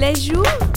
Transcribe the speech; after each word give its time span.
Les 0.00 0.14
jours 0.14 0.69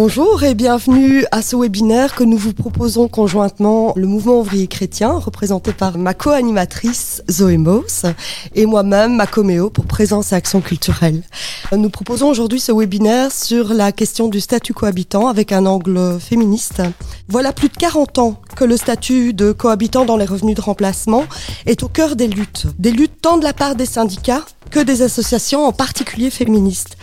Bonjour 0.00 0.44
et 0.44 0.54
bienvenue 0.54 1.24
à 1.32 1.42
ce 1.42 1.56
webinaire 1.56 2.14
que 2.14 2.22
nous 2.22 2.36
vous 2.36 2.52
proposons 2.52 3.08
conjointement 3.08 3.94
le 3.96 4.06
mouvement 4.06 4.38
ouvrier 4.38 4.68
chrétien 4.68 5.10
représenté 5.10 5.72
par 5.72 5.98
ma 5.98 6.14
co-animatrice 6.14 7.24
Zoé 7.28 7.56
Mos 7.56 8.06
et 8.54 8.64
moi-même 8.64 9.16
Macoméo 9.16 9.70
pour 9.70 9.86
Présence 9.86 10.30
et 10.30 10.36
Action 10.36 10.60
culturelle. 10.60 11.24
Nous 11.72 11.90
proposons 11.90 12.28
aujourd'hui 12.28 12.60
ce 12.60 12.70
webinaire 12.70 13.32
sur 13.32 13.74
la 13.74 13.90
question 13.90 14.28
du 14.28 14.38
statut 14.38 14.72
cohabitant 14.72 15.26
avec 15.26 15.50
un 15.50 15.66
angle 15.66 16.20
féministe. 16.20 16.80
Voilà 17.26 17.52
plus 17.52 17.68
de 17.68 17.76
40 17.76 18.18
ans 18.18 18.40
que 18.54 18.62
le 18.62 18.76
statut 18.76 19.34
de 19.34 19.50
cohabitant 19.50 20.04
dans 20.04 20.16
les 20.16 20.26
revenus 20.26 20.54
de 20.54 20.60
remplacement 20.60 21.24
est 21.66 21.82
au 21.82 21.88
cœur 21.88 22.14
des 22.14 22.28
luttes. 22.28 22.68
Des 22.78 22.92
luttes 22.92 23.20
tant 23.20 23.36
de 23.36 23.42
la 23.42 23.52
part 23.52 23.74
des 23.74 23.84
syndicats 23.84 24.44
que 24.70 24.78
des 24.78 25.02
associations, 25.02 25.64
en 25.64 25.72
particulier 25.72 26.30
féministes. 26.30 26.96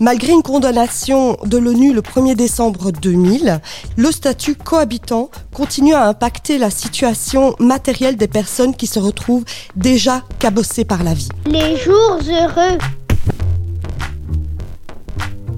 Malgré 0.00 0.32
une 0.32 0.42
condamnation 0.42 1.36
de 1.44 1.58
l'ONU 1.58 1.92
le 1.92 2.02
1er 2.02 2.36
décembre 2.36 2.92
2000, 2.92 3.60
le 3.96 4.12
statut 4.12 4.54
cohabitant 4.54 5.28
continue 5.52 5.94
à 5.94 6.06
impacter 6.06 6.56
la 6.56 6.70
situation 6.70 7.56
matérielle 7.58 8.16
des 8.16 8.28
personnes 8.28 8.76
qui 8.76 8.86
se 8.86 9.00
retrouvent 9.00 9.44
déjà 9.74 10.22
cabossées 10.38 10.84
par 10.84 11.02
la 11.02 11.14
vie. 11.14 11.28
Les 11.46 11.76
jours 11.76 12.20
heureux. 12.28 12.78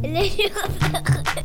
Les 0.02 0.30
jours 0.30 0.70
heureux. 0.94 1.44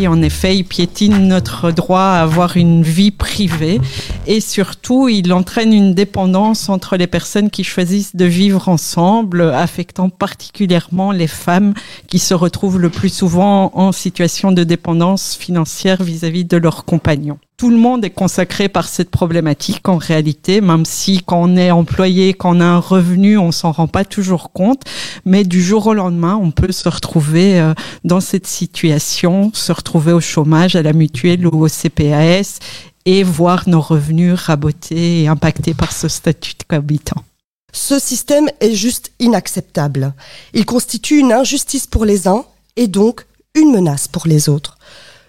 En 0.00 0.20
effet, 0.20 0.56
il 0.56 0.64
piétine 0.64 1.28
notre 1.28 1.70
droit 1.70 2.00
à 2.00 2.22
avoir 2.22 2.56
une 2.56 2.82
vie 2.82 3.10
privée 3.10 3.80
et 4.26 4.40
surtout, 4.40 5.08
il 5.08 5.32
entraîne 5.32 5.72
une 5.72 5.94
dépendance 5.94 6.68
entre 6.68 6.96
les 6.96 7.06
personnes 7.06 7.50
qui 7.50 7.62
choisissent 7.62 8.16
de 8.16 8.24
vivre 8.24 8.68
ensemble, 8.68 9.42
affectant 9.42 10.08
particulièrement 10.08 11.12
les 11.12 11.28
femmes 11.28 11.74
qui 12.08 12.18
se 12.18 12.34
retrouvent 12.34 12.80
le 12.80 12.88
plus 12.88 13.10
souvent 13.10 13.70
en 13.74 13.92
situation 13.92 14.50
de 14.50 14.64
dépendance 14.64 15.36
financière 15.36 16.02
vis-à-vis 16.02 16.44
de 16.44 16.56
leurs 16.56 16.84
compagnons. 16.84 17.38
Tout 17.62 17.70
le 17.70 17.76
monde 17.76 18.04
est 18.04 18.10
consacré 18.10 18.68
par 18.68 18.88
cette 18.88 19.08
problématique 19.08 19.88
en 19.88 19.96
réalité, 19.96 20.60
même 20.60 20.84
si 20.84 21.22
quand 21.24 21.40
on 21.44 21.56
est 21.56 21.70
employé, 21.70 22.34
quand 22.34 22.56
on 22.56 22.60
a 22.60 22.64
un 22.64 22.80
revenu, 22.80 23.38
on 23.38 23.52
s'en 23.52 23.70
rend 23.70 23.86
pas 23.86 24.04
toujours 24.04 24.50
compte. 24.50 24.82
Mais 25.24 25.44
du 25.44 25.62
jour 25.62 25.86
au 25.86 25.94
lendemain, 25.94 26.36
on 26.42 26.50
peut 26.50 26.72
se 26.72 26.88
retrouver 26.88 27.60
euh, 27.60 27.72
dans 28.02 28.18
cette 28.18 28.48
situation, 28.48 29.52
se 29.54 29.70
retrouver 29.70 30.12
au 30.12 30.20
chômage, 30.20 30.74
à 30.74 30.82
la 30.82 30.92
mutuelle 30.92 31.46
ou 31.46 31.64
au 31.64 31.68
CPAS 31.68 32.58
et 33.04 33.22
voir 33.22 33.68
nos 33.68 33.80
revenus 33.80 34.34
rabotés 34.34 35.22
et 35.22 35.28
impactés 35.28 35.74
par 35.74 35.92
ce 35.92 36.08
statut 36.08 36.54
de 36.58 36.64
cohabitant. 36.66 37.22
Ce 37.72 38.00
système 38.00 38.48
est 38.58 38.74
juste 38.74 39.12
inacceptable. 39.20 40.14
Il 40.52 40.66
constitue 40.66 41.20
une 41.20 41.32
injustice 41.32 41.86
pour 41.86 42.06
les 42.06 42.26
uns 42.26 42.44
et 42.74 42.88
donc 42.88 43.24
une 43.54 43.70
menace 43.70 44.08
pour 44.08 44.26
les 44.26 44.48
autres. 44.48 44.78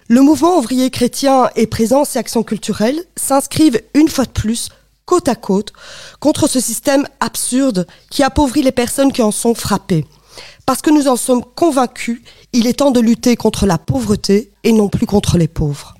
Le 0.08 0.22
mouvement 0.22 0.58
ouvrier 0.58 0.90
chrétien 0.90 1.50
et 1.56 1.66
Présence 1.66 2.16
et 2.16 2.20
Action 2.20 2.44
culturelle 2.44 3.04
s'inscrivent 3.16 3.82
une 3.94 4.10
fois 4.10 4.26
de 4.26 4.32
plus 4.32 4.70
côte 5.06 5.28
à 5.28 5.36
côte 5.36 5.74
contre 6.20 6.48
ce 6.48 6.60
système 6.60 7.08
absurde 7.20 7.88
qui 8.10 8.24
appauvrit 8.24 8.64
les 8.64 8.72
personnes 8.72 9.14
qui 9.14 9.22
en 9.22 9.32
sont 9.32 9.56
frappées. 9.56 10.06
Parce 10.66 10.82
que 10.82 10.90
nous 10.90 11.08
en 11.08 11.16
sommes 11.16 11.44
convaincus, 11.56 12.22
il 12.54 12.68
est 12.68 12.80
temps 12.80 12.92
de 12.92 13.00
lutter 13.00 13.36
contre 13.36 13.66
la 13.66 13.78
pauvreté 13.78 14.52
et 14.64 14.72
non 14.72 14.90
plus 14.90 15.06
contre 15.06 15.38
les 15.38 15.48
pauvres. 15.48 15.96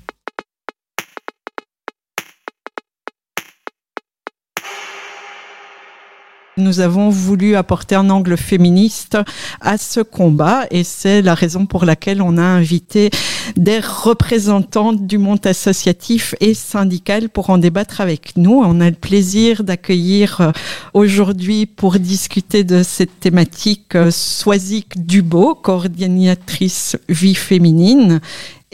Nous 6.56 6.78
avons 6.78 7.08
voulu 7.10 7.56
apporter 7.56 7.96
un 7.96 8.10
angle 8.10 8.36
féministe 8.36 9.18
à 9.60 9.76
ce 9.76 9.98
combat 9.98 10.66
et 10.70 10.84
c'est 10.84 11.20
la 11.20 11.34
raison 11.34 11.66
pour 11.66 11.84
laquelle 11.84 12.22
on 12.22 12.36
a 12.36 12.42
invité 12.42 13.10
des 13.56 13.80
représentantes 13.80 15.04
du 15.04 15.18
monde 15.18 15.44
associatif 15.44 16.36
et 16.38 16.54
syndical 16.54 17.28
pour 17.28 17.50
en 17.50 17.58
débattre 17.58 18.00
avec 18.00 18.36
nous. 18.36 18.62
On 18.64 18.80
a 18.80 18.88
le 18.88 18.94
plaisir 18.94 19.64
d'accueillir 19.64 20.52
aujourd'hui 20.92 21.66
pour 21.66 21.98
discuter 21.98 22.62
de 22.62 22.84
cette 22.84 23.18
thématique 23.18 23.96
Soisic 24.10 25.04
Dubo, 25.04 25.56
coordinatrice 25.56 26.96
vie 27.08 27.34
féminine 27.34 28.20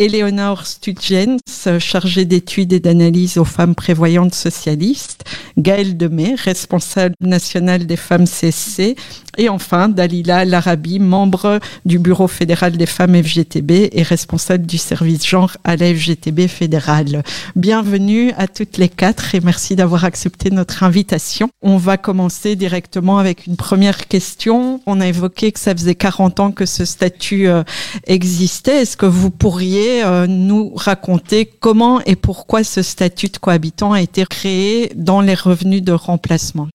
Éléonore 0.00 0.66
Stutgens, 0.66 1.36
chargée 1.78 2.24
d'études 2.24 2.72
et 2.72 2.80
d'analyse 2.80 3.36
aux 3.36 3.44
femmes 3.44 3.74
prévoyantes 3.74 4.34
socialistes, 4.34 5.24
Gaëlle 5.58 5.98
Demey, 5.98 6.34
responsable 6.36 7.14
nationale 7.20 7.84
des 7.84 7.98
femmes 7.98 8.24
CSC, 8.24 8.96
et 9.38 9.48
enfin 9.48 9.88
Dalila 9.88 10.44
Larabi, 10.44 10.98
membre 10.98 11.60
du 11.84 11.98
Bureau 11.98 12.28
fédéral 12.28 12.76
des 12.76 12.86
femmes 12.86 13.20
FGTB 13.22 13.90
et 13.92 14.02
responsable 14.02 14.66
du 14.66 14.78
service 14.78 15.26
genre 15.26 15.56
à 15.64 15.76
la 15.76 15.94
FGTB 15.94 16.46
fédérale. 16.48 17.22
Bienvenue 17.56 18.32
à 18.36 18.46
toutes 18.46 18.76
les 18.76 18.88
quatre 18.88 19.34
et 19.34 19.40
merci 19.40 19.76
d'avoir 19.76 20.04
accepté 20.04 20.50
notre 20.50 20.82
invitation. 20.82 21.48
On 21.62 21.76
va 21.76 21.96
commencer 21.96 22.56
directement 22.56 23.18
avec 23.18 23.46
une 23.46 23.56
première 23.56 24.08
question. 24.08 24.80
On 24.86 25.00
a 25.00 25.06
évoqué 25.06 25.52
que 25.52 25.60
ça 25.60 25.74
faisait 25.74 25.94
40 25.94 26.40
ans 26.40 26.52
que 26.52 26.66
ce 26.66 26.84
statut 26.84 27.48
euh, 27.48 27.62
existait. 28.06 28.82
Est-ce 28.82 28.96
que 28.96 29.06
vous 29.06 29.30
pourriez 29.30 30.04
euh, 30.04 30.26
nous 30.26 30.72
raconter 30.74 31.46
comment 31.46 32.00
et 32.06 32.16
pourquoi 32.16 32.64
ce 32.64 32.82
statut 32.82 33.28
de 33.28 33.38
cohabitant 33.38 33.92
a 33.92 34.00
été 34.00 34.24
créé 34.24 34.92
dans 34.94 35.20
les 35.20 35.34
revenus 35.34 35.82
de 35.82 35.92
remplacement? 35.92 36.68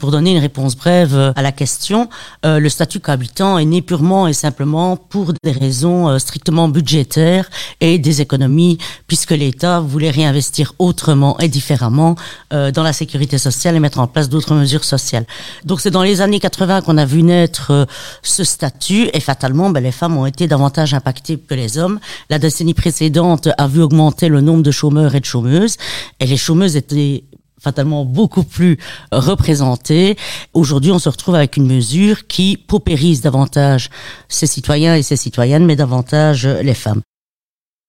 Pour 0.00 0.10
donner 0.10 0.32
une 0.32 0.38
réponse 0.38 0.76
brève 0.76 1.32
à 1.36 1.42
la 1.42 1.52
question, 1.52 2.08
euh, 2.44 2.58
le 2.58 2.68
statut 2.68 2.98
cohabitant 2.98 3.58
est 3.58 3.64
né 3.64 3.82
purement 3.82 4.26
et 4.26 4.32
simplement 4.32 4.96
pour 4.96 5.32
des 5.44 5.52
raisons 5.52 6.08
euh, 6.08 6.18
strictement 6.18 6.68
budgétaires 6.68 7.48
et 7.80 7.98
des 7.98 8.20
économies, 8.20 8.78
puisque 9.06 9.30
l'État 9.30 9.80
voulait 9.80 10.10
réinvestir 10.10 10.74
autrement 10.78 11.38
et 11.38 11.48
différemment 11.48 12.16
euh, 12.52 12.72
dans 12.72 12.82
la 12.82 12.92
sécurité 12.92 13.38
sociale 13.38 13.76
et 13.76 13.80
mettre 13.80 14.00
en 14.00 14.06
place 14.06 14.28
d'autres 14.28 14.54
mesures 14.54 14.84
sociales. 14.84 15.26
Donc 15.64 15.80
c'est 15.80 15.90
dans 15.90 16.02
les 16.02 16.20
années 16.20 16.40
80 16.40 16.80
qu'on 16.82 16.98
a 16.98 17.04
vu 17.04 17.22
naître 17.22 17.70
euh, 17.70 17.84
ce 18.22 18.42
statut 18.42 19.08
et 19.12 19.20
fatalement, 19.20 19.70
ben, 19.70 19.82
les 19.82 19.92
femmes 19.92 20.16
ont 20.16 20.26
été 20.26 20.46
davantage 20.46 20.94
impactées 20.94 21.38
que 21.38 21.54
les 21.54 21.78
hommes. 21.78 22.00
La 22.30 22.38
décennie 22.38 22.74
précédente 22.74 23.48
a 23.56 23.66
vu 23.68 23.82
augmenter 23.82 24.28
le 24.28 24.40
nombre 24.40 24.62
de 24.62 24.70
chômeurs 24.70 25.14
et 25.14 25.20
de 25.20 25.26
chômeuses 25.26 25.76
et 26.18 26.26
les 26.26 26.36
chômeuses 26.36 26.76
étaient 26.76 27.24
fatalement 27.60 28.04
beaucoup 28.04 28.44
plus 28.44 28.78
représentées. 29.12 30.16
Aujourd'hui, 30.54 30.90
on 30.90 30.98
se 30.98 31.08
retrouve 31.08 31.34
avec 31.34 31.56
une 31.56 31.66
mesure 31.66 32.26
qui 32.26 32.56
paupérise 32.56 33.20
davantage 33.20 33.90
ces 34.28 34.46
citoyens 34.46 34.96
et 34.96 35.02
ces 35.02 35.16
citoyennes, 35.16 35.66
mais 35.66 35.76
davantage 35.76 36.46
les 36.46 36.74
femmes. 36.74 37.02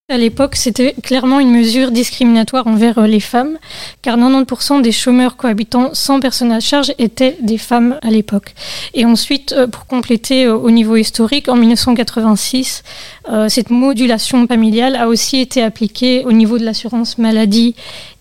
À 0.10 0.18
l'époque, 0.18 0.58
c'était 0.58 0.94
clairement 1.02 1.40
une 1.40 1.52
mesure 1.52 1.90
discriminatoire 1.90 2.68
envers 2.68 3.08
les 3.08 3.22
femmes, 3.22 3.58
car 4.02 4.18
90% 4.18 4.82
des 4.82 4.92
chômeurs 4.92 5.38
cohabitants 5.38 5.92
sans 5.94 6.20
personne 6.20 6.52
à 6.52 6.60
charge 6.60 6.94
étaient 7.00 7.38
des 7.42 7.58
femmes 7.58 7.98
à 8.02 8.10
l'époque. 8.10 8.54
Et 8.94 9.06
ensuite, 9.06 9.56
pour 9.72 9.86
compléter 9.86 10.50
au 10.50 10.70
niveau 10.70 10.98
historique, 10.98 11.48
en 11.48 11.56
1986, 11.56 12.84
cette 13.48 13.70
modulation 13.70 14.46
familiale 14.48 14.98
a 14.98 15.08
aussi 15.08 15.40
été 15.40 15.64
appliquée 15.64 16.26
au 16.26 16.34
niveau 16.34 16.60
de 16.60 16.66
l'assurance 16.66 17.18
maladie 17.18 17.74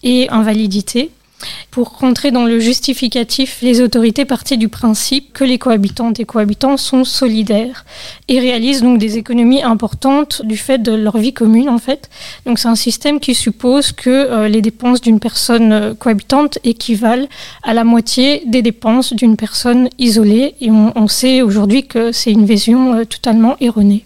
et 0.05 0.31
invalidité. 0.31 1.11
Pour 1.70 1.98
rentrer 1.98 2.31
dans 2.31 2.44
le 2.44 2.58
justificatif, 2.58 3.58
les 3.62 3.81
autorités 3.81 4.25
partaient 4.25 4.56
du 4.56 4.69
principe 4.69 5.32
que 5.32 5.44
les 5.44 5.58
cohabitantes 5.58 6.20
et 6.20 6.25
cohabitants 6.25 6.76
sont 6.76 7.04
solidaires 7.04 7.84
et 8.28 8.40
réalisent 8.40 8.82
donc 8.82 8.98
des 8.98 9.19
économies 9.19 9.62
importantes 9.62 10.42
du 10.44 10.56
fait 10.56 10.78
de 10.78 10.92
leur 10.92 11.19
vie 11.19 11.32
commune 11.32 11.69
en 11.69 11.78
fait. 11.78 12.10
Donc 12.46 12.58
c'est 12.58 12.69
un 12.69 12.75
système 12.75 13.20
qui 13.20 13.34
suppose 13.34 13.92
que 13.92 14.10
euh, 14.10 14.48
les 14.48 14.62
dépenses 14.62 15.00
d'une 15.00 15.20
personne 15.20 15.94
cohabitante 15.98 16.58
équivalent 16.64 17.26
à 17.62 17.75
la 17.75 17.84
moitié 17.84 18.43
des 18.46 18.62
dépenses 18.62 19.12
d'une 19.12 19.36
personne 19.36 19.88
isolée 19.98 20.54
et 20.60 20.70
on, 20.70 20.93
on 20.96 21.08
sait 21.08 21.43
aujourd'hui 21.43 21.86
que 21.86 22.12
c'est 22.12 22.32
une 22.32 22.46
vision 22.46 22.94
euh, 22.94 23.04
totalement 23.04 23.56
erronée. 23.60 24.04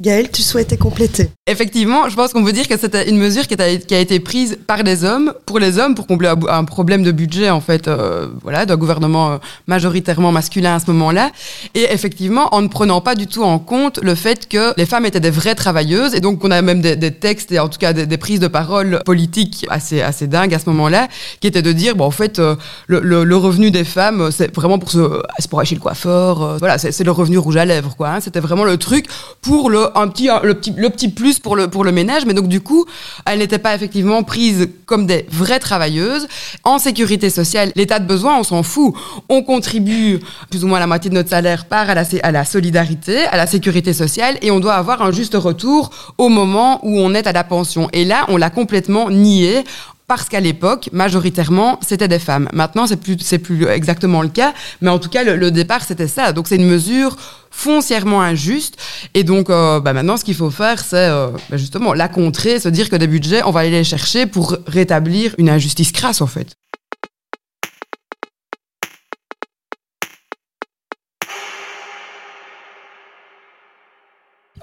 Gaëlle, 0.00 0.30
tu 0.30 0.42
souhaitais 0.42 0.76
compléter 0.76 1.30
Effectivement, 1.46 2.08
je 2.08 2.16
pense 2.16 2.32
qu'on 2.32 2.42
veut 2.42 2.52
dire 2.52 2.68
que 2.68 2.76
c'était 2.76 3.08
une 3.08 3.16
mesure 3.16 3.46
qui 3.46 3.54
a, 3.54 3.98
été 3.98 4.20
prise 4.20 4.58
par 4.66 4.84
des 4.84 5.04
hommes, 5.04 5.32
pour 5.46 5.58
les 5.58 5.78
hommes, 5.78 5.94
pour 5.94 6.06
combler 6.06 6.30
un 6.48 6.64
problème 6.64 7.02
de 7.02 7.12
budget, 7.12 7.48
en 7.48 7.62
fait, 7.62 7.88
euh, 7.88 8.26
voilà, 8.42 8.66
d'un 8.66 8.76
gouvernement 8.76 9.30
euh, 9.30 9.36
majoritairement 9.66 10.32
masculin 10.32 10.74
à 10.74 10.80
ce 10.80 10.90
moment-là. 10.90 11.30
Et 11.74 11.86
effectivement, 11.92 12.54
en 12.54 12.60
ne 12.60 12.68
prenant 12.68 13.00
pas 13.00 13.14
du 13.14 13.26
tout 13.26 13.42
en 13.42 13.58
compte 13.58 13.98
le 14.02 14.14
fait 14.14 14.48
que 14.48 14.74
les 14.76 14.84
femmes 14.84 15.06
étaient 15.06 15.20
des 15.20 15.30
vraies 15.30 15.54
travailleuses, 15.54 16.14
et 16.14 16.20
donc 16.20 16.44
on 16.44 16.50
a 16.50 16.60
même 16.60 16.82
des, 16.82 17.10
textes, 17.12 17.52
et 17.52 17.58
en 17.58 17.68
tout 17.68 17.78
cas 17.78 17.94
des, 17.94 18.18
prises 18.18 18.40
de 18.40 18.48
parole 18.48 19.00
politiques 19.06 19.66
assez, 19.70 20.26
dingues 20.26 20.52
à 20.52 20.58
ce 20.58 20.68
moment-là, 20.68 21.08
qui 21.40 21.46
étaient 21.46 21.62
de 21.62 21.72
dire, 21.72 21.96
bon, 21.96 22.04
en 22.04 22.10
fait, 22.10 22.38
euh, 22.38 22.56
le, 22.86 23.36
revenu 23.36 23.70
des 23.70 23.84
femmes, 23.84 24.30
c'est 24.30 24.54
vraiment 24.54 24.78
pour 24.78 24.90
se, 24.90 25.22
pour 25.48 25.64
chez 25.64 25.74
le 25.74 25.80
coiffeur, 25.80 26.58
voilà, 26.58 26.76
c'est 26.76 27.04
le 27.04 27.12
revenu 27.12 27.38
rouge 27.38 27.56
à 27.56 27.64
lèvres, 27.64 27.94
quoi. 27.96 28.10
Hein, 28.10 28.20
c'était 28.20 28.40
vraiment 28.40 28.64
le 28.64 28.76
truc 28.76 29.06
pour 29.40 29.70
le 29.70 29.85
un 29.94 30.08
petit, 30.08 30.28
le 30.42 30.54
petit, 30.54 30.72
le 30.76 30.90
petit 30.90 31.08
plus 31.08 31.38
pour 31.38 31.56
le, 31.56 31.68
pour 31.68 31.84
le 31.84 31.92
ménage. 31.92 32.26
Mais 32.26 32.34
donc, 32.34 32.48
du 32.48 32.60
coup, 32.60 32.84
elles 33.24 33.38
n'étaient 33.38 33.58
pas 33.58 33.74
effectivement 33.74 34.22
prises 34.22 34.68
comme 34.86 35.06
des 35.06 35.26
vraies 35.30 35.58
travailleuses. 35.58 36.26
En 36.64 36.78
sécurité 36.78 37.30
sociale, 37.30 37.72
l'état 37.76 37.98
de 37.98 38.06
besoin, 38.06 38.38
on 38.38 38.42
s'en 38.42 38.62
fout. 38.62 38.94
On 39.28 39.42
contribue 39.42 40.20
plus 40.50 40.64
ou 40.64 40.68
moins 40.68 40.78
la 40.78 40.86
moitié 40.86 41.10
de 41.10 41.14
notre 41.14 41.30
salaire 41.30 41.66
part 41.66 41.90
à 41.90 41.94
la, 41.94 42.04
à 42.22 42.30
la 42.32 42.44
solidarité, 42.44 43.24
à 43.26 43.36
la 43.36 43.46
sécurité 43.46 43.92
sociale, 43.92 44.38
et 44.42 44.50
on 44.50 44.60
doit 44.60 44.74
avoir 44.74 45.02
un 45.02 45.12
juste 45.12 45.34
retour 45.34 45.90
au 46.18 46.28
moment 46.28 46.80
où 46.82 46.98
on 46.98 47.14
est 47.14 47.26
à 47.26 47.32
la 47.32 47.44
pension. 47.44 47.88
Et 47.92 48.04
là, 48.04 48.24
on 48.28 48.36
l'a 48.36 48.50
complètement 48.50 49.10
nié 49.10 49.64
parce 50.06 50.28
qu'à 50.28 50.40
l'époque, 50.40 50.88
majoritairement, 50.92 51.80
c'était 51.82 52.08
des 52.08 52.18
femmes. 52.18 52.48
Maintenant, 52.52 52.86
c'est 52.86 52.96
plus, 52.96 53.16
c'est 53.20 53.38
plus 53.38 53.66
exactement 53.66 54.22
le 54.22 54.28
cas, 54.28 54.54
mais 54.80 54.90
en 54.90 54.98
tout 54.98 55.08
cas, 55.08 55.24
le, 55.24 55.36
le 55.36 55.50
départ, 55.50 55.82
c'était 55.84 56.06
ça. 56.06 56.32
Donc, 56.32 56.46
c'est 56.48 56.56
une 56.56 56.66
mesure 56.66 57.16
foncièrement 57.50 58.20
injuste. 58.22 58.76
Et 59.14 59.24
donc, 59.24 59.50
euh, 59.50 59.80
bah 59.80 59.92
maintenant, 59.92 60.16
ce 60.16 60.24
qu'il 60.24 60.34
faut 60.34 60.50
faire, 60.50 60.84
c'est 60.84 60.96
euh, 60.96 61.28
bah 61.50 61.56
justement 61.56 61.94
la 61.94 62.08
contrer, 62.08 62.60
se 62.60 62.68
dire 62.68 62.90
que 62.90 62.96
des 62.96 63.06
budgets, 63.06 63.42
on 63.44 63.50
va 63.50 63.60
aller 63.60 63.70
les 63.70 63.84
chercher 63.84 64.26
pour 64.26 64.56
rétablir 64.66 65.34
une 65.38 65.48
injustice 65.48 65.90
crasse, 65.90 66.20
en 66.20 66.26
fait. 66.26 66.52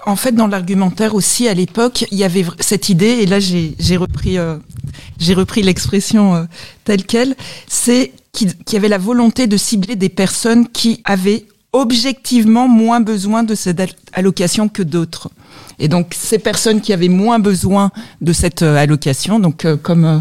En 0.06 0.16
fait, 0.16 0.32
dans 0.32 0.46
l'argumentaire 0.46 1.14
aussi, 1.14 1.48
à 1.48 1.54
l'époque, 1.54 2.04
il 2.10 2.18
y 2.18 2.24
avait 2.24 2.44
cette 2.60 2.90
idée, 2.90 3.06
et 3.22 3.26
là 3.26 3.38
j'ai 3.40 3.96
repris, 3.96 4.38
euh, 4.38 4.56
repris 5.34 5.62
l'expression 5.62 6.34
euh, 6.34 6.44
telle 6.84 7.04
qu'elle, 7.04 7.34
c'est 7.66 8.12
qu'il 8.32 8.54
y 8.72 8.76
avait 8.76 8.88
la 8.88 8.98
volonté 8.98 9.46
de 9.46 9.56
cibler 9.56 9.96
des 9.96 10.10
personnes 10.10 10.68
qui 10.68 11.00
avaient 11.04 11.46
objectivement 11.72 12.68
moins 12.68 13.00
besoin 13.00 13.44
de 13.44 13.54
cette 13.54 13.80
allocation 14.12 14.68
que 14.68 14.82
d'autres. 14.82 15.30
Et 15.78 15.88
donc 15.88 16.14
ces 16.16 16.38
personnes 16.38 16.80
qui 16.80 16.92
avaient 16.92 17.08
moins 17.08 17.38
besoin 17.38 17.90
de 18.20 18.32
cette 18.32 18.62
euh, 18.62 18.76
allocation, 18.76 19.40
donc 19.40 19.64
euh, 19.64 19.76
comme 19.76 20.04
euh, 20.04 20.18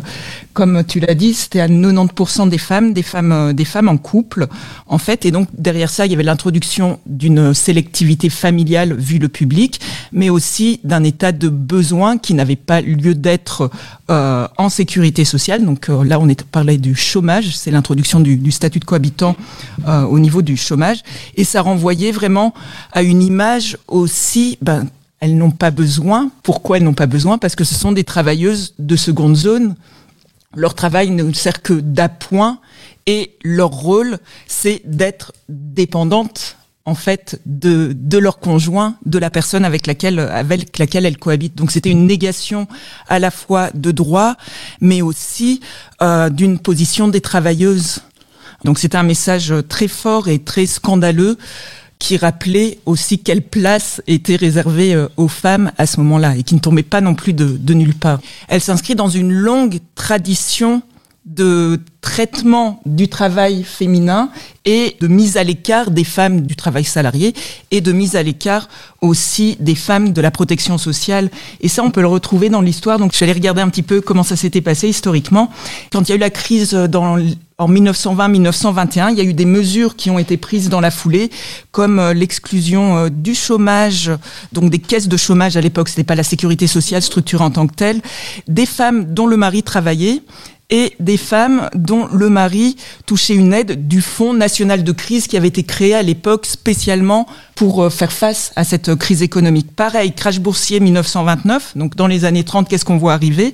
comme 0.54 0.84
tu 0.84 1.00
l'as 1.00 1.16
dit, 1.16 1.34
c'était 1.34 1.62
à 1.62 1.68
90% 1.68 2.48
des 2.48 2.60
femmes, 2.60 2.94
des 2.94 3.02
femmes 3.02 3.54
des 3.54 3.66
femmes 3.66 3.90
en 3.90 3.98
couple 3.98 4.48
en 4.88 5.00
fait. 5.00 5.26
Et 5.26 5.32
donc 5.32 5.48
derrière 5.58 5.90
ça, 5.90 6.06
il 6.06 6.12
y 6.12 6.16
avait 6.16 6.24
l'introduction 6.24 7.00
d'une 7.08 7.56
sélectivité 7.56 8.30
familiale 8.30 8.94
vu 8.94 9.18
le 9.18 9.30
public, 9.30 9.82
mais 10.12 10.30
aussi 10.30 10.80
d'un 10.84 11.04
état 11.04 11.32
de 11.32 11.50
besoin 11.50 12.20
qui 12.20 12.36
n'avait 12.36 12.56
pas 12.56 12.82
lieu 12.82 13.16
d'être 13.16 13.72
en 14.10 14.70
sécurité 14.70 15.26
sociale. 15.26 15.66
Donc 15.66 15.88
là, 15.88 16.20
on 16.20 16.30
est 16.30 16.78
du 16.78 16.94
chômage, 16.94 17.58
c'est 17.58 17.72
l'introduction 17.72 18.20
du, 18.20 18.52
statut 18.52 18.78
de 18.78 18.86
cohabitant 18.86 19.36
au 19.88 20.20
niveau 20.20 20.44
du 20.44 20.56
chômage, 20.56 21.00
et 21.36 21.46
ça 21.46 21.64
renvoyait 21.64 22.12
vraiment 22.12 22.54
à 22.92 23.02
une 23.02 23.24
image 23.24 23.76
aussi. 23.88 24.60
Ben, 24.62 24.86
elles 25.24 25.38
n'ont 25.38 25.52
pas 25.52 25.72
besoin. 25.72 26.30
Pourquoi 26.44 26.76
elles 26.76 26.84
n'ont 26.84 26.94
pas 26.94 27.08
besoin? 27.08 27.38
Parce 27.38 27.56
que 27.56 27.64
ce 27.64 27.76
sont 27.76 27.94
des 27.94 28.04
travailleuses 28.04 28.74
de 28.78 28.98
seconde 28.98 29.38
zone. 29.38 29.76
Leur 30.54 30.74
travail 30.76 31.12
ne 31.12 31.32
sert 31.32 31.62
que 31.62 31.72
d'appoint 31.72 32.60
et 33.06 33.32
leur 33.42 33.70
rôle, 33.70 34.20
c'est 34.48 34.82
d'être 34.84 35.32
dépendantes 35.48 36.58
en 36.84 36.94
fait 36.94 37.40
de, 37.46 37.96
de 37.96 38.18
leur 38.18 38.40
conjoint, 38.40 38.98
de 39.06 39.18
la 39.18 39.30
personne 39.30 39.64
avec 39.64 39.88
laquelle 39.88 40.20
avec 40.20 40.78
laquelle 40.78 41.06
elles 41.06 41.18
cohabitent. 41.18 41.56
Donc 41.56 41.72
c'était 41.72 41.92
une 41.92 42.06
négation 42.06 42.68
à 43.08 43.18
la 43.18 43.32
fois 43.32 43.70
de 43.74 43.92
droit, 43.92 44.36
mais 44.82 45.02
aussi 45.02 45.62
euh, 46.02 46.30
d'une 46.30 46.60
position 46.60 47.08
des 47.08 47.22
travailleuses. 47.22 48.00
Donc 48.66 48.78
c'était 48.78 48.98
un 48.98 49.04
message 49.04 49.54
très 49.70 49.88
fort 49.88 50.28
et 50.28 50.40
très 50.40 50.66
scandaleux 50.66 51.38
qui 52.04 52.18
rappelait 52.18 52.80
aussi 52.86 53.18
quelle 53.20 53.42
place 53.42 54.02
était 54.08 54.36
réservée 54.36 54.94
euh, 54.94 55.08
aux 55.16 55.30
femmes 55.30 55.72
à 55.78 55.86
ce 55.86 56.02
moment-là 56.02 56.36
et 56.36 56.44
qui 56.44 56.54
ne 56.54 56.60
tombait 56.60 56.84
pas 56.84 57.00
non 57.00 57.16
plus 57.16 57.32
de, 57.32 57.46
de 57.46 57.74
nulle 57.74 57.96
part. 57.96 58.20
Elle 58.50 58.60
s'inscrit 58.60 58.94
dans 58.94 59.08
une 59.08 59.32
longue 59.32 59.80
tradition 59.96 60.82
de 61.26 61.80
traitement 62.02 62.82
du 62.86 63.08
travail 63.08 63.64
féminin 63.64 64.30
et 64.66 64.98
de 65.00 65.08
mise 65.08 65.38
à 65.38 65.44
l'écart 65.44 65.90
des 65.90 66.04
femmes 66.04 66.42
du 66.42 66.56
travail 66.56 66.84
salarié 66.84 67.34
et 67.72 67.80
de 67.80 67.92
mise 67.94 68.18
à 68.18 68.24
l'écart 68.24 68.68
aussi 69.00 69.56
des 69.62 69.76
femmes 69.76 70.12
de 70.12 70.22
la 70.22 70.30
protection 70.30 70.78
sociale. 70.78 71.30
Et 71.62 71.70
ça, 71.70 71.82
on 71.82 71.92
peut 71.92 72.02
le 72.02 72.08
retrouver 72.08 72.50
dans 72.50 72.62
l'histoire. 72.62 73.00
Donc, 73.00 73.14
j'allais 73.14 73.32
regarder 73.32 73.62
un 73.62 73.70
petit 73.70 73.84
peu 73.84 74.02
comment 74.02 74.24
ça 74.24 74.36
s'était 74.36 74.62
passé 74.62 74.90
historiquement. 74.90 75.50
Quand 75.94 76.02
il 76.02 76.10
y 76.10 76.12
a 76.12 76.16
eu 76.16 76.20
la 76.20 76.30
crise 76.30 76.74
dans 76.74 77.18
en 77.60 77.70
1920-1921, 77.70 79.12
il 79.12 79.18
y 79.18 79.22
a 79.22 79.24
eu 79.24 79.34
des 79.34 79.46
mesures 79.46 79.96
qui 79.96 80.10
ont 80.10 80.20
été 80.20 80.38
prises 80.38 80.70
dans 80.70 80.82
la 80.82 80.92
foulée, 80.92 81.30
comme 81.72 82.02
l'exclusion 82.12 83.10
du 83.10 83.36
chômage, 83.36 84.12
donc 84.52 84.72
des 84.72 84.80
caisses 84.80 85.08
de 85.08 85.18
chômage 85.18 85.56
à 85.56 85.62
l'époque, 85.62 85.88
ce 85.88 85.94
n'était 85.94 86.04
pas 86.04 86.16
la 86.16 86.24
sécurité 86.24 86.68
sociale 86.68 87.04
structurée 87.04 87.44
en 87.44 87.52
tant 87.52 87.68
que 87.68 87.76
telle, 87.76 88.02
des 88.48 88.66
femmes 88.66 89.14
dont 89.14 89.28
le 89.28 89.38
mari 89.38 89.62
travaillait 89.62 90.24
et 90.74 90.96
des 91.00 91.18
femmes 91.18 91.70
dont 91.76 92.08
le 92.12 92.30
mari 92.30 92.78
touchait 93.06 93.36
une 93.36 93.54
aide 93.54 93.88
du 93.88 94.02
Fonds 94.02 94.34
national 94.34 94.84
de 94.84 94.92
crise 94.92 95.28
qui 95.28 95.38
avait 95.38 95.50
été 95.50 95.62
créé 95.62 95.94
à 95.94 96.02
l'époque 96.02 96.48
spécialement 96.48 97.28
pour 97.54 97.94
faire 97.94 98.12
face 98.12 98.52
à 98.56 98.64
cette 98.64 98.96
crise 98.96 99.22
économique. 99.22 99.76
Pareil, 99.76 100.14
crash 100.14 100.40
boursier 100.40 100.80
1929, 100.80 101.78
donc 101.78 101.96
dans 101.96 102.08
les 102.08 102.26
années 102.26 102.44
30, 102.44 102.68
qu'est-ce 102.68 102.86
qu'on 102.86 102.98
voit 102.98 103.14
arriver? 103.14 103.54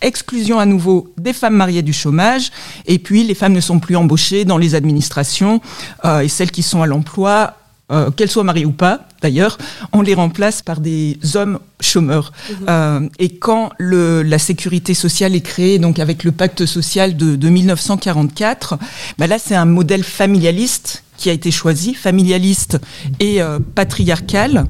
Exclusion 0.00 0.60
à 0.60 0.64
nouveau 0.64 1.12
des 1.18 1.32
femmes 1.32 1.56
mariées 1.56 1.82
du 1.82 1.92
chômage, 1.92 2.52
et 2.86 3.00
puis 3.00 3.24
les 3.24 3.34
femmes 3.34 3.52
ne 3.52 3.60
sont 3.60 3.80
plus 3.80 3.96
embauchées 3.96 4.44
dans 4.44 4.56
les 4.56 4.76
administrations, 4.76 5.60
euh, 6.04 6.20
et 6.20 6.28
celles 6.28 6.52
qui 6.52 6.62
sont 6.62 6.82
à 6.82 6.86
l'emploi 6.86 7.56
euh, 7.90 8.10
qu'elles 8.10 8.30
soient 8.30 8.44
mariées 8.44 8.66
ou 8.66 8.72
pas, 8.72 9.06
d'ailleurs, 9.22 9.58
on 9.92 10.02
les 10.02 10.14
remplace 10.14 10.62
par 10.62 10.80
des 10.80 11.18
hommes 11.34 11.58
chômeurs. 11.80 12.32
Mmh. 12.32 12.54
Euh, 12.68 13.08
et 13.18 13.30
quand 13.36 13.70
le, 13.78 14.22
la 14.22 14.38
sécurité 14.38 14.94
sociale 14.94 15.34
est 15.34 15.40
créée, 15.40 15.78
donc 15.78 15.98
avec 15.98 16.24
le 16.24 16.32
pacte 16.32 16.66
social 16.66 17.16
de, 17.16 17.36
de 17.36 17.48
1944, 17.48 18.78
bah 19.18 19.26
là 19.26 19.38
c'est 19.38 19.54
un 19.54 19.64
modèle 19.64 20.04
familialiste 20.04 21.02
qui 21.16 21.28
a 21.30 21.32
été 21.32 21.50
choisi, 21.50 21.94
familialiste 21.94 22.78
et 23.18 23.42
euh, 23.42 23.58
patriarcal, 23.74 24.64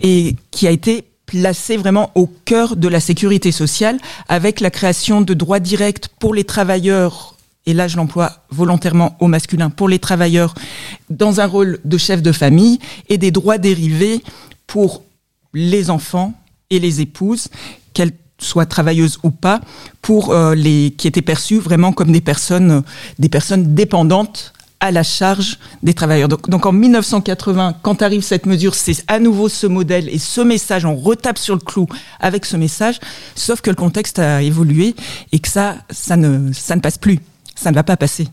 et 0.00 0.36
qui 0.50 0.66
a 0.66 0.70
été 0.70 1.04
placé 1.26 1.76
vraiment 1.76 2.10
au 2.14 2.26
cœur 2.26 2.76
de 2.76 2.88
la 2.88 3.00
sécurité 3.00 3.52
sociale 3.52 3.98
avec 4.28 4.60
la 4.60 4.70
création 4.70 5.20
de 5.20 5.34
droits 5.34 5.60
directs 5.60 6.08
pour 6.18 6.34
les 6.34 6.44
travailleurs 6.44 7.37
et 7.68 7.74
là 7.74 7.86
je 7.86 7.96
l'emploie 7.96 8.32
volontairement 8.50 9.16
au 9.20 9.28
masculin, 9.28 9.70
pour 9.70 9.88
les 9.88 9.98
travailleurs 9.98 10.54
dans 11.10 11.40
un 11.40 11.46
rôle 11.46 11.78
de 11.84 11.98
chef 11.98 12.22
de 12.22 12.32
famille 12.32 12.80
et 13.08 13.18
des 13.18 13.30
droits 13.30 13.58
dérivés 13.58 14.22
pour 14.66 15.02
les 15.52 15.90
enfants 15.90 16.32
et 16.70 16.78
les 16.78 17.00
épouses, 17.00 17.48
qu'elles 17.92 18.12
soient 18.38 18.66
travailleuses 18.66 19.18
ou 19.22 19.30
pas, 19.30 19.60
pour 20.00 20.32
euh, 20.32 20.54
les 20.54 20.94
qui 20.96 21.08
étaient 21.08 21.22
perçues 21.22 21.58
vraiment 21.58 21.92
comme 21.92 22.10
des 22.10 22.20
personnes, 22.20 22.82
des 23.18 23.28
personnes 23.28 23.74
dépendantes 23.74 24.54
à 24.80 24.90
la 24.90 25.02
charge 25.02 25.58
des 25.82 25.92
travailleurs. 25.92 26.28
Donc, 26.28 26.48
donc 26.48 26.64
en 26.64 26.72
1980, 26.72 27.74
quand 27.82 28.00
arrive 28.00 28.22
cette 28.22 28.46
mesure, 28.46 28.74
c'est 28.74 29.04
à 29.08 29.18
nouveau 29.18 29.48
ce 29.48 29.66
modèle 29.66 30.08
et 30.08 30.18
ce 30.18 30.40
message, 30.40 30.84
on 30.84 30.94
retape 30.94 31.36
sur 31.36 31.54
le 31.54 31.60
clou 31.60 31.86
avec 32.20 32.46
ce 32.46 32.56
message, 32.56 33.00
sauf 33.34 33.60
que 33.60 33.70
le 33.70 33.76
contexte 33.76 34.20
a 34.20 34.40
évolué 34.40 34.94
et 35.32 35.40
que 35.40 35.48
ça, 35.48 35.76
ça 35.90 36.16
ne, 36.16 36.52
ça 36.52 36.76
ne 36.76 36.80
passe 36.80 36.96
plus 36.96 37.18
ça 37.58 37.70
ne 37.70 37.74
va 37.74 37.82
pas 37.82 37.96
passer. 37.96 38.28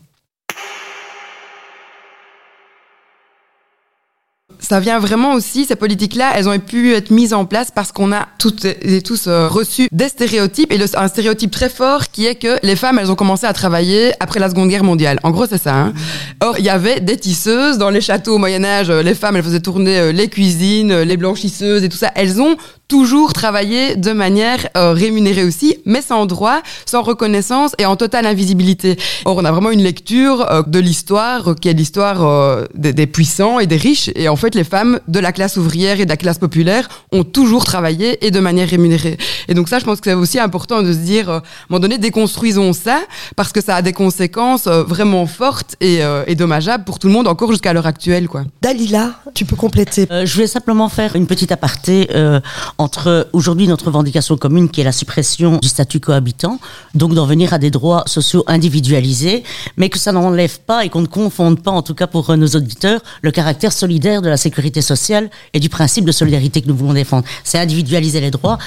Ça 4.60 4.80
vient 4.80 5.00
vraiment 5.00 5.34
aussi, 5.34 5.66
ces 5.66 5.76
politiques-là, 5.76 6.34
elles 6.36 6.48
ont 6.50 6.58
pu 6.58 6.94
être 6.94 7.12
mises 7.12 7.34
en 7.34 7.46
place 7.46 7.70
parce 7.70 7.92
qu'on 7.92 8.12
a 8.12 8.28
toutes 8.40 8.66
et 8.66 9.02
tous 9.02 9.28
euh, 9.28 9.48
reçu 9.48 9.88
des 9.92 10.08
stéréotypes 10.08 10.72
et 10.72 10.80
un 10.96 11.08
stéréotype 11.08 11.52
très 11.52 11.70
fort 11.70 12.08
qui 12.10 12.26
est 12.26 12.36
que 12.36 12.58
les 12.64 12.76
femmes, 12.76 12.98
elles 12.98 13.12
ont 13.12 13.16
commencé 13.16 13.46
à 13.46 13.54
travailler 13.54 14.14
après 14.20 14.40
la 14.40 14.50
Seconde 14.50 14.70
Guerre 14.70 14.84
mondiale. 14.84 15.20
En 15.24 15.32
gros, 15.32 15.46
c'est 15.46 15.62
ça. 15.62 15.76
Hein. 15.76 15.94
Or, 16.42 16.58
il 16.58 16.66
y 16.66 16.70
avait 16.70 17.00
des 17.00 17.18
tisseuses 17.18 17.78
dans 17.78 17.90
les 17.90 18.02
châteaux 18.02 18.36
au 18.36 18.38
Moyen 18.40 18.64
Âge. 18.64 18.90
Les 18.90 19.14
femmes, 19.14 19.36
elles 19.36 19.44
faisaient 19.44 19.60
tourner 19.60 20.14
les 20.14 20.30
cuisines, 20.30 21.02
les 21.02 21.18
blanchisseuses 21.18 21.84
et 21.84 21.90
tout 21.90 21.98
ça. 21.98 22.12
Elles 22.16 22.42
ont 22.42 22.56
toujours 22.88 23.34
travailler 23.34 23.96
de 23.96 24.12
manière 24.12 24.68
euh, 24.78 24.94
rémunérée 24.94 25.44
aussi, 25.44 25.78
mais 25.86 26.02
sans 26.02 26.26
droit, 26.26 26.62
sans 26.86 27.02
reconnaissance 27.02 27.72
et 27.80 27.86
en 27.86 27.96
totale 27.96 28.26
invisibilité. 28.26 28.98
Or, 29.26 29.38
on 29.38 29.46
a 29.46 29.52
vraiment 29.52 29.72
une 29.72 29.82
lecture 29.82 30.46
euh, 30.52 30.62
de 30.66 30.80
l'histoire 30.80 31.52
euh, 31.52 31.54
qui 31.56 31.70
est 31.70 31.74
l'histoire 31.74 32.24
euh, 32.24 32.66
des, 32.76 32.94
des 32.94 33.08
puissants 33.08 33.60
et 33.60 33.68
des 33.68 33.78
riches. 33.78 34.10
Et 34.16 34.30
en 34.30 34.36
fait, 34.36 34.54
les 34.56 34.64
femmes 34.64 35.00
de 35.08 35.20
la 35.20 35.32
classe 35.32 35.58
ouvrière 35.58 36.00
et 36.00 36.06
de 36.06 36.10
la 36.10 36.18
classe 36.18 36.38
populaire 36.38 36.88
ont 37.12 37.24
toujours 37.24 37.66
travaillé 37.66 38.26
et 38.26 38.32
de 38.32 38.40
manière 38.40 38.70
rémunérée. 38.70 39.18
Et 39.48 39.54
donc 39.54 39.68
ça, 39.70 39.80
je 39.80 39.86
pense 39.86 40.00
que 40.00 40.10
c'est 40.10 40.16
aussi 40.16 40.40
important 40.40 40.82
de 40.82 40.94
se 40.94 40.98
dire, 40.98 41.30
euh, 41.30 41.38
à 41.38 41.38
un 41.38 41.42
moment 41.70 41.80
donné, 41.80 41.98
déconstruisons 41.98 42.74
ça, 42.74 43.00
parce 43.36 43.52
que 43.52 43.62
ça 43.62 43.76
a 43.76 43.82
des 43.82 43.94
conséquences 43.94 44.68
euh, 44.68 44.84
vraiment 44.84 45.26
fortes 45.26 45.76
et, 45.82 46.04
euh, 46.04 46.24
et 46.28 46.36
dommageables 46.36 46.84
pour 46.84 47.00
tout 47.00 47.08
le 47.08 47.14
monde, 47.14 47.28
encore 47.28 47.52
jusqu'à 47.52 47.74
l'heure 47.74 47.88
actuelle. 47.88 48.28
Quoi. 48.28 48.44
Dalila, 48.62 49.16
tu 49.34 49.46
peux 49.46 49.56
compléter. 49.56 50.08
Euh, 50.12 50.26
je 50.26 50.34
voulais 50.34 50.48
simplement 50.48 50.90
faire 50.90 51.16
une 51.16 51.28
petite 51.28 51.52
aparté 51.52 52.10
euh, 52.14 52.40
entre 52.78 53.28
aujourd'hui 53.34 53.68
notre 53.68 53.86
revendication 53.86 54.38
commune 54.38 54.70
qui 54.70 54.82
est 54.82 54.84
la 54.84 54.92
suppression 54.92 55.58
du 55.58 55.68
statut 55.68 56.00
cohabitant, 56.00 56.60
donc 56.94 57.14
d'en 57.14 57.26
venir 57.26 57.54
à 57.54 57.58
des 57.58 57.72
droits 57.72 58.04
sociaux 58.06 58.44
individualisés, 58.48 59.44
mais 59.78 59.90
que 59.90 59.98
ça 59.98 60.12
n'enlève 60.12 60.60
pas 60.62 60.86
et 60.86 60.90
qu'on 60.90 61.02
ne 61.02 61.08
confonde 61.08 61.62
pas, 61.62 61.72
en 61.72 61.82
tout 61.82 61.96
cas 61.96 62.08
pour 62.08 62.30
euh, 62.30 62.36
nos 62.36 62.48
auditeurs, 62.48 63.02
le 63.22 63.32
caractère 63.32 63.72
solidaire 63.72 64.22
de 64.22 64.30
la 64.30 64.38
sécurité 64.38 64.82
sociale 64.82 65.30
et 65.54 65.60
du 65.60 65.70
principe 65.70 66.06
de 66.06 66.12
solidarité 66.12 66.62
que 66.62 66.68
nous 66.68 66.76
voulons 66.76 66.94
défendre. 66.94 67.26
C'est 67.44 67.60
individualiser 67.60 68.22
les 68.22 68.32
droits 68.32 68.58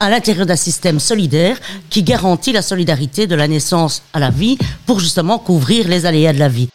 à 0.00 0.10
l'intérieur 0.10 0.46
d'un 0.46 0.56
système 0.56 1.00
solidaire 1.00 1.58
qui 1.90 2.02
garantit 2.02 2.52
la 2.52 2.62
solidarité 2.62 3.26
de 3.26 3.34
la 3.34 3.48
naissance 3.48 4.02
à 4.12 4.18
la 4.18 4.30
vie 4.30 4.58
pour 4.86 5.00
justement 5.00 5.38
couvrir 5.38 5.88
les 5.88 6.06
aléas 6.06 6.32
de 6.32 6.38
la 6.38 6.48
vie. 6.48 6.68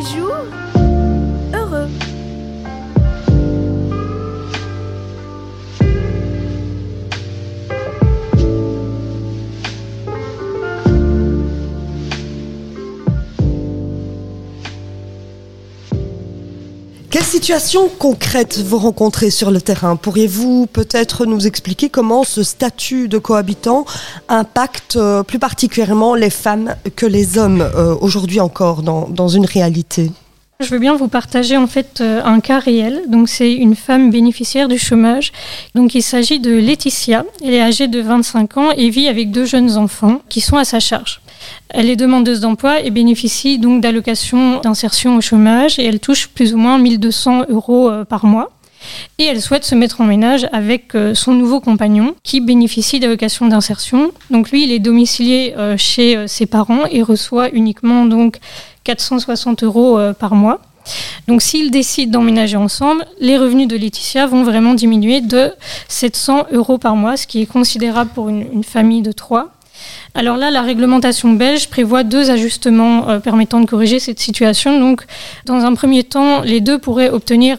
Les 0.00 0.59
situations 17.30 17.88
concrètes 17.88 18.58
vous 18.58 18.76
rencontrez 18.76 19.30
sur 19.30 19.52
le 19.52 19.60
terrain 19.60 19.94
Pourriez-vous 19.94 20.66
peut-être 20.66 21.26
nous 21.26 21.46
expliquer 21.46 21.88
comment 21.88 22.24
ce 22.24 22.42
statut 22.42 23.06
de 23.06 23.18
cohabitant 23.18 23.84
impacte 24.28 24.96
euh, 24.96 25.22
plus 25.22 25.38
particulièrement 25.38 26.16
les 26.16 26.28
femmes 26.28 26.74
que 26.96 27.06
les 27.06 27.38
hommes 27.38 27.60
euh, 27.60 27.94
aujourd'hui 28.00 28.40
encore 28.40 28.82
dans, 28.82 29.28
une 29.28 29.46
réalité? 29.46 30.10
Je 30.58 30.70
veux 30.70 30.80
bien 30.80 30.96
vous 30.96 31.06
partager 31.06 31.56
en 31.56 31.68
fait 31.68 32.00
euh, 32.00 32.20
un 32.24 32.40
cas 32.40 32.58
réel. 32.58 33.02
C'est 33.26 33.52
une 33.52 33.76
femme 33.76 34.10
bénéficiaire 34.10 34.66
du 34.66 34.76
chômage. 34.76 35.30
Donc 35.76 35.94
il 35.94 36.02
s'agit 36.02 36.40
de 36.40 36.50
Laetitia. 36.50 37.24
Elle 37.44 37.54
est 37.54 37.62
âgée 37.62 37.86
de 37.86 38.00
25 38.00 38.56
ans 38.56 38.70
et 38.72 38.90
vit 38.90 39.06
avec 39.06 39.30
deux 39.30 39.44
jeunes 39.44 39.76
enfants 39.76 40.20
qui 40.28 40.40
sont 40.40 40.56
à 40.56 40.64
sa 40.64 40.80
charge. 40.80 41.20
Elle 41.68 41.88
est 41.88 41.96
demandeuse 41.96 42.40
d'emploi 42.40 42.80
et 42.80 42.90
bénéficie 42.90 43.58
donc 43.58 43.80
d'allocations 43.80 44.60
d'insertion 44.60 45.16
au 45.16 45.20
chômage 45.20 45.78
et 45.78 45.84
elle 45.84 46.00
touche 46.00 46.28
plus 46.28 46.54
ou 46.54 46.58
moins 46.58 46.78
1200 46.78 47.46
euros 47.48 47.88
euh, 47.88 48.04
par 48.04 48.26
mois. 48.26 48.50
Et 49.18 49.24
elle 49.24 49.40
souhaite 49.40 49.64
se 49.64 49.74
mettre 49.74 50.00
en 50.00 50.04
ménage 50.04 50.48
avec 50.52 50.94
euh, 50.94 51.14
son 51.14 51.32
nouveau 51.34 51.60
compagnon 51.60 52.14
qui 52.22 52.40
bénéficie 52.40 53.00
d'allocations 53.00 53.46
d'insertion. 53.46 54.12
Donc 54.30 54.50
lui, 54.50 54.64
il 54.64 54.72
est 54.72 54.78
domicilié 54.78 55.54
euh, 55.56 55.76
chez 55.76 56.16
euh, 56.16 56.26
ses 56.26 56.46
parents 56.46 56.86
et 56.90 57.02
reçoit 57.02 57.50
uniquement 57.50 58.06
donc 58.06 58.38
460 58.84 59.64
euros 59.64 59.98
euh, 59.98 60.12
par 60.12 60.34
mois. 60.34 60.60
Donc 61.28 61.42
s'ils 61.42 61.70
décident 61.70 62.18
d'emménager 62.18 62.56
ensemble, 62.56 63.04
les 63.20 63.36
revenus 63.36 63.68
de 63.68 63.76
Laetitia 63.76 64.26
vont 64.26 64.44
vraiment 64.44 64.72
diminuer 64.72 65.20
de 65.20 65.52
700 65.88 66.46
euros 66.52 66.78
par 66.78 66.96
mois, 66.96 67.18
ce 67.18 67.26
qui 67.26 67.42
est 67.42 67.46
considérable 67.46 68.10
pour 68.14 68.30
une 68.30 68.64
famille 68.64 69.02
de 69.02 69.12
trois. 69.12 69.50
Alors 70.14 70.36
là, 70.36 70.50
la 70.50 70.62
réglementation 70.62 71.32
belge 71.32 71.68
prévoit 71.68 72.02
deux 72.02 72.30
ajustements 72.30 73.08
euh, 73.08 73.18
permettant 73.18 73.60
de 73.60 73.66
corriger 73.66 73.98
cette 73.98 74.18
situation. 74.18 74.78
Donc, 74.78 75.04
dans 75.46 75.64
un 75.64 75.74
premier 75.74 76.04
temps, 76.04 76.42
les 76.42 76.60
deux 76.60 76.78
pourraient 76.78 77.10
obtenir 77.10 77.58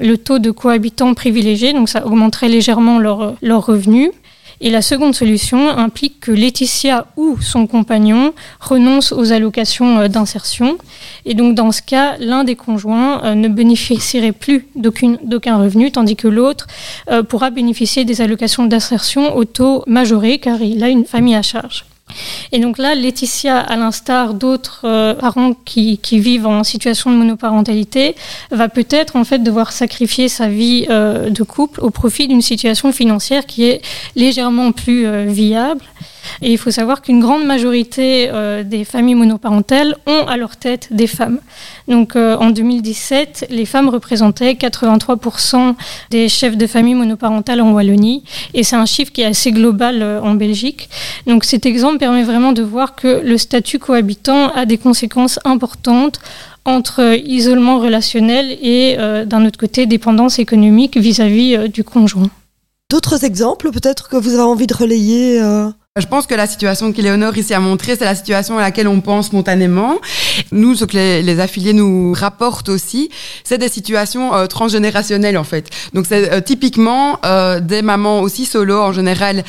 le 0.00 0.16
taux 0.16 0.38
de 0.38 0.50
cohabitant 0.50 1.14
privilégié, 1.14 1.72
donc 1.72 1.88
ça 1.88 2.06
augmenterait 2.06 2.48
légèrement 2.48 2.98
leur, 2.98 3.34
leur 3.42 3.66
revenu. 3.66 4.12
Et 4.62 4.68
la 4.68 4.82
seconde 4.82 5.14
solution 5.14 5.70
implique 5.70 6.20
que 6.20 6.30
Laetitia 6.30 7.06
ou 7.16 7.38
son 7.40 7.66
compagnon 7.66 8.34
renoncent 8.60 9.12
aux 9.12 9.32
allocations 9.32 9.98
euh, 9.98 10.08
d'insertion. 10.08 10.76
Et 11.24 11.34
donc, 11.34 11.54
dans 11.54 11.72
ce 11.72 11.80
cas, 11.80 12.16
l'un 12.18 12.44
des 12.44 12.56
conjoints 12.56 13.24
euh, 13.24 13.34
ne 13.34 13.48
bénéficierait 13.48 14.32
plus 14.32 14.66
d'aucun 14.76 15.56
revenu, 15.56 15.90
tandis 15.90 16.16
que 16.16 16.28
l'autre 16.28 16.66
euh, 17.10 17.22
pourra 17.22 17.50
bénéficier 17.50 18.04
des 18.04 18.20
allocations 18.20 18.66
d'insertion 18.66 19.34
au 19.34 19.44
taux 19.44 19.82
majoré, 19.86 20.38
car 20.38 20.60
il 20.60 20.84
a 20.84 20.88
une 20.88 21.06
famille 21.06 21.34
à 21.34 21.42
charge. 21.42 21.86
Et 22.52 22.58
donc 22.58 22.78
là, 22.78 22.94
Laetitia, 22.94 23.58
à 23.58 23.76
l'instar 23.76 24.34
d'autres 24.34 24.82
euh, 24.84 25.14
parents 25.14 25.54
qui, 25.64 25.98
vivent 26.12 26.46
en 26.46 26.64
situation 26.64 27.10
de 27.10 27.16
monoparentalité, 27.16 28.14
va 28.50 28.68
peut-être 28.68 29.16
en 29.16 29.24
fait 29.24 29.38
devoir 29.38 29.72
sacrifier 29.72 30.28
sa 30.28 30.48
vie 30.48 30.86
euh, 30.90 31.30
de 31.30 31.42
couple 31.42 31.80
au 31.80 31.90
profit 31.90 32.28
d'une 32.28 32.42
situation 32.42 32.92
financière 32.92 33.46
qui 33.46 33.64
est 33.64 33.80
légèrement 34.16 34.72
plus 34.72 35.06
euh, 35.06 35.26
viable. 35.26 35.82
Et 36.42 36.52
il 36.52 36.58
faut 36.58 36.70
savoir 36.70 37.02
qu'une 37.02 37.20
grande 37.20 37.44
majorité 37.44 38.30
euh, 38.32 38.62
des 38.62 38.84
familles 38.84 39.14
monoparentales 39.14 39.96
ont 40.06 40.26
à 40.26 40.36
leur 40.36 40.56
tête 40.56 40.88
des 40.90 41.06
femmes. 41.06 41.38
Donc 41.88 42.16
euh, 42.16 42.36
en 42.36 42.50
2017, 42.50 43.46
les 43.50 43.66
femmes 43.66 43.88
représentaient 43.88 44.52
83% 44.54 45.74
des 46.10 46.28
chefs 46.28 46.56
de 46.56 46.66
famille 46.66 46.94
monoparentales 46.94 47.60
en 47.60 47.72
Wallonie. 47.72 48.24
Et 48.54 48.62
c'est 48.62 48.76
un 48.76 48.86
chiffre 48.86 49.12
qui 49.12 49.22
est 49.22 49.26
assez 49.26 49.52
global 49.52 50.02
euh, 50.02 50.20
en 50.22 50.34
Belgique. 50.34 50.88
Donc 51.26 51.44
cet 51.44 51.66
exemple 51.66 51.98
permet 51.98 52.22
vraiment 52.22 52.52
de 52.52 52.62
voir 52.62 52.94
que 52.94 53.20
le 53.22 53.36
statut 53.38 53.78
cohabitant 53.78 54.50
a 54.50 54.64
des 54.64 54.78
conséquences 54.78 55.38
importantes 55.44 56.20
entre 56.64 57.18
isolement 57.24 57.78
relationnel 57.78 58.58
et 58.62 58.96
d'un 59.24 59.46
autre 59.46 59.58
côté 59.58 59.86
dépendance 59.86 60.38
économique 60.38 60.98
vis-à-vis 60.98 61.70
du 61.70 61.84
conjoint. 61.84 62.28
D'autres 62.90 63.24
exemples 63.24 63.70
peut-être 63.70 64.10
que 64.10 64.16
vous 64.16 64.34
avez 64.34 64.42
envie 64.42 64.66
de 64.66 64.74
relayer 64.74 65.40
Je 65.98 66.06
pense 66.06 66.28
que 66.28 66.36
la 66.36 66.46
situation 66.46 66.92
qu'Éléonore 66.92 67.36
ici 67.36 67.52
a 67.52 67.58
montrée, 67.58 67.96
c'est 67.96 68.04
la 68.04 68.14
situation 68.14 68.56
à 68.56 68.60
laquelle 68.60 68.86
on 68.86 69.00
pense 69.00 69.26
spontanément. 69.26 69.98
Nous, 70.52 70.76
ce 70.76 70.84
que 70.84 70.96
les, 70.96 71.40
affiliés 71.40 71.72
nous 71.72 72.12
rapportent 72.12 72.68
aussi, 72.68 73.10
c'est 73.42 73.58
des 73.58 73.68
situations 73.68 74.32
euh, 74.32 74.46
transgénérationnelles 74.46 75.36
en 75.36 75.42
fait. 75.42 75.68
Donc 75.92 76.06
c'est 76.06 76.30
euh, 76.32 76.40
typiquement 76.40 77.18
euh, 77.24 77.58
des 77.58 77.82
mamans 77.82 78.20
aussi 78.20 78.46
solo 78.46 78.80
en 78.80 78.92
général 78.92 79.42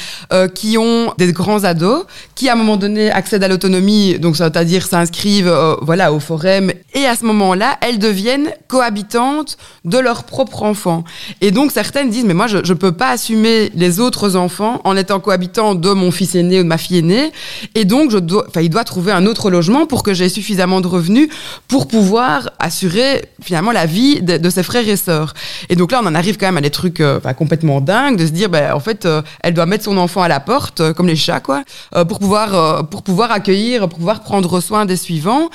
qui 0.56 0.80
ont 0.80 1.14
des 1.20 1.32
grands 1.32 1.64
ados, 1.64 2.06
qui 2.34 2.50
à 2.50 2.54
un 2.54 2.56
moment 2.56 2.78
donné 2.78 3.12
accèdent 3.12 3.44
à 3.44 3.48
l'autonomie, 3.48 4.18
donc 4.18 4.36
c'est-à-dire 4.36 4.88
s'inscrivent 4.88 5.54
voilà 5.82 6.14
au 6.14 6.20
forum, 6.20 6.72
et 6.96 7.06
à 7.06 7.16
ce 7.16 7.26
moment-là, 7.26 7.78
elles 7.82 8.00
deviennent 8.00 8.52
cohabitantes 8.68 9.58
de 9.84 10.00
leur 10.00 10.24
propre 10.24 10.64
enfant. 10.64 11.04
Et 11.42 11.52
donc 11.52 11.72
certaines 11.72 12.10
disent 12.10 12.24
mais 12.26 12.34
moi 12.34 12.48
je 12.48 12.60
je 12.64 12.74
peux 12.74 12.94
pas 12.94 13.10
assumer 13.10 13.72
les 13.76 14.00
autres 14.00 14.38
enfants 14.38 14.80
en 14.86 14.96
étant 14.96 15.20
cohabitant 15.20 15.76
de 15.76 15.92
mon 15.92 16.12
fils 16.12 16.32
aîné 16.42 16.60
ou 16.60 16.64
de 16.64 16.68
ma 16.68 16.78
fille 16.78 16.98
aînée, 17.00 17.32
et 17.76 17.86
donc 17.86 18.12
je 18.12 18.18
dois, 18.18 18.46
il 18.62 18.70
doit 18.70 18.84
trouver 18.84 19.12
un 19.12 19.26
autre 19.26 19.50
logement 19.50 19.86
pour 19.86 20.04
que 20.04 20.14
j'ai 20.14 20.30
suffisamment 20.30 20.82
de 20.82 20.88
revenus 20.88 21.30
pour 21.68 21.88
pouvoir 21.88 22.52
assurer 22.60 23.26
finalement 23.42 23.72
la 23.72 23.86
vie 23.86 24.22
de, 24.22 24.38
de 24.38 24.50
ses 24.50 24.64
frères 24.64 24.88
et 24.88 24.98
sœurs. 24.98 25.34
Et 25.70 25.76
donc 25.76 25.92
là 25.92 26.02
on 26.04 26.08
en 26.08 26.16
arrive 26.16 26.38
quand 26.38 26.48
même 26.48 26.58
à 26.58 26.62
des 26.62 26.70
trucs 26.70 27.00
euh, 27.00 27.20
complètement 27.38 27.82
dingues 27.82 28.18
de 28.18 28.26
se 28.26 28.32
dire 28.32 28.50
ben 28.50 28.74
en 28.74 28.80
fait 28.80 29.06
euh, 29.06 29.22
elle 29.42 29.54
doit 29.54 29.66
mettre 29.66 29.86
son 29.86 29.98
enfant 29.98 30.22
à 30.22 30.28
la 30.28 30.40
porte 30.40 30.82
euh, 30.82 30.94
comme 30.94 31.08
les 31.08 31.16
chats 31.16 31.40
quoi 31.40 31.64
euh, 31.96 32.06
pour 32.06 32.20
pouvoir 32.20 32.56
euh, 32.56 32.84
pour 32.84 33.04
pouvoir 33.04 33.32
accueillir 33.32 33.88
pour 33.88 34.00
pouvoir 34.00 34.22
prendre 34.22 34.60
soin 34.60 34.86
des 34.86 34.98
suivants. 34.98 35.50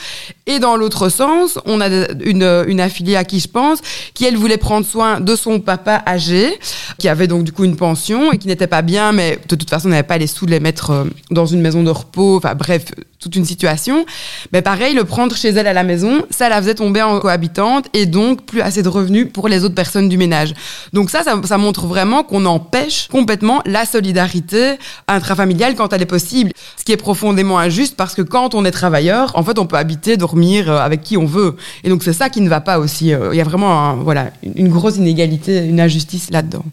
Et 0.46 0.60
dans 0.60 0.76
l'autre 0.76 1.08
sens, 1.08 1.58
on 1.64 1.80
a 1.80 1.88
une, 2.24 2.64
une 2.68 2.80
affiliée 2.80 3.16
à 3.16 3.24
qui 3.24 3.40
je 3.40 3.48
pense, 3.48 3.80
qui 4.14 4.24
elle 4.24 4.36
voulait 4.36 4.58
prendre 4.58 4.86
soin 4.86 5.20
de 5.20 5.34
son 5.34 5.58
papa 5.58 6.02
âgé, 6.06 6.56
qui 6.98 7.08
avait 7.08 7.26
donc 7.26 7.42
du 7.42 7.52
coup 7.52 7.64
une 7.64 7.76
pension 7.76 8.32
et 8.32 8.38
qui 8.38 8.46
n'était 8.46 8.68
pas 8.68 8.82
bien, 8.82 9.12
mais 9.12 9.38
de 9.48 9.56
toute 9.56 9.68
façon 9.68 9.88
n'avait 9.88 10.04
pas 10.04 10.18
les 10.18 10.28
sous 10.28 10.46
de 10.46 10.52
les 10.52 10.60
mettre 10.66 10.90
euh, 10.90 11.04
dans 11.30 11.46
une 11.46 11.60
maison 11.60 11.84
de 11.84 11.90
repos, 11.90 12.38
enfin 12.38 12.56
bref, 12.56 12.86
toute 13.20 13.36
une 13.36 13.44
situation. 13.44 14.04
Mais 14.52 14.62
pareil, 14.62 14.94
le 14.94 15.04
prendre 15.04 15.36
chez 15.36 15.50
elle 15.50 15.68
à 15.68 15.72
la 15.72 15.84
maison, 15.84 16.22
ça 16.30 16.48
la 16.48 16.60
faisait 16.60 16.74
tomber 16.74 17.02
en 17.02 17.20
cohabitante 17.20 17.86
et 17.94 18.04
donc 18.06 18.44
plus 18.44 18.60
assez 18.60 18.82
de 18.82 18.88
revenus 18.88 19.28
pour 19.32 19.46
les 19.48 19.62
autres 19.64 19.76
personnes 19.76 20.08
du 20.08 20.18
ménage. 20.18 20.54
Donc 20.92 21.10
ça, 21.10 21.22
ça, 21.22 21.58
montre 21.58 21.86
vraiment 21.86 22.24
qu'on 22.24 22.44
empêche 22.46 23.06
complètement 23.08 23.62
la 23.64 23.84
solidarité 23.84 24.74
intrafamiliale 25.06 25.76
quand 25.76 25.92
elle 25.92 26.02
est 26.02 26.12
possible. 26.18 26.50
Ce 26.76 26.84
qui 26.84 26.92
est 26.92 26.96
profondément 26.96 27.58
injuste 27.58 27.96
parce 27.96 28.14
que 28.14 28.22
quand 28.22 28.54
on 28.54 28.64
est 28.64 28.72
travailleur, 28.72 29.32
en 29.38 29.44
fait, 29.44 29.58
on 29.58 29.66
peut 29.66 29.76
habiter, 29.76 30.16
dormir 30.16 30.68
euh, 30.68 30.78
avec 30.78 31.02
qui 31.02 31.16
on 31.16 31.26
veut. 31.26 31.54
Et 31.84 31.88
donc 31.88 32.02
c'est 32.02 32.12
ça 32.12 32.28
qui 32.28 32.40
ne 32.40 32.48
va 32.48 32.60
pas 32.60 32.78
aussi. 32.78 33.14
Euh, 33.14 33.30
Il 33.32 33.38
y 33.38 33.40
a 33.40 33.44
vraiment 33.44 33.96
voilà, 33.96 34.30
une 34.42 34.68
grosse 34.68 34.96
inégalité, 34.96 35.64
une 35.64 35.80
injustice 35.80 36.30
là-dedans. 36.30 36.64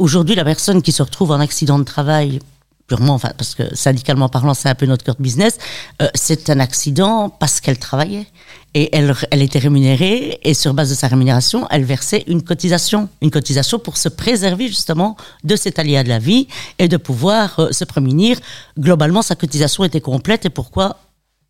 Aujourd'hui, 0.00 0.34
la 0.34 0.46
personne 0.46 0.80
qui 0.80 0.92
se 0.92 1.02
retrouve 1.02 1.30
en 1.30 1.40
accident 1.40 1.78
de 1.78 1.84
travail, 1.84 2.38
purement, 2.86 3.12
enfin, 3.12 3.32
parce 3.36 3.54
que 3.54 3.76
syndicalement 3.76 4.30
parlant, 4.30 4.54
c'est 4.54 4.70
un 4.70 4.74
peu 4.74 4.86
notre 4.86 5.04
cœur 5.04 5.14
de 5.14 5.22
business, 5.22 5.58
euh, 6.00 6.08
c'est 6.14 6.48
un 6.48 6.58
accident 6.58 7.28
parce 7.28 7.60
qu'elle 7.60 7.78
travaillait. 7.78 8.26
Et 8.72 8.88
elle, 8.96 9.14
elle 9.30 9.42
était 9.42 9.58
rémunérée, 9.58 10.40
et 10.42 10.54
sur 10.54 10.72
base 10.72 10.88
de 10.88 10.94
sa 10.94 11.06
rémunération, 11.06 11.66
elle 11.70 11.84
versait 11.84 12.24
une 12.28 12.40
cotisation. 12.40 13.10
Une 13.20 13.30
cotisation 13.30 13.78
pour 13.78 13.98
se 13.98 14.08
préserver 14.08 14.68
justement 14.68 15.18
de 15.44 15.54
cet 15.54 15.78
aléa 15.78 16.02
de 16.02 16.08
la 16.08 16.18
vie 16.18 16.48
et 16.78 16.88
de 16.88 16.96
pouvoir 16.96 17.60
euh, 17.60 17.72
se 17.72 17.84
prémunir. 17.84 18.38
Globalement, 18.78 19.20
sa 19.20 19.34
cotisation 19.34 19.84
était 19.84 20.00
complète, 20.00 20.46
et 20.46 20.50
pourquoi 20.50 20.96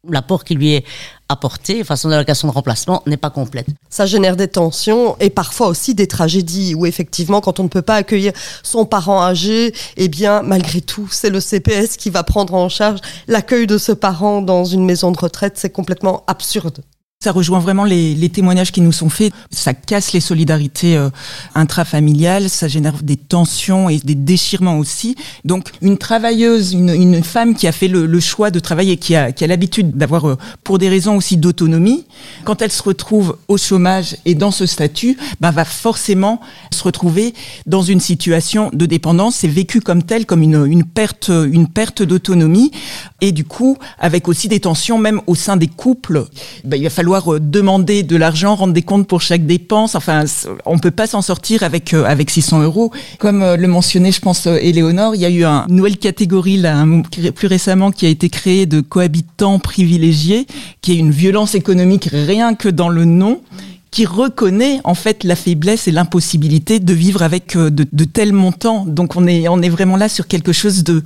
l'apport 0.08 0.42
qui 0.42 0.56
lui 0.56 0.74
est 0.74 0.84
apporté, 1.30 1.80
enfin 1.80 1.96
son 1.96 2.08
de 2.08 2.46
remplacement, 2.48 3.02
n'est 3.06 3.16
pas 3.16 3.30
complète. 3.30 3.66
Ça 3.88 4.04
génère 4.04 4.36
des 4.36 4.48
tensions 4.48 5.16
et 5.20 5.30
parfois 5.30 5.68
aussi 5.68 5.94
des 5.94 6.06
tragédies 6.06 6.74
où 6.74 6.86
effectivement, 6.86 7.40
quand 7.40 7.60
on 7.60 7.64
ne 7.64 7.68
peut 7.68 7.82
pas 7.82 7.96
accueillir 7.96 8.32
son 8.62 8.84
parent 8.84 9.22
âgé, 9.22 9.72
eh 9.96 10.08
bien, 10.08 10.42
malgré 10.42 10.80
tout, 10.80 11.08
c'est 11.10 11.30
le 11.30 11.40
CPS 11.40 11.96
qui 11.96 12.10
va 12.10 12.22
prendre 12.22 12.54
en 12.54 12.68
charge 12.68 13.00
l'accueil 13.28 13.66
de 13.66 13.78
ce 13.78 13.92
parent 13.92 14.42
dans 14.42 14.64
une 14.64 14.84
maison 14.84 15.12
de 15.12 15.18
retraite. 15.18 15.54
C'est 15.56 15.70
complètement 15.70 16.24
absurde. 16.26 16.82
Ça 17.22 17.32
rejoint 17.32 17.58
vraiment 17.58 17.84
les, 17.84 18.14
les, 18.14 18.30
témoignages 18.30 18.72
qui 18.72 18.80
nous 18.80 18.92
sont 18.92 19.10
faits. 19.10 19.30
Ça 19.50 19.74
casse 19.74 20.14
les 20.14 20.20
solidarités 20.20 20.96
euh, 20.96 21.10
intrafamiliales, 21.54 22.48
ça 22.48 22.66
génère 22.66 23.02
des 23.02 23.18
tensions 23.18 23.90
et 23.90 23.98
des 23.98 24.14
déchirements 24.14 24.78
aussi. 24.78 25.16
Donc 25.44 25.68
une 25.82 25.98
travailleuse, 25.98 26.72
une, 26.72 26.88
une 26.88 27.22
femme 27.22 27.54
qui 27.54 27.66
a 27.66 27.72
fait 27.72 27.88
le, 27.88 28.06
le, 28.06 28.20
choix 28.20 28.50
de 28.50 28.58
travailler, 28.58 28.96
qui 28.96 29.16
a, 29.16 29.32
qui 29.32 29.44
a 29.44 29.46
l'habitude 29.48 29.98
d'avoir, 29.98 30.30
euh, 30.30 30.38
pour 30.64 30.78
des 30.78 30.88
raisons 30.88 31.14
aussi 31.14 31.36
d'autonomie, 31.36 32.06
quand 32.44 32.62
elle 32.62 32.72
se 32.72 32.82
retrouve 32.82 33.36
au 33.48 33.58
chômage 33.58 34.16
et 34.24 34.34
dans 34.34 34.50
ce 34.50 34.64
statut, 34.64 35.18
ben, 35.40 35.50
va 35.50 35.66
forcément 35.66 36.40
se 36.72 36.82
retrouver 36.82 37.34
dans 37.66 37.82
une 37.82 38.00
situation 38.00 38.70
de 38.72 38.86
dépendance. 38.86 39.34
C'est 39.34 39.46
vécu 39.46 39.82
comme 39.82 40.04
tel, 40.04 40.24
comme 40.24 40.40
une, 40.40 40.64
une 40.64 40.84
perte, 40.84 41.28
une 41.28 41.68
perte 41.68 42.02
d'autonomie. 42.02 42.70
Et 43.20 43.32
du 43.32 43.44
coup, 43.44 43.76
avec 43.98 44.26
aussi 44.26 44.48
des 44.48 44.60
tensions 44.60 44.96
même 44.96 45.20
au 45.26 45.34
sein 45.34 45.58
des 45.58 45.68
couples. 45.68 46.24
Ben, 46.64 46.78
il 46.78 46.84
va 46.84 46.88
falloir 46.88 47.09
demander 47.40 48.02
de 48.02 48.16
l'argent, 48.16 48.54
rendre 48.54 48.72
des 48.72 48.82
comptes 48.82 49.06
pour 49.06 49.20
chaque 49.20 49.46
dépense. 49.46 49.94
Enfin, 49.94 50.24
on 50.64 50.78
peut 50.78 50.90
pas 50.90 51.06
s'en 51.06 51.22
sortir 51.22 51.62
avec 51.62 51.94
euh, 51.94 52.04
avec 52.04 52.30
600 52.30 52.62
euros. 52.62 52.92
Comme 53.18 53.42
euh, 53.42 53.56
le 53.56 53.68
mentionnait, 53.68 54.12
je 54.12 54.20
pense, 54.20 54.46
Éléonore, 54.46 55.14
il 55.14 55.20
y 55.20 55.24
a 55.24 55.30
eu 55.30 55.44
un, 55.44 55.66
une 55.68 55.76
nouvelle 55.76 55.98
catégorie 55.98 56.56
là, 56.56 56.84
plus 57.34 57.48
récemment 57.48 57.90
qui 57.90 58.06
a 58.06 58.08
été 58.08 58.28
créée 58.28 58.66
de 58.66 58.80
cohabitants 58.80 59.58
privilégiés, 59.58 60.46
qui 60.80 60.92
est 60.92 60.96
une 60.96 61.10
violence 61.10 61.54
économique 61.54 62.08
rien 62.12 62.54
que 62.54 62.68
dans 62.68 62.88
le 62.88 63.04
nom 63.04 63.40
qui 63.90 64.06
reconnaît 64.06 64.80
en 64.84 64.94
fait 64.94 65.24
la 65.24 65.34
faiblesse 65.34 65.88
et 65.88 65.90
l'impossibilité 65.90 66.78
de 66.78 66.94
vivre 66.94 67.22
avec 67.22 67.56
de, 67.56 68.04
tels 68.04 68.32
montants. 68.32 68.84
Donc 68.86 69.16
on 69.16 69.26
est 69.26 69.48
on 69.48 69.60
est 69.62 69.68
vraiment 69.68 69.96
là 69.96 70.08
sur 70.08 70.28
quelque 70.28 70.52
chose 70.52 70.84
de 70.84 71.02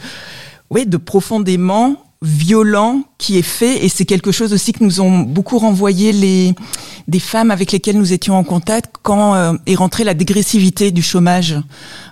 ouais, 0.70 0.84
de 0.84 0.98
profondément 0.98 2.03
violent 2.24 3.02
qui 3.18 3.38
est 3.38 3.42
fait 3.42 3.84
et 3.84 3.88
c'est 3.88 4.06
quelque 4.06 4.32
chose 4.32 4.52
aussi 4.54 4.72
que 4.72 4.82
nous 4.82 5.00
ont 5.00 5.20
beaucoup 5.20 5.58
renvoyé 5.58 6.10
les 6.12 6.54
des 7.06 7.18
femmes 7.18 7.50
avec 7.50 7.70
lesquelles 7.70 7.98
nous 7.98 8.14
étions 8.14 8.34
en 8.34 8.44
contact 8.44 8.94
quand 9.02 9.34
euh, 9.34 9.52
est 9.66 9.74
rentrée 9.74 10.04
la 10.04 10.14
dégressivité 10.14 10.90
du 10.90 11.02
chômage. 11.02 11.56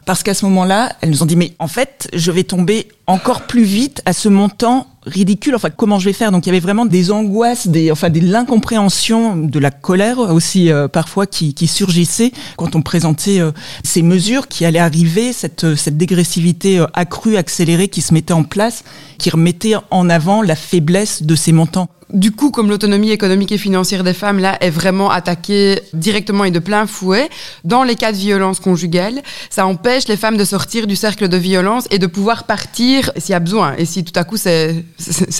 Parce 0.04 0.23
qu'à 0.23 0.35
ce 0.35 0.45
moment-là 0.45 0.95
elles 1.00 1.11
nous 1.11 1.23
ont 1.23 1.26
dit 1.26 1.37
mais 1.37 1.54
en 1.59 1.69
fait 1.69 2.09
je 2.12 2.31
vais 2.31 2.45
tomber 2.45 2.88
encore 3.07 3.47
plus 3.47 3.64
vite 3.64 4.02
à 4.04 4.12
ce 4.12 4.28
montant 4.28 4.87
ridicule 5.04 5.54
enfin 5.54 5.71
comment 5.71 5.99
je 5.99 6.06
vais 6.06 6.12
faire? 6.12 6.32
Donc 6.32 6.47
il 6.47 6.49
y 6.49 6.50
avait 6.50 6.61
vraiment 6.61 6.87
des 6.87 7.11
angoisses 7.11 7.66
des 7.66 7.90
enfin 7.90 8.11
de 8.11 8.21
l'incompréhension 8.21 9.37
de 9.37 9.59
la 9.59 9.71
colère 9.71 10.18
aussi 10.18 10.71
euh, 10.71 10.88
parfois 10.88 11.26
qui, 11.26 11.54
qui 11.54 11.66
surgissait 11.66 12.32
quand 12.56 12.76
on 12.76 12.82
présentait 12.82 13.40
euh, 13.40 13.52
ces 13.82 14.02
mesures 14.02 14.49
qui 14.49 14.64
allaient 14.64 14.78
arriver 14.78 15.32
cette 15.32 15.75
cette 15.75 15.97
dégressivité 15.97 16.78
euh, 16.78 16.87
accrue 16.94 17.37
accélérée 17.37 17.88
qui 17.88 18.00
se 18.00 18.14
mettait 18.14 18.32
en 18.32 18.44
place 18.44 18.85
qui 19.18 19.30
remettait 19.30 19.75
en 19.90 20.09
avant 20.09 20.42
la 20.42 20.54
faiblesse 20.54 21.23
de 21.23 21.35
ces 21.35 21.52
montants 21.52 21.88
du 22.12 22.33
coup, 22.33 22.50
comme 22.50 22.69
l'autonomie 22.69 23.11
économique 23.11 23.52
et 23.52 23.59
financière 23.59 24.04
des 24.04 24.12
femmes, 24.12 24.38
là, 24.38 24.57
est 24.61 24.71
vraiment 24.71 25.11
attaquée 25.11 25.81
directement 25.92 26.45
et 26.45 26.50
de 26.50 26.59
plein 26.59 26.87
fouet, 26.87 27.28
dans 27.64 27.83
les 27.83 27.95
cas 27.95 28.12
de 28.12 28.16
violence 28.16 28.61
conjugale, 28.61 29.23
ça 29.50 29.66
empêche 29.66 30.09
les 30.09 30.16
femmes 30.16 30.37
de 30.37 30.45
sortir 30.45 30.87
du 30.87 30.97
cercle 30.97 31.28
de 31.28 31.37
violence 31.37 31.87
et 31.90 31.99
de 31.99 32.07
pouvoir 32.07 32.45
partir 32.45 33.11
s'il 33.16 33.33
y 33.33 33.35
a 33.35 33.40
besoin, 33.40 33.75
et 33.76 33.85
si 33.85 34.05
tout 34.05 34.18
à 34.18 34.25
coup 34.25 34.37
c'est 34.37 34.85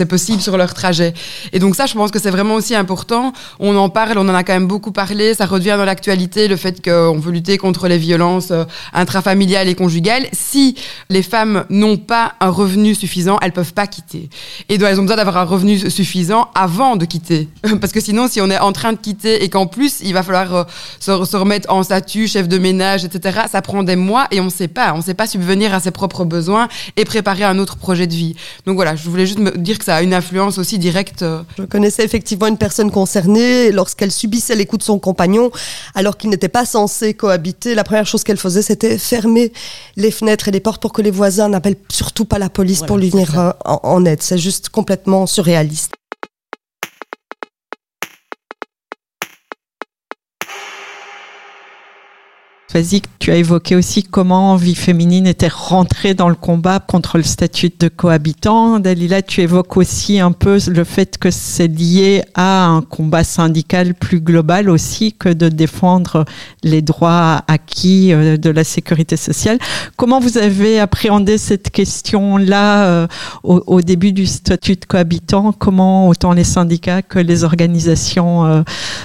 possible 0.09 0.41
sur 0.41 0.57
leur 0.57 0.75
trajet. 0.75 1.15
Et 1.53 1.59
donc 1.59 1.77
ça, 1.77 1.87
je 1.87 1.95
pense 1.95 2.11
que 2.11 2.19
c'est 2.19 2.31
vraiment 2.31 2.55
aussi 2.55 2.75
important. 2.75 3.33
On 3.59 3.77
en 3.77 3.89
parle, 3.89 4.17
on 4.17 4.29
en 4.29 4.35
a 4.35 4.43
quand 4.43 4.55
même 4.55 4.67
beaucoup 4.67 4.93
parlé, 4.93 5.35
ça 5.35 5.47
revient 5.47 5.75
dans 5.77 5.85
l'actualité, 5.85 6.49
le 6.49 6.57
fait 6.57 6.83
qu'on 6.83 7.19
veut 7.19 7.33
lutter 7.33 7.59
contre 7.59 7.89
les 7.89 7.99
violences 7.99 8.51
euh, 8.51 8.65
intrafamiliales 8.93 9.69
et 9.69 9.75
conjugales. 9.75 10.27
Si 10.33 10.75
les 11.11 11.23
femmes 11.23 11.65
n'ont 11.69 11.97
pas 11.97 12.35
un 12.41 12.49
revenu 12.49 12.95
suffisant, 12.95 13.39
elles 13.43 13.53
peuvent 13.53 13.75
pas 13.75 13.87
quitter. 13.87 14.31
Et 14.69 14.79
donc 14.79 14.89
elles 14.89 14.99
ont 14.99 15.03
besoin 15.03 15.17
d'avoir 15.17 15.37
un 15.37 15.45
revenu 15.45 15.79
suffisant 15.91 16.49
avant 16.62 16.96
de 16.96 17.05
quitter. 17.05 17.48
Parce 17.81 17.92
que 17.92 18.01
sinon, 18.01 18.29
si 18.29 18.40
on 18.40 18.51
est 18.51 18.59
en 18.59 18.72
train 18.72 18.92
de 18.92 18.98
quitter 18.98 19.42
et 19.44 19.48
qu'en 19.48 19.66
plus, 19.66 19.98
il 20.03 20.12
va 20.14 20.22
falloir 20.22 20.55
euh, 20.55 20.64
se, 21.01 21.25
se, 21.25 21.37
remettre 21.37 21.70
en 21.72 21.83
statut, 21.83 22.29
chef 22.29 22.46
de 22.48 22.59
ménage, 22.59 23.05
etc., 23.05 23.40
ça 23.51 23.62
prend 23.62 23.83
des 23.83 23.96
mois 23.96 24.27
et 24.31 24.40
on 24.40 24.44
ne 24.44 24.51
sait 24.51 24.68
pas. 24.68 24.92
On 24.94 24.98
ne 24.98 25.03
sait 25.03 25.14
pas 25.14 25.27
subvenir 25.27 25.75
à 25.75 25.81
ses 25.81 25.90
propres 25.90 26.25
besoins 26.25 26.68
et 26.96 27.05
préparer 27.05 27.44
un 27.44 27.59
autre 27.59 27.77
projet 27.77 28.07
de 28.07 28.14
vie. 28.14 28.35
Donc 28.66 28.77
voilà, 28.77 28.94
je 28.96 29.09
voulais 29.09 29.27
juste 29.27 29.38
me 29.40 29.51
dire 29.59 29.79
que 29.79 29.85
ça 29.85 29.96
a 29.96 30.03
une 30.03 30.14
influence 30.14 30.59
aussi 30.59 30.79
directe. 30.79 31.22
euh, 31.22 31.42
Je 31.59 31.64
connaissais 31.64 32.05
effectivement 32.05 32.46
une 32.46 32.59
personne 32.59 32.90
concernée 32.90 33.72
lorsqu'elle 33.72 34.12
subissait 34.12 34.55
les 34.55 34.66
coups 34.66 34.81
de 34.81 34.85
son 34.85 34.98
compagnon 34.98 35.51
alors 35.94 36.16
qu'il 36.16 36.31
n'était 36.31 36.48
pas 36.48 36.64
censé 36.64 37.14
cohabiter. 37.14 37.75
La 37.75 37.85
première 37.85 38.07
chose 38.07 38.22
qu'elle 38.25 38.37
faisait, 38.38 38.62
c'était 38.62 38.98
fermer 38.98 39.53
les 39.96 40.11
fenêtres 40.11 40.48
et 40.48 40.51
les 40.53 40.61
portes 40.61 40.81
pour 40.81 40.92
que 40.92 41.03
les 41.03 41.11
voisins 41.11 41.48
n'appellent 41.48 41.77
surtout 41.90 42.25
pas 42.25 42.38
la 42.38 42.48
police 42.51 42.79
Voilà, 42.79 42.88
pour 42.88 42.98
lui 42.98 43.11
venir 43.11 43.38
euh, 43.38 43.51
en, 43.64 43.81
en 43.83 44.05
aide. 44.05 44.22
C'est 44.22 44.38
juste 44.38 44.68
complètement 44.68 45.27
surréaliste. 45.27 45.92
Vas-y, 52.73 53.03
tu 53.23 53.31
as 53.31 53.37
évoqué 53.37 53.77
aussi 53.77 54.03
comment 54.03 54.57
Vie 54.57 54.75
Féminine 54.75 55.29
était 55.29 55.47
rentrée 55.47 56.13
dans 56.13 56.29
le 56.29 56.35
combat 56.35 56.81
contre 56.81 57.19
le 57.19 57.23
statut 57.23 57.71
de 57.79 57.87
cohabitant. 57.87 58.81
Dalila, 58.81 59.23
tu 59.23 59.43
évoques 59.43 59.77
aussi 59.77 60.19
un 60.19 60.33
peu 60.33 60.59
le 60.67 60.83
fait 60.83 61.19
que 61.19 61.31
c'est 61.31 61.69
lié 61.69 62.25
à 62.35 62.67
un 62.67 62.83
combat 62.83 63.23
syndical 63.23 63.95
plus 63.95 64.21
global 64.21 64.69
aussi 64.69 65.13
que 65.13 65.29
de 65.29 65.49
défendre 65.49 66.25
les 66.65 66.83
droits 66.83 67.45
acquis 67.47 68.13
euh, 68.13 68.37
de 68.37 68.51
la 68.51 68.65
sécurité 68.65 69.17
sociale. 69.17 69.61
Comment 69.97 70.19
vous 70.19 70.37
avez 70.37 70.81
appréhendé 70.81 71.39
cette 71.39 71.71
question-là 71.71 72.87
euh, 72.87 73.07
au, 73.45 73.83
début 73.83 74.11
du 74.11 74.27
statut 74.27 74.75
de 74.75 74.85
cohabitant? 74.85 75.53
Comment 75.53 76.09
autant 76.09 76.33
les 76.33 76.43
syndicats 76.43 77.03
que 77.03 77.21
les 77.21 77.45
organisations 77.45 78.47
euh, 78.47 78.63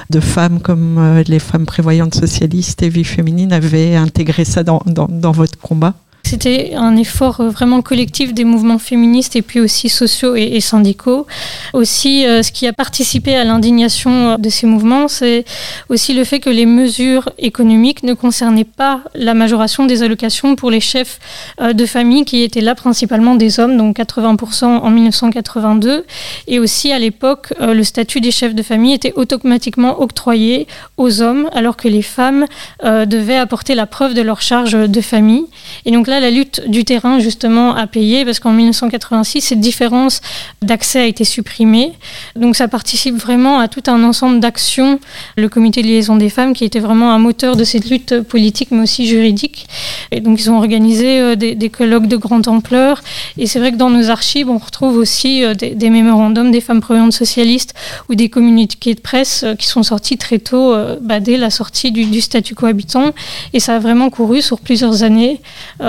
de 0.09 0.19
femmes 0.19 0.59
comme 0.59 1.21
les 1.27 1.37
femmes 1.37 1.67
prévoyantes 1.67 2.15
socialistes 2.15 2.81
et 2.81 2.89
Vie 2.89 3.03
Féminine 3.03 3.53
avaient 3.53 3.95
intégré 4.07 4.45
ça 4.45 4.63
dans, 4.63 4.81
dans 4.85 5.31
votre 5.31 5.59
combat 5.59 5.93
C'était 6.29 6.73
un 6.75 6.97
effort 6.97 7.39
euh, 7.39 7.47
vraiment 7.47 7.81
collectif 7.81 8.33
des 8.33 8.43
mouvements 8.43 8.79
féministes 8.79 9.37
et 9.37 9.41
puis 9.41 9.61
aussi 9.61 9.87
sociaux 9.87 10.35
et, 10.35 10.59
syndicaux. 10.59 11.25
Aussi, 11.71 12.25
euh, 12.25 12.43
ce 12.43 12.51
qui 12.51 12.67
a 12.67 12.73
participé 12.73 13.37
à 13.37 13.45
l'indignation 13.45 14.11
euh, 14.11 14.37
de 14.37 14.49
ces 14.49 14.67
mouvements, 14.67 15.07
c'est 15.07 15.45
aussi 15.87 16.13
le 16.13 16.25
fait 16.25 16.41
que 16.41 16.49
les 16.49 16.65
mesures 16.65 17.29
économiques 17.37 18.03
ne 18.03 18.13
concernaient 18.13 18.65
pas 18.65 19.03
la 19.15 19.33
majoration 19.33 19.85
des 19.85 20.03
allocations 20.03 20.57
pour 20.57 20.69
les 20.69 20.81
chefs 20.81 21.19
de 21.61 21.85
famille 21.85 22.25
qui 22.25 22.43
étaient 22.43 22.59
là 22.59 22.75
principalement 22.75 23.35
des 23.35 23.61
hommes, 23.61 23.77
donc 23.77 23.97
80% 23.97 24.65
en 24.65 24.89
1982. 24.89 26.05
Et 26.49 26.59
aussi, 26.59 26.91
à 26.91 26.99
l'époque, 26.99 27.53
le 27.59 27.83
statut 27.85 28.19
des 28.19 28.31
chefs 28.31 28.53
de 28.53 28.63
famille 28.63 28.93
était 28.93 29.13
automatiquement 29.15 30.01
octroyé 30.01 30.67
aux 30.97 31.21
hommes, 31.21 31.49
alors 31.53 31.77
que 31.77 31.87
les 31.87 32.01
femmes 32.01 32.45
devaient 32.83 33.37
apporter 33.37 33.75
la 33.75 33.85
preuve 33.85 34.13
de 34.13 34.21
leur 34.21 34.41
charge 34.41 34.73
de 34.73 35.01
famille. 35.01 35.45
Et 35.85 35.91
donc 35.91 36.07
là, 36.07 36.16
la 36.19 36.31
lutte 36.31 36.61
du 36.67 36.83
terrain, 36.85 37.19
justement, 37.19 37.75
a 37.75 37.87
payé, 37.87 38.25
parce 38.25 38.39
qu'en 38.39 38.53
1986, 38.53 39.41
cette 39.41 39.59
différence 39.59 40.21
d'accès 40.61 40.99
a 40.99 41.05
été 41.05 41.23
supprimée. 41.23 41.93
Donc 42.35 42.55
ça 42.55 42.67
participe 42.67 43.15
vraiment 43.15 43.59
à 43.59 43.67
tout 43.67 43.83
un 43.87 44.03
ensemble 44.03 44.39
d'actions, 44.39 44.99
le 45.35 45.49
comité 45.49 45.81
de 45.81 45.87
liaison 45.87 46.15
des 46.15 46.29
femmes, 46.29 46.53
qui 46.53 46.65
était 46.65 46.79
vraiment 46.79 47.11
un 47.11 47.19
moteur 47.19 47.55
de 47.55 47.63
cette 47.63 47.89
lutte 47.89 48.21
politique, 48.21 48.69
mais 48.71 48.83
aussi 48.83 49.07
juridique. 49.07 49.67
Et 50.11 50.19
donc 50.19 50.39
ils 50.39 50.49
ont 50.49 50.57
organisé 50.57 51.19
euh, 51.19 51.35
des, 51.35 51.69
colloques 51.69 52.07
de 52.07 52.17
grande 52.17 52.47
ampleur. 52.47 53.01
Et 53.37 53.45
c'est 53.45 53.59
vrai 53.59 53.71
que 53.71 53.77
dans 53.77 53.89
nos 53.89 54.09
archives, 54.09 54.49
on 54.49 54.57
retrouve 54.57 54.97
aussi 54.97 55.43
euh, 55.43 55.53
des, 55.53 55.89
mémorandums 55.89 56.51
des 56.51 56.61
femmes 56.61 56.81
prévenantes 56.81 57.13
socialistes 57.13 57.73
ou 58.09 58.15
des 58.15 58.29
communiqués 58.29 58.93
de 58.93 58.99
presse 58.99 59.43
euh, 59.43 59.55
qui 59.55 59.67
sont 59.67 59.83
sortis 59.83 60.17
très 60.17 60.39
tôt, 60.39 60.75
bah, 61.01 61.19
dès 61.19 61.37
la 61.37 61.49
sortie 61.49 61.91
du, 61.91 62.05
du, 62.05 62.21
statut 62.21 62.55
cohabitant. 62.55 63.13
Et 63.53 63.59
ça 63.59 63.75
a 63.75 63.79
vraiment 63.79 64.09
couru 64.09 64.41
sur 64.41 64.59
plusieurs 64.59 65.03
années. 65.03 65.41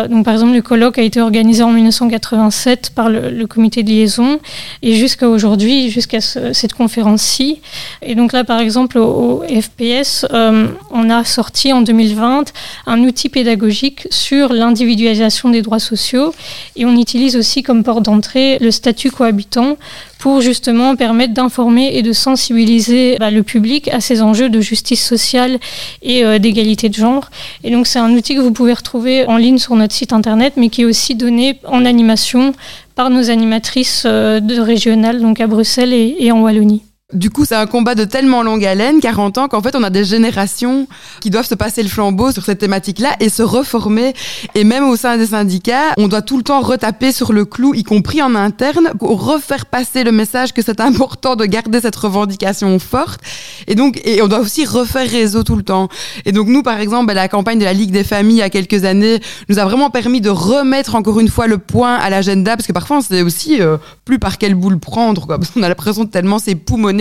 donc 0.08 0.17
par 0.24 0.34
exemple, 0.34 0.54
le 0.54 0.62
colloque 0.62 0.98
a 0.98 1.02
été 1.02 1.20
organisé 1.20 1.62
en 1.62 1.70
1987 1.70 2.90
par 2.94 3.08
le, 3.08 3.46
comité 3.46 3.82
de 3.82 3.90
liaison 3.90 4.40
et 4.82 4.94
jusqu'à 4.94 5.28
aujourd'hui, 5.28 5.90
jusqu'à 5.90 6.20
ce, 6.20 6.52
cette 6.52 6.74
conférence-ci. 6.74 7.60
Et 8.02 8.14
donc 8.14 8.32
là, 8.32 8.44
par 8.44 8.60
exemple, 8.60 8.98
au, 8.98 9.42
au 9.42 9.42
FPS, 9.42 10.26
euh, 10.32 10.68
on 10.90 11.10
a 11.10 11.24
sorti 11.24 11.72
en 11.72 11.80
2020 11.80 12.52
un 12.86 13.00
outil 13.04 13.28
pédagogique 13.28 14.06
sur 14.10 14.52
l'individualisation 14.52 15.48
des 15.48 15.62
droits 15.62 15.78
sociaux 15.78 16.34
et 16.76 16.84
on 16.84 16.96
utilise 16.96 17.36
aussi 17.36 17.62
comme 17.62 17.84
porte 17.84 18.04
d'entrée 18.04 18.58
le 18.60 18.70
statut 18.70 19.10
cohabitant 19.10 19.76
pour 20.18 20.40
justement 20.40 20.96
permettre 20.96 21.32
d'informer 21.32 21.96
et 21.96 22.02
de 22.02 22.12
sensibiliser 22.12 23.16
bah, 23.18 23.30
le 23.30 23.42
public 23.42 23.88
à 23.88 24.00
ces 24.00 24.20
enjeux 24.22 24.48
de 24.48 24.60
justice 24.60 25.04
sociale 25.04 25.58
et 26.02 26.24
euh, 26.24 26.38
d'égalité 26.38 26.88
de 26.88 26.94
genre. 26.94 27.30
Et 27.64 27.70
donc 27.70 27.86
c'est 27.86 27.98
un 27.98 28.12
outil 28.12 28.34
que 28.34 28.40
vous 28.40 28.52
pouvez 28.52 28.72
retrouver 28.72 29.26
en 29.26 29.36
ligne 29.36 29.58
sur 29.58 29.76
notre 29.76 29.94
site 29.94 30.12
internet, 30.12 30.54
mais 30.56 30.68
qui 30.68 30.82
est 30.82 30.86
aussi 30.86 31.14
donné 31.14 31.58
en 31.64 31.84
animation 31.84 32.52
par 32.94 33.10
nos 33.10 33.30
animatrices 33.30 34.04
euh, 34.06 34.40
de 34.40 34.58
régionales, 34.58 35.20
donc 35.20 35.40
à 35.40 35.46
Bruxelles 35.46 35.92
et, 35.92 36.16
et 36.18 36.32
en 36.32 36.40
Wallonie. 36.42 36.82
Du 37.14 37.30
coup, 37.30 37.46
c'est 37.46 37.54
un 37.54 37.64
combat 37.64 37.94
de 37.94 38.04
tellement 38.04 38.42
longue 38.42 38.66
haleine, 38.66 39.00
40 39.00 39.38
ans, 39.38 39.48
qu'en 39.48 39.62
fait, 39.62 39.74
on 39.74 39.82
a 39.82 39.88
des 39.88 40.04
générations 40.04 40.86
qui 41.22 41.30
doivent 41.30 41.46
se 41.46 41.54
passer 41.54 41.82
le 41.82 41.88
flambeau 41.88 42.32
sur 42.32 42.44
cette 42.44 42.58
thématique-là 42.58 43.16
et 43.18 43.30
se 43.30 43.42
reformer. 43.42 44.12
Et 44.54 44.62
même 44.62 44.86
au 44.86 44.94
sein 44.94 45.16
des 45.16 45.28
syndicats, 45.28 45.94
on 45.96 46.06
doit 46.06 46.20
tout 46.20 46.36
le 46.36 46.42
temps 46.42 46.60
retaper 46.60 47.10
sur 47.10 47.32
le 47.32 47.46
clou, 47.46 47.72
y 47.74 47.82
compris 47.82 48.20
en 48.20 48.34
interne, 48.34 48.90
pour 48.98 49.24
refaire 49.24 49.64
passer 49.64 50.04
le 50.04 50.12
message 50.12 50.52
que 50.52 50.60
c'est 50.60 50.80
important 50.80 51.34
de 51.34 51.46
garder 51.46 51.80
cette 51.80 51.96
revendication 51.96 52.78
forte. 52.78 53.22
Et 53.68 53.74
donc, 53.74 53.98
et 54.04 54.20
on 54.20 54.28
doit 54.28 54.40
aussi 54.40 54.66
refaire 54.66 55.08
réseau 55.08 55.44
tout 55.44 55.56
le 55.56 55.62
temps. 55.62 55.88
Et 56.26 56.32
donc, 56.32 56.48
nous, 56.48 56.62
par 56.62 56.78
exemple, 56.78 57.14
la 57.14 57.28
campagne 57.28 57.58
de 57.58 57.64
la 57.64 57.72
Ligue 57.72 57.90
des 57.90 58.04
familles, 58.04 58.36
il 58.36 58.40
y 58.40 58.42
a 58.42 58.50
quelques 58.50 58.84
années, 58.84 59.18
nous 59.48 59.58
a 59.58 59.64
vraiment 59.64 59.88
permis 59.88 60.20
de 60.20 60.28
remettre 60.28 60.94
encore 60.94 61.20
une 61.20 61.28
fois 61.28 61.46
le 61.46 61.56
point 61.56 61.94
à 61.94 62.10
l'agenda, 62.10 62.54
parce 62.54 62.66
que 62.66 62.72
parfois, 62.74 62.98
on 62.98 63.00
sait 63.00 63.22
aussi 63.22 63.62
euh, 63.62 63.78
plus 64.04 64.18
par 64.18 64.36
quelle 64.36 64.54
boule 64.54 64.78
prendre, 64.78 65.26
quoi. 65.26 65.38
Parce 65.38 65.52
qu'on 65.52 65.62
a 65.62 65.68
l'impression 65.70 66.04
de 66.04 66.10
tellement 66.10 66.38
c'est 66.38 66.54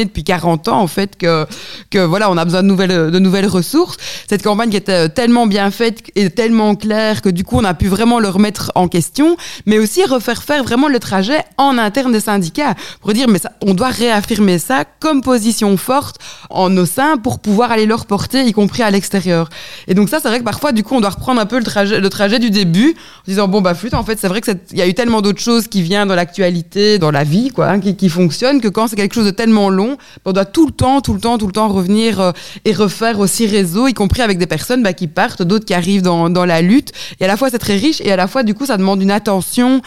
depuis 0.06 0.24
40 0.24 0.68
ans 0.68 0.82
en 0.82 0.88
fait 0.88 1.18
que 1.18 1.46
que 1.90 2.00
voilà 2.00 2.30
on 2.32 2.38
a 2.38 2.46
besoin 2.46 2.64
de 2.64 2.68
nouvelles 2.68 3.12
de 3.12 3.20
nouvelles 3.20 3.48
ressources. 3.48 3.98
Cette 4.30 4.44
campagne 4.44 4.70
qui 4.70 4.78
était 4.78 5.10
tellement 5.10 5.48
bien 5.48 5.72
faite 5.72 6.04
et 6.16 6.30
tellement 6.30 6.76
claire 6.76 7.22
que 7.22 7.30
du 7.30 7.44
coup 7.44 7.58
on 7.58 7.64
a 7.64 7.74
pu 7.74 7.88
vraiment 7.88 8.20
le 8.20 8.30
remettre 8.30 8.72
en 8.76 8.88
question 8.88 9.38
mais 9.66 9.80
aussi 9.80 10.04
refaire 10.06 10.44
faire 10.44 10.64
vraiment 10.64 10.88
le 10.88 11.00
trajet 11.00 11.40
en 11.58 11.78
interne 11.78 12.12
des 12.12 12.20
syndicats 12.20 12.76
pour 13.02 13.14
dire 13.14 13.28
mais 13.28 13.40
on 13.62 13.74
doit 13.74 13.90
réaffirmer 13.90 14.60
ça 14.60 14.84
comme 15.00 15.22
position 15.22 15.78
forte 15.78 16.18
en 16.50 16.70
nos 16.70 16.86
seins 16.86 17.18
pour 17.18 17.40
pouvoir 17.40 17.72
aller 17.72 17.86
leur 17.86 18.06
porter 18.06 18.44
y 18.44 18.52
compris 18.54 18.84
à 18.84 18.92
l'extérieur. 18.92 19.50
Et 19.88 19.94
donc 19.94 20.10
ça 20.10 20.20
c'est 20.22 20.28
vrai 20.28 20.40
que 20.40 20.44
parfois 20.44 20.72
du 20.72 20.84
coup 20.84 20.96
on 20.96 21.02
doit 21.02 21.12
reprendre 21.12 21.40
un 21.40 21.46
peu 21.46 21.58
le 21.58 21.64
trajet 21.64 22.00
le 22.00 22.10
trajet 22.10 22.40
du 22.40 22.50
début 22.50 22.92
en 22.92 23.24
disant 23.28 23.48
bon 23.48 23.62
bah 23.62 23.74
flûte 23.74 23.94
en 23.94 24.04
fait 24.04 24.20
c'est 24.20 24.28
vrai 24.28 24.42
que 24.42 24.52
il 24.72 24.78
y 24.78 24.82
a 24.82 24.88
eu 24.88 24.94
tellement 24.94 25.22
d'autres 25.22 25.42
choses 25.42 25.68
qui 25.68 25.82
viennent 25.82 26.08
dans 26.08 26.16
l'actualité 26.16 27.00
dans 27.00 27.12
la 27.12 27.24
vie 27.24 27.50
quoi 27.50 27.68
hein, 27.70 27.80
qui, 27.80 27.96
qui 27.96 28.10
fonctionnent 28.10 28.62
que 28.62 28.68
quand 28.68 28.88
c'est 28.88 28.96
quelque 28.96 29.16
chose 29.16 29.26
de 29.26 29.32
tellement 29.32 29.70
long 29.70 29.87
on 30.26 30.34
doit 30.34 30.46
tout 30.46 30.66
le 30.66 30.72
temps, 30.72 31.02
tout 31.02 31.14
le 31.14 31.20
temps, 31.20 31.38
tout 31.38 31.48
le 31.48 31.54
temps 31.54 31.68
revenir 31.68 32.20
euh, 32.20 32.32
et 32.66 32.74
refaire 32.74 33.20
aussi 33.20 33.46
réseau, 33.46 33.88
y 33.88 33.94
compris 33.94 34.22
avec 34.22 34.38
des 34.38 34.48
personnes 34.48 34.84
bah, 34.84 34.94
qui 34.94 35.08
partent, 35.08 35.42
d'autres 35.42 35.66
qui 35.66 35.74
arrivent 35.74 36.02
dans, 36.02 36.30
dans 36.30 36.46
la 36.46 36.62
lutte. 36.62 36.92
Et 37.20 37.26
à 37.26 37.28
la 37.28 37.38
fois, 37.38 37.50
c'est 37.50 37.60
très 37.60 37.78
riche 37.78 38.02
et 38.02 38.12
à 38.12 38.16
la 38.16 38.28
fois, 38.28 38.44
du 38.44 38.54
coup, 38.54 38.66
ça 38.66 38.78
demande 38.78 39.02
une 39.02 39.12
attention 39.12 39.82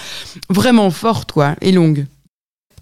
vraiment 0.49 0.91
forte 0.91 1.33
quoi, 1.33 1.57
et 1.61 1.73
longue. 1.73 2.07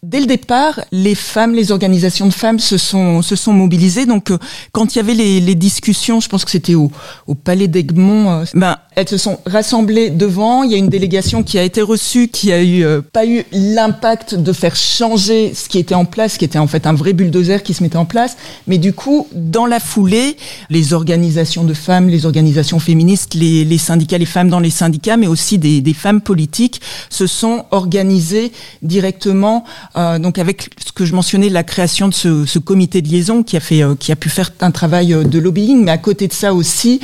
Dès 0.04 0.20
le 0.20 0.26
départ, 0.26 0.80
les 0.92 1.16
femmes, 1.16 1.54
les 1.54 1.72
organisations 1.72 2.26
de 2.26 2.32
femmes 2.32 2.60
se 2.60 2.78
sont 2.78 3.20
se 3.20 3.34
sont 3.34 3.52
mobilisées. 3.52 4.06
Donc, 4.06 4.30
euh, 4.30 4.38
quand 4.70 4.94
il 4.94 4.98
y 4.98 5.00
avait 5.00 5.14
les, 5.14 5.40
les, 5.40 5.56
discussions, 5.56 6.20
je 6.20 6.28
pense 6.28 6.44
que 6.44 6.52
c'était 6.52 6.76
au, 6.76 6.92
au 7.26 7.34
Palais 7.34 7.66
d'Egmont, 7.66 8.30
euh, 8.30 8.44
ben 8.54 8.76
elles 8.94 9.08
se 9.08 9.16
sont 9.16 9.40
rassemblées 9.44 10.10
devant. 10.10 10.62
Il 10.62 10.70
y 10.70 10.74
a 10.74 10.78
une 10.78 10.88
délégation 10.88 11.42
qui 11.42 11.58
a 11.58 11.64
été 11.64 11.82
reçue, 11.82 12.28
qui 12.28 12.52
a 12.52 12.62
eu 12.62 12.84
euh, 12.84 13.00
pas 13.00 13.26
eu 13.26 13.44
l'impact 13.50 14.36
de 14.36 14.52
faire 14.52 14.76
changer 14.76 15.52
ce 15.52 15.68
qui 15.68 15.78
était 15.78 15.96
en 15.96 16.04
place, 16.04 16.38
qui 16.38 16.44
était 16.44 16.58
en 16.58 16.68
fait 16.68 16.86
un 16.86 16.94
vrai 16.94 17.12
bulldozer 17.12 17.64
qui 17.64 17.74
se 17.74 17.82
mettait 17.82 17.96
en 17.96 18.04
place. 18.04 18.36
Mais 18.68 18.78
du 18.78 18.92
coup, 18.92 19.26
dans 19.32 19.66
la 19.66 19.80
foulée, 19.80 20.36
les 20.70 20.92
organisations 20.92 21.64
de 21.64 21.74
femmes, 21.74 22.08
les 22.08 22.24
organisations 22.24 22.78
féministes, 22.78 23.34
les, 23.34 23.64
les 23.64 23.78
syndicats, 23.78 24.18
les 24.18 24.26
femmes 24.26 24.48
dans 24.48 24.60
les 24.60 24.70
syndicats, 24.70 25.16
mais 25.16 25.26
aussi 25.26 25.58
des, 25.58 25.80
des 25.80 25.94
femmes 25.94 26.20
politiques, 26.20 26.80
se 27.10 27.26
sont 27.26 27.66
organisées 27.72 28.52
directement 28.82 29.64
euh, 29.96 30.18
donc 30.18 30.38
avec 30.38 30.70
ce 30.84 30.92
que 30.92 31.04
je 31.04 31.14
mentionnais, 31.14 31.48
la 31.48 31.64
création 31.64 32.08
de 32.08 32.14
ce, 32.14 32.44
ce 32.46 32.58
comité 32.58 33.02
de 33.02 33.08
liaison 33.08 33.42
qui 33.42 33.56
a 33.56 33.60
fait, 33.60 33.82
euh, 33.82 33.94
qui 33.94 34.12
a 34.12 34.16
pu 34.16 34.28
faire 34.28 34.50
un 34.60 34.70
travail 34.70 35.14
euh, 35.14 35.24
de 35.24 35.38
lobbying, 35.38 35.84
mais 35.84 35.90
à 35.90 35.98
côté 35.98 36.28
de 36.28 36.32
ça 36.32 36.54
aussi, 36.54 37.00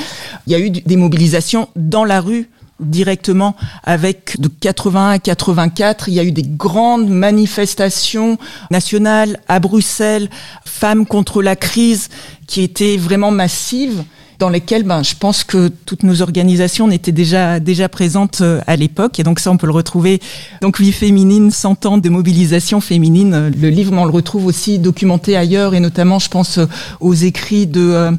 il 0.47 0.53
y 0.53 0.57
a 0.57 0.59
eu 0.59 0.71
des 0.71 0.97
mobilisations 0.97 1.69
dans 1.77 2.05
la 2.05 2.21
rue 2.21 2.49
directement 2.81 3.55
avec 3.85 4.39
de 4.41 4.49
81 4.49 5.11
à 5.11 5.19
84, 5.19 6.09
il 6.09 6.15
y 6.15 6.21
a 6.21 6.25
eu 6.25 6.33
des 6.33 6.43
grandes 6.43 7.09
manifestations 7.09 8.37
nationales 8.71 9.41
à 9.49 9.61
Bruxelles, 9.61 10.29
femmes 10.65 11.07
contre 11.07 11.41
la 11.43 11.57
crise, 11.57 12.09
qui 12.47 12.63
étaient 12.63 12.97
vraiment 12.97 13.31
massives 13.31 14.03
dans 14.45 14.51
lesquelles 14.51 14.83
ben, 14.83 15.03
je 15.03 15.15
pense 15.19 15.43
que 15.43 15.69
toutes 15.87 16.03
nos 16.03 16.21
organisations 16.21 16.91
étaient 16.91 17.13
déjà, 17.13 17.61
déjà 17.61 17.89
présentes 17.89 18.43
euh, 18.43 18.61
à 18.67 18.77
l'époque. 18.77 19.19
Et 19.19 19.23
donc 19.23 19.41
ça, 19.41 19.51
on 19.51 19.57
peut 19.57 19.67
le 19.67 19.73
retrouver. 19.73 20.21
Donc 20.61 20.83
Vie 20.83 20.93
féminine, 20.93 21.51
100 21.51 21.87
ans 21.87 21.97
de 21.97 22.11
mobilisation 22.11 22.83
féminine. 22.83 23.51
Le 23.59 23.71
livre, 23.71 23.95
on 23.97 24.05
le 24.05 24.11
retrouve 24.11 24.45
aussi 24.45 24.79
documenté 24.79 25.35
ailleurs, 25.35 25.75
et 25.75 25.81
notamment, 25.81 26.19
je 26.19 26.29
pense, 26.29 26.59
euh, 26.59 26.67
aux 27.01 27.15
écrits 27.15 27.67
de... 27.67 27.81
Euh, 27.81 28.11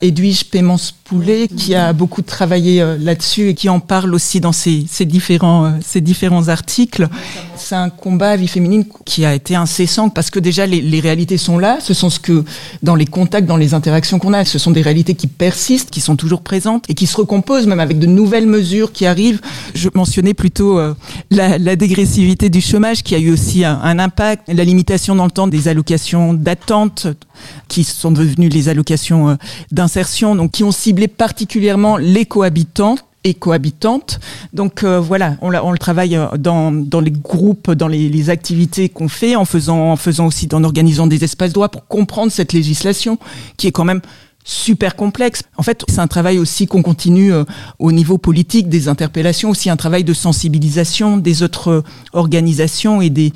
Edwige 0.00 0.44
Pémence-Poulet, 1.04 1.48
qui 1.48 1.74
a 1.74 1.92
beaucoup 1.92 2.22
travaillé 2.22 2.80
euh, 2.80 2.96
là-dessus 2.98 3.48
et 3.48 3.54
qui 3.54 3.68
en 3.68 3.80
parle 3.80 4.14
aussi 4.14 4.40
dans 4.40 4.52
ses, 4.52 4.84
ses 4.88 5.04
différents, 5.04 5.66
euh, 5.66 5.70
ses 5.84 6.00
différents 6.00 6.48
articles. 6.48 7.08
C'est 7.56 7.74
un 7.74 7.90
combat 7.90 8.36
vie 8.36 8.48
féminine 8.48 8.84
qui 9.04 9.24
a 9.24 9.34
été 9.34 9.54
incessant 9.54 10.08
parce 10.08 10.30
que 10.30 10.38
déjà 10.38 10.66
les, 10.66 10.80
les, 10.80 11.00
réalités 11.00 11.36
sont 11.36 11.58
là. 11.58 11.78
Ce 11.80 11.94
sont 11.94 12.10
ce 12.10 12.18
que, 12.20 12.44
dans 12.82 12.94
les 12.94 13.06
contacts, 13.06 13.46
dans 13.46 13.56
les 13.56 13.74
interactions 13.74 14.18
qu'on 14.18 14.32
a, 14.32 14.44
ce 14.44 14.58
sont 14.58 14.70
des 14.70 14.82
réalités 14.82 15.14
qui 15.14 15.26
persistent, 15.26 15.90
qui 15.90 16.00
sont 16.00 16.16
toujours 16.16 16.42
présentes 16.42 16.84
et 16.88 16.94
qui 16.94 17.06
se 17.06 17.16
recomposent 17.16 17.66
même 17.66 17.80
avec 17.80 17.98
de 17.98 18.06
nouvelles 18.06 18.46
mesures 18.46 18.92
qui 18.92 19.06
arrivent. 19.06 19.40
Je 19.74 19.88
mentionnais 19.94 20.34
plutôt 20.34 20.78
euh, 20.78 20.94
la, 21.30 21.58
la, 21.58 21.76
dégressivité 21.76 22.48
du 22.48 22.60
chômage 22.60 23.02
qui 23.02 23.14
a 23.14 23.18
eu 23.18 23.30
aussi 23.30 23.64
un, 23.64 23.78
un 23.82 23.98
impact, 23.98 24.48
la 24.48 24.64
limitation 24.64 25.14
dans 25.14 25.24
le 25.26 25.30
temps 25.30 25.48
des 25.48 25.68
allocations 25.68 26.32
d'attente 26.32 27.08
qui 27.68 27.84
sont 27.84 28.12
devenues 28.12 28.48
les 28.48 28.68
allocations 28.68 29.36
d'insertion, 29.72 30.36
donc 30.36 30.52
qui 30.52 30.62
ont 30.64 30.70
ciblé 30.70 31.03
particulièrement 31.08 31.96
les 31.96 32.26
cohabitants 32.26 32.96
et 33.24 33.34
cohabitantes. 33.34 34.20
Donc 34.52 34.84
euh, 34.84 35.00
voilà, 35.00 35.36
on, 35.40 35.50
le 35.50 35.78
travaille 35.78 36.16
euh, 36.16 36.26
dans, 36.36 37.00
les 37.00 37.10
groupes, 37.10 37.70
dans 37.70 37.88
les, 37.88 38.30
activités 38.30 38.88
qu'on 38.88 39.08
fait, 39.08 39.34
en 39.34 39.44
faisant 39.44 39.96
aussi, 40.26 40.48
en 40.52 40.62
organisant 40.62 41.06
des 41.06 41.24
espaces 41.24 41.52
droits 41.52 41.70
pour 41.70 41.86
comprendre 41.86 42.30
cette 42.30 42.52
législation 42.52 43.18
qui 43.56 43.66
est 43.66 43.72
quand 43.72 43.84
même 43.84 44.00
super 44.44 44.94
complexe. 44.94 45.42
En 45.56 45.62
fait, 45.62 45.82
c'est 45.88 46.00
un 46.00 46.06
travail 46.06 46.38
aussi 46.38 46.66
qu'on 46.66 46.82
continue 46.82 47.32
euh, 47.32 47.44
au 47.78 47.90
niveau 47.92 48.18
politique, 48.18 48.68
des 48.68 48.88
interpellations, 48.88 49.50
aussi 49.50 49.70
un 49.70 49.76
travail 49.76 50.04
de 50.04 50.12
sensibilisation 50.12 51.16
des 51.16 51.42
autres 51.42 51.68
euh, 51.68 51.82
organisations 52.12 53.00
et 53.00 53.08
des. 53.08 53.32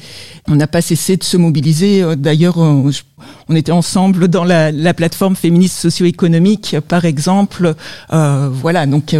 On 0.46 0.54
n'a 0.54 0.66
pas 0.66 0.82
cessé 0.82 1.16
de 1.16 1.24
se 1.24 1.38
mobiliser. 1.38 2.02
Euh, 2.02 2.14
D'ailleurs, 2.14 2.58
on 2.58 3.56
était 3.56 3.72
ensemble 3.72 4.28
dans 4.28 4.44
la, 4.44 4.70
la 4.70 4.92
plateforme 4.92 5.34
féministe 5.34 5.78
socio-économique, 5.78 6.76
par 6.88 7.06
exemple. 7.06 7.74
Euh, 8.12 8.50
voilà, 8.52 8.84
donc 8.86 9.14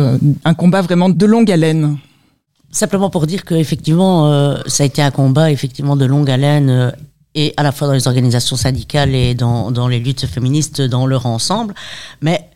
un 0.44 0.55
combat 0.55 0.83
vraiment 0.83 1.09
de 1.09 1.27
longue 1.27 1.51
haleine. 1.51 1.96
Simplement 2.70 3.09
pour 3.09 3.27
dire 3.27 3.44
que 3.44 3.55
effectivement, 3.55 4.57
ça 4.66 4.83
a 4.83 4.87
été 4.87 5.01
un 5.01 5.11
combat 5.11 5.51
effectivement 5.51 5.96
de 5.96 6.05
longue 6.05 6.31
haleine 6.31 6.92
et 7.38 7.55
à 7.57 7.62
la 7.62 7.70
fois 7.70 7.87
dans 7.87 7.92
les 7.92 8.09
organisations 8.09 8.57
syndicales 8.57 9.14
et 9.14 9.35
dans, 9.35 9.70
dans 9.70 9.87
les 9.87 10.01
luttes 10.01 10.27
féministes 10.27 10.83
dans 10.83 11.07
leur 11.07 11.24
ensemble. 11.27 11.72
Mais 12.20 12.51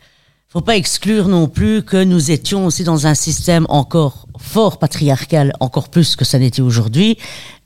faut 0.49 0.59
pas 0.59 0.75
exclure 0.75 1.29
non 1.29 1.47
plus 1.47 1.83
que 1.83 2.03
nous 2.03 2.31
étions 2.31 2.65
aussi 2.65 2.83
dans 2.83 3.07
un 3.07 3.15
système 3.15 3.65
encore 3.69 4.27
fort 4.37 4.77
patriarcal, 4.79 5.53
encore 5.61 5.87
plus 5.87 6.17
que 6.17 6.25
ça 6.25 6.37
n'était 6.37 6.61
aujourd'hui, 6.61 7.17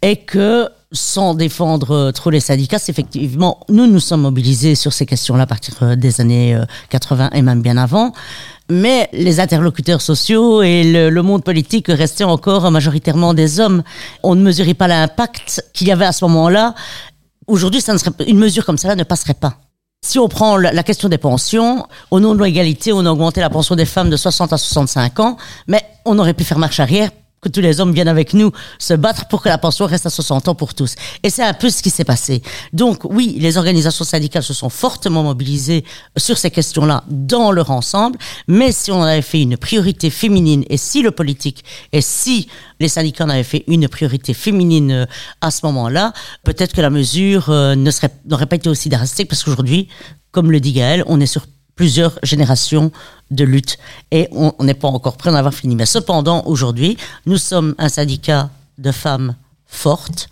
et 0.03 0.17
que 0.17 0.69
sans 0.91 1.34
défendre 1.34 2.12
trop 2.12 2.30
les 2.30 2.39
syndicats, 2.39 2.80
effectivement, 2.88 3.60
nous 3.69 3.88
nous 3.88 4.00
sommes 4.00 4.21
mobilisés 4.21 4.76
sur 4.76 4.93
ces 4.93 5.06
questions-là 5.06 5.43
à 5.43 5.45
partir 5.47 5.97
des 5.97 6.21
années 6.21 6.58
80 6.89 7.32
et 7.34 7.41
même 7.41 7.62
bien 7.62 7.78
avant. 7.78 8.13
Mais 8.69 9.10
les 9.13 9.39
interlocuteurs 9.39 10.02
sociaux 10.02 10.62
et 10.62 10.84
le, 10.84 11.21
monde 11.21 11.43
politique 11.43 11.88
restaient 11.88 12.26
encore 12.26 12.69
majoritairement 12.69 13.34
des 13.34 13.60
hommes. 13.60 13.84
On 14.23 14.36
ne 14.36 14.41
mesurait 14.41 14.73
pas 14.73 14.88
l'impact 14.88 15.63
qu'il 15.73 15.88
y 15.88 15.91
avait 15.91 16.06
à 16.06 16.12
ce 16.12 16.26
moment-là. 16.26 16.76
Aujourd'hui, 17.47 17.82
une 18.28 18.38
mesure 18.38 18.65
comme 18.65 18.78
ça 18.78 18.95
ne 18.95 19.04
passerait 19.04 19.34
pas. 19.34 19.60
Si 20.06 20.19
on 20.19 20.28
prend 20.28 20.58
la 20.58 20.84
question 20.84 21.10
des 21.10 21.17
pensions, 21.17 21.88
au 22.12 22.19
nom 22.19 22.36
de 22.36 22.43
l'égalité, 22.43 22.93
on 22.93 23.06
a 23.06 23.10
augmenté 23.10 23.41
la 23.41 23.50
pension 23.50 23.76
des 23.76 23.86
femmes 23.86 24.10
de 24.10 24.17
60 24.17 24.54
à 24.54 24.58
65 24.58 25.19
ans, 25.19 25.38
mais 25.67 25.82
on 26.06 26.19
aurait 26.19 26.34
pu 26.34 26.43
faire 26.43 26.60
marche 26.60 26.80
arrière 26.80 27.10
que 27.41 27.50
tous 27.50 27.62
les 27.62 27.80
hommes 27.80 27.93
viennent 27.93 28.08
avec 28.08 28.34
nous 28.34 28.52
se 28.80 28.93
battre 28.93 29.28
pour 29.28 29.41
que 29.41 29.50
la 29.50 29.58
pension 29.58 29.86
reste 29.86 30.06
à 30.06 30.10
60 30.10 30.47
ans 30.47 30.56
pour 30.56 30.73
tous. 30.73 30.95
Et 31.23 31.30
c'est 31.30 31.43
un 31.43 31.54
peu 31.54 31.69
ce 31.69 31.82
qui 31.82 31.89
s'est 31.89 32.04
passé. 32.04 32.41
Donc 32.73 33.04
oui, 33.04 33.38
les 33.39 33.58
organisations 33.58 34.06
syndicales 34.06 34.43
se 34.43 34.54
sont 34.54 34.69
fortement 34.69 35.23
mobilisées 35.23 35.84
sur 36.17 36.38
ces 36.38 36.52
questions-là 36.52 37.04
dans 37.08 37.52
leur 37.52 37.71
ensemble, 37.71 38.17
mais 38.47 38.71
si 38.71 38.91
on 38.91 39.02
avait 39.04 39.21
fait 39.21 39.41
une 39.41 39.58
priorité 39.58 40.10
féminine 40.10 40.63
et 40.69 40.78
si 40.78 41.02
le 41.02 41.12
politique 41.12 41.63
et 41.91 42.02
si 42.02 42.47
les 42.80 42.89
syndicats 42.89 43.26
en 43.26 43.30
avaient 43.30 43.43
fait 43.43 43.63
une 43.67 43.88
priorité 43.88 44.34
féminine 44.34 44.91
euh, 44.91 45.06
à 45.41 45.52
ce 45.52 45.65
moment-là, 45.65 46.13
peut-être 46.43 46.73
que 46.73 46.82
la 46.82 46.89
mesure 46.89 47.50
euh, 47.50 47.76
n'aurait 47.76 48.45
pas 48.45 48.56
été 48.56 48.69
aussi 48.69 48.89
drastique 48.89 49.30
parce 49.30 49.43
qu'aujourd'hui, 49.43 49.88
comme 50.32 50.52
le 50.52 50.60
dit 50.60 50.73
Gaël, 50.73 51.04
on 51.08 51.19
est 51.19 51.26
sur 51.26 51.45
plusieurs 51.77 52.19
générations 52.23 52.91
de 53.31 53.45
lutte 53.45 53.77
et 54.11 54.27
on 54.31 54.53
n'est 54.61 54.73
pas 54.73 54.89
encore 54.89 55.15
prêt 55.15 55.31
d'en 55.31 55.37
avoir 55.37 55.53
fini. 55.53 55.75
Mais 55.75 55.85
cependant, 55.85 56.43
aujourd'hui, 56.45 56.97
nous 57.25 57.37
sommes 57.37 57.73
un 57.77 57.87
syndicat 57.87 58.49
de 58.77 58.91
femmes 58.91 59.35
fortes 59.67 60.27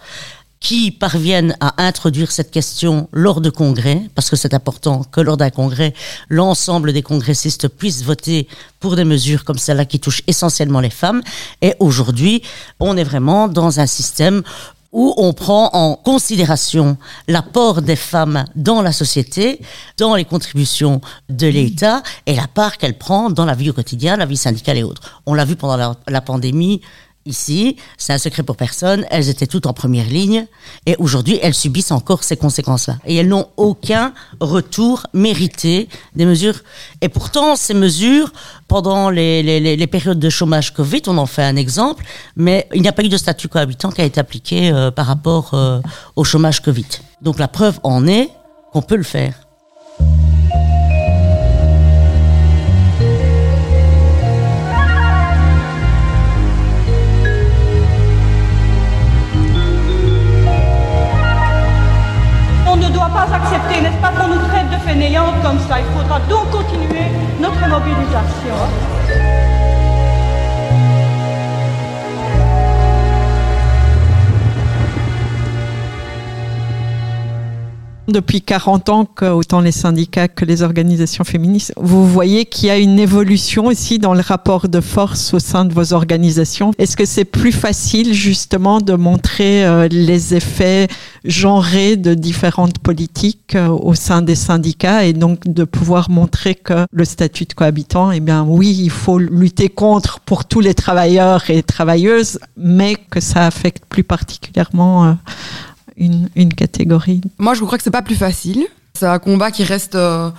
qui 0.59 0.89
parviennent 0.89 1.55
à 1.59 1.85
introduire 1.85 2.31
cette 2.31 2.49
question 2.49 3.07
lors 3.11 3.39
de 3.39 3.51
congrès, 3.51 4.01
parce 4.15 4.31
que 4.31 4.35
c'est 4.35 4.55
important 4.55 5.03
que 5.03 5.21
lors 5.21 5.37
d'un 5.37 5.51
congrès, 5.51 5.93
l'ensemble 6.27 6.91
des 6.91 7.03
congressistes 7.03 7.67
puissent 7.67 8.03
voter 8.03 8.47
pour 8.79 8.95
des 8.95 9.03
mesures 9.03 9.43
comme 9.43 9.59
celle-là 9.59 9.85
qui 9.85 9.99
touchent 9.99 10.23
essentiellement 10.25 10.79
les 10.79 10.89
femmes. 10.89 11.21
Et 11.61 11.75
aujourd'hui, 11.79 12.41
on 12.79 12.97
est 12.97 13.03
vraiment 13.03 13.47
dans 13.47 13.79
un 13.79 13.85
système 13.85 14.41
où 14.95 15.13
on 15.17 15.33
prend 15.33 15.69
en 15.73 15.95
considération 15.95 16.97
l'apport 17.27 17.81
des 17.81 17.97
femmes 17.97 18.45
dans 18.55 18.81
la 18.81 18.93
société, 18.93 19.59
dans 19.97 20.15
les 20.15 20.23
contributions 20.23 21.01
de 21.27 21.47
l'État 21.47 22.01
et 22.25 22.33
la 22.33 22.47
part 22.47 22.77
qu'elles 22.77 22.97
prennent 22.97 23.33
dans 23.33 23.43
la 23.43 23.55
vie 23.55 23.69
au 23.69 23.73
quotidien, 23.73 24.15
la 24.15 24.25
vie 24.25 24.37
syndicale 24.37 24.77
et 24.77 24.83
autres. 24.83 25.21
On 25.25 25.33
l'a 25.33 25.43
vu 25.43 25.57
pendant 25.57 25.75
la, 25.75 25.95
la 26.07 26.21
pandémie, 26.21 26.79
Ici, 27.27 27.77
c'est 27.97 28.13
un 28.13 28.19
secret 28.19 28.43
pour 28.43 28.55
personne, 28.55 29.03
elles 29.09 29.29
étaient 29.29 29.47
toutes 29.47 29.65
en 29.65 29.73
première 29.73 30.05
ligne 30.05 30.45
et 30.85 30.95
aujourd'hui, 30.99 31.39
elles 31.41 31.55
subissent 31.55 31.91
encore 31.91 32.23
ces 32.23 32.37
conséquences-là. 32.37 32.97
Et 33.07 33.15
elles 33.15 33.27
n'ont 33.27 33.47
aucun 33.57 34.13
retour 34.39 35.07
mérité 35.11 35.89
des 36.15 36.25
mesures. 36.27 36.59
Et 37.01 37.09
pourtant, 37.09 37.55
ces 37.55 37.73
mesures, 37.73 38.31
pendant 38.67 39.09
les, 39.09 39.41
les, 39.41 39.75
les 39.75 39.87
périodes 39.87 40.19
de 40.19 40.29
chômage 40.29 40.71
Covid, 40.71 41.01
on 41.07 41.17
en 41.17 41.25
fait 41.25 41.41
un 41.41 41.55
exemple, 41.55 42.05
mais 42.35 42.67
il 42.75 42.83
n'y 42.83 42.87
a 42.87 42.91
pas 42.91 43.03
eu 43.03 43.09
de 43.09 43.17
statut 43.17 43.47
cohabitant 43.47 43.89
qui 43.89 44.01
a 44.01 44.05
été 44.05 44.19
appliqué 44.19 44.69
euh, 44.69 44.91
par 44.91 45.07
rapport 45.07 45.55
euh, 45.55 45.81
au 46.15 46.23
chômage 46.23 46.61
Covid. 46.61 46.85
Donc 47.23 47.39
la 47.39 47.47
preuve 47.47 47.79
en 47.81 48.05
est 48.05 48.29
qu'on 48.71 48.83
peut 48.83 48.97
le 48.97 49.03
faire. 49.03 49.44
Comme 65.45 65.59
ça. 65.59 65.79
Il 65.79 65.85
faudra 65.95 66.19
donc 66.21 66.49
continuer 66.49 67.05
notre 67.39 67.69
mobilisation. 67.69 68.57
Depuis 78.07 78.41
40 78.41 78.89
ans, 78.89 79.05
que 79.05 79.25
autant 79.25 79.61
les 79.61 79.71
syndicats 79.71 80.27
que 80.27 80.45
les 80.45 80.61
organisations 80.61 81.23
féministes, 81.23 81.73
vous 81.75 82.07
voyez 82.07 82.45
qu'il 82.45 82.67
y 82.67 82.69
a 82.69 82.77
une 82.77 82.99
évolution 82.99 83.65
aussi 83.65 83.97
dans 83.97 84.13
le 84.13 84.21
rapport 84.21 84.67
de 84.69 84.79
force 84.79 85.33
au 85.33 85.39
sein 85.39 85.65
de 85.65 85.73
vos 85.73 85.93
organisations. 85.93 86.71
Est-ce 86.77 86.95
que 86.95 87.05
c'est 87.05 87.25
plus 87.25 87.51
facile 87.51 88.13
justement 88.13 88.79
de 88.79 88.93
montrer 88.93 89.65
euh, 89.65 89.87
les 89.89 90.35
effets 90.35 90.87
genrés 91.23 91.95
de 91.95 92.13
différentes 92.13 92.77
politiques 92.77 93.55
euh, 93.55 93.69
au 93.69 93.95
sein 93.95 94.21
des 94.21 94.35
syndicats 94.35 95.05
et 95.05 95.13
donc 95.13 95.47
de 95.47 95.63
pouvoir 95.63 96.11
montrer 96.11 96.53
que 96.53 96.85
le 96.91 97.05
statut 97.05 97.45
de 97.45 97.53
cohabitant, 97.53 98.11
eh 98.11 98.19
bien 98.19 98.43
oui, 98.43 98.77
il 98.83 98.91
faut 98.91 99.17
lutter 99.17 99.69
contre 99.69 100.19
pour 100.19 100.45
tous 100.45 100.59
les 100.59 100.75
travailleurs 100.75 101.49
et 101.49 101.63
travailleuses, 101.63 102.39
mais 102.55 102.95
que 103.09 103.19
ça 103.19 103.47
affecte 103.47 103.85
plus 103.85 104.03
particulièrement 104.03 105.05
euh, 105.05 105.13
une, 105.97 106.29
une, 106.35 106.53
catégorie 106.53 107.21
Moi, 107.37 107.53
je 107.53 107.63
crois 107.63 107.77
que 107.77 107.83
c'est 107.83 107.91
pas 107.91 108.01
plus 108.01 108.15
facile. 108.15 108.65
C'est 108.93 109.05
un 109.07 109.19
combat 109.19 109.51
qui 109.51 109.63
reste 109.63 109.95
euh, 109.95 110.29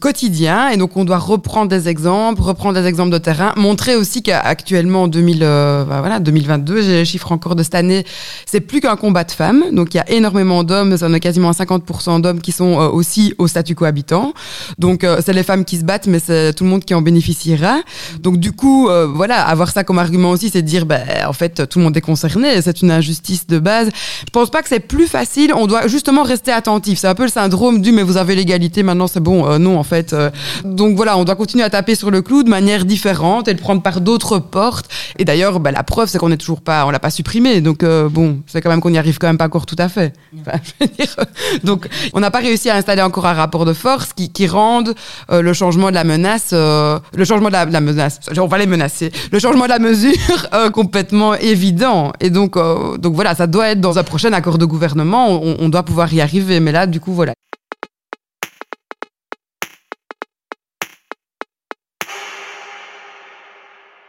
quotidien 0.00 0.68
et 0.70 0.76
donc 0.76 0.96
on 0.96 1.04
doit 1.04 1.18
reprendre 1.18 1.68
des 1.68 1.88
exemples, 1.88 2.42
reprendre 2.42 2.80
des 2.80 2.86
exemples 2.86 3.12
de 3.12 3.18
terrain, 3.18 3.52
montrer 3.56 3.96
aussi 3.96 4.22
qu'actuellement 4.22 5.04
en 5.04 5.08
2000, 5.08 5.40
euh, 5.42 5.84
bah 5.84 6.00
voilà, 6.00 6.18
2022, 6.20 6.82
j'ai 6.82 6.92
les 6.92 7.04
chiffres 7.04 7.32
encore 7.32 7.54
de 7.54 7.62
cette 7.62 7.74
année, 7.74 8.04
c'est 8.46 8.60
plus 8.60 8.80
qu'un 8.80 8.96
combat 8.96 9.24
de 9.24 9.30
femmes, 9.30 9.64
donc 9.72 9.94
il 9.94 9.98
y 9.98 10.00
a 10.00 10.10
énormément 10.10 10.64
d'hommes, 10.64 10.96
on 11.00 11.14
a 11.14 11.20
quasiment 11.20 11.50
50% 11.50 12.20
d'hommes 12.20 12.40
qui 12.40 12.52
sont 12.52 12.80
euh, 12.80 12.88
aussi 12.88 13.34
au 13.38 13.46
statut 13.46 13.74
cohabitant, 13.74 14.34
donc 14.78 15.04
euh, 15.04 15.20
c'est 15.24 15.32
les 15.32 15.42
femmes 15.42 15.64
qui 15.64 15.76
se 15.76 15.84
battent, 15.84 16.06
mais 16.06 16.18
c'est 16.18 16.52
tout 16.54 16.64
le 16.64 16.70
monde 16.70 16.84
qui 16.84 16.94
en 16.94 17.02
bénéficiera. 17.02 17.80
Donc 18.20 18.38
du 18.38 18.52
coup, 18.52 18.88
euh, 18.88 19.06
voilà, 19.06 19.46
avoir 19.46 19.70
ça 19.70 19.84
comme 19.84 19.98
argument 19.98 20.30
aussi, 20.30 20.50
c'est 20.50 20.62
de 20.62 20.66
dire, 20.66 20.86
ben 20.86 21.02
en 21.26 21.32
fait, 21.32 21.68
tout 21.68 21.78
le 21.78 21.84
monde 21.84 21.96
est 21.96 22.00
concerné, 22.00 22.60
c'est 22.62 22.82
une 22.82 22.90
injustice 22.90 23.46
de 23.46 23.58
base. 23.58 23.90
Je 24.20 24.30
pense 24.32 24.50
pas 24.50 24.62
que 24.62 24.68
c'est 24.68 24.80
plus 24.80 25.06
facile, 25.06 25.52
on 25.54 25.66
doit 25.66 25.86
justement 25.86 26.22
rester 26.22 26.52
attentif. 26.52 26.98
C'est 26.98 27.08
un 27.08 27.14
peu 27.14 27.24
le 27.24 27.28
syndrome 27.28 27.80
du, 27.80 27.92
mais 27.92 28.02
vous 28.02 28.16
avez 28.16 28.34
l'égalité, 28.34 28.82
maintenant 28.82 29.06
c'est 29.06 29.20
bon, 29.20 29.58
non 29.58 29.73
en 29.76 29.82
fait. 29.82 30.12
Euh, 30.12 30.30
donc 30.64 30.96
voilà, 30.96 31.16
on 31.16 31.24
doit 31.24 31.36
continuer 31.36 31.64
à 31.64 31.70
taper 31.70 31.94
sur 31.94 32.10
le 32.10 32.22
clou 32.22 32.42
de 32.42 32.48
manière 32.48 32.84
différente 32.84 33.48
et 33.48 33.52
le 33.52 33.58
prendre 33.58 33.82
par 33.82 34.00
d'autres 34.00 34.38
portes. 34.38 34.88
Et 35.18 35.24
d'ailleurs, 35.24 35.60
bah, 35.60 35.70
la 35.70 35.82
preuve, 35.82 36.08
c'est 36.08 36.18
qu'on 36.18 36.28
n'est 36.28 36.36
toujours 36.36 36.60
pas, 36.60 36.86
on 36.86 36.90
l'a 36.90 36.98
pas 36.98 37.10
supprimé. 37.10 37.60
Donc 37.60 37.82
euh, 37.82 38.08
bon, 38.08 38.40
c'est 38.46 38.60
quand 38.60 38.70
même 38.70 38.80
qu'on 38.80 38.90
n'y 38.90 38.98
arrive 38.98 39.18
quand 39.18 39.26
même 39.26 39.38
pas 39.38 39.46
encore 39.46 39.66
tout 39.66 39.76
à 39.78 39.88
fait. 39.88 40.12
Enfin, 40.40 40.58
dire, 40.98 41.16
donc 41.64 41.88
on 42.12 42.20
n'a 42.20 42.30
pas 42.30 42.40
réussi 42.40 42.70
à 42.70 42.76
installer 42.76 43.02
encore 43.02 43.26
un 43.26 43.34
rapport 43.34 43.64
de 43.64 43.72
force 43.72 44.12
qui, 44.12 44.30
qui 44.30 44.46
rende 44.46 44.94
euh, 45.30 45.42
le 45.42 45.52
changement 45.52 45.90
de 45.90 45.94
la 45.94 46.04
menace, 46.04 46.50
euh, 46.52 46.98
le 47.14 47.24
changement 47.24 47.48
de 47.48 47.52
la, 47.52 47.80
menace, 47.80 48.20
on 48.36 48.46
va 48.46 48.58
les 48.58 48.66
menacer, 48.66 49.12
le 49.32 49.38
changement 49.38 49.64
de 49.64 49.70
la 49.70 49.78
mesure 49.78 50.12
complètement 50.72 51.34
évident. 51.34 52.12
Et 52.20 52.30
donc, 52.30 52.56
donc 52.98 53.14
voilà, 53.14 53.34
ça 53.34 53.46
doit 53.46 53.68
être 53.68 53.80
dans 53.80 53.98
un 53.98 54.04
prochain 54.04 54.32
accord 54.32 54.58
de 54.58 54.64
gouvernement, 54.64 55.30
on, 55.30 55.56
on 55.58 55.68
doit 55.68 55.82
pouvoir 55.82 56.12
y 56.12 56.20
arriver. 56.20 56.60
Mais 56.60 56.72
là, 56.72 56.86
du 56.86 57.00
coup, 57.00 57.12
voilà. 57.12 57.34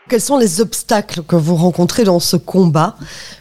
Quels 0.08 0.22
sont 0.22 0.38
les 0.38 0.62
obstacles 0.62 1.24
que 1.24 1.36
vous 1.36 1.56
rencontrez 1.56 2.04
dans 2.04 2.20
ce 2.20 2.38
combat 2.38 2.96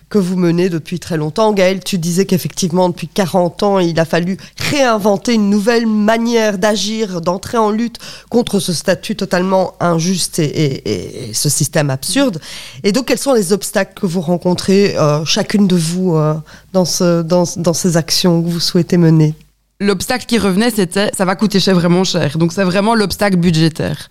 que 0.09 0.17
vous 0.17 0.37
menez 0.37 0.71
depuis 0.71 0.99
très 0.99 1.19
longtemps? 1.19 1.53
Gaël, 1.53 1.85
tu 1.85 1.99
disais 1.99 2.25
qu'effectivement, 2.25 2.89
depuis 2.89 3.07
40 3.07 3.63
ans, 3.63 3.79
il 3.81 4.01
a 4.01 4.07
fallu 4.07 4.39
réinventer 4.57 5.35
une 5.35 5.51
nouvelle 5.51 5.87
manière 5.87 6.57
d'agir, 6.57 7.21
d'entrer 7.21 7.59
en 7.59 7.71
lutte 7.71 7.99
contre 8.31 8.61
ce 8.61 8.73
statut 8.73 9.15
totalement 9.15 9.75
injuste 9.79 10.39
et, 10.39 11.33
ce 11.35 11.51
système 11.51 11.91
absurde. 11.91 12.41
Et 12.83 12.93
donc, 12.93 13.09
quels 13.09 13.19
sont 13.19 13.35
les 13.35 13.53
obstacles 13.53 14.01
que 14.01 14.07
vous 14.07 14.23
rencontrez, 14.23 14.97
euh, 14.97 15.23
chacune 15.27 15.67
de 15.67 15.77
vous, 15.77 16.17
euh, 16.17 16.33
dans, 16.73 16.85
dans 17.23 17.75
ces 17.75 17.97
actions 17.99 18.43
que 18.43 18.49
vous 18.49 18.61
souhaitez 18.61 18.97
mener? 18.97 19.35
L'obstacle 19.81 20.27
qui 20.27 20.39
revenait, 20.39 20.71
c'était 20.71 21.11
ça 21.15 21.25
va 21.25 21.35
coûter 21.35 21.59
cher, 21.59 21.75
vraiment 21.75 22.05
cher. 22.05 22.39
Donc 22.39 22.53
c'est 22.53 22.63
vraiment 22.63 22.95
l'obstacle 22.95 23.37
budgétaire. 23.37 24.09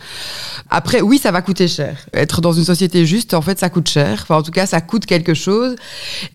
Après, 0.69 0.99
oui, 0.99 1.17
ça 1.17 1.31
va 1.31 1.41
coûter 1.41 1.69
cher. 1.69 1.97
Être 2.13 2.41
dans 2.41 2.51
une 2.51 2.65
société 2.65 3.05
juste, 3.05 3.33
en 3.33 3.41
fait, 3.41 3.59
ça 3.59 3.69
coûte 3.69 3.87
cher. 3.87 4.19
Enfin, 4.23 4.35
en 4.35 4.43
tout 4.43 4.51
cas, 4.51 4.65
ça 4.65 4.81
coûte 4.81 5.05
quelque 5.05 5.33
chose. 5.33 5.75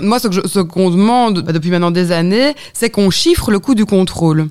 Moi, 0.01 0.19
ce, 0.19 0.61
qu'on 0.61 0.89
demande 0.91 1.43
depuis 1.43 1.71
maintenant 1.71 1.91
des 1.91 2.11
années, 2.11 2.55
c'est 2.73 2.89
qu'on 2.89 3.11
chiffre 3.11 3.51
le 3.51 3.59
coût 3.59 3.75
du 3.75 3.85
contrôle. 3.85 4.49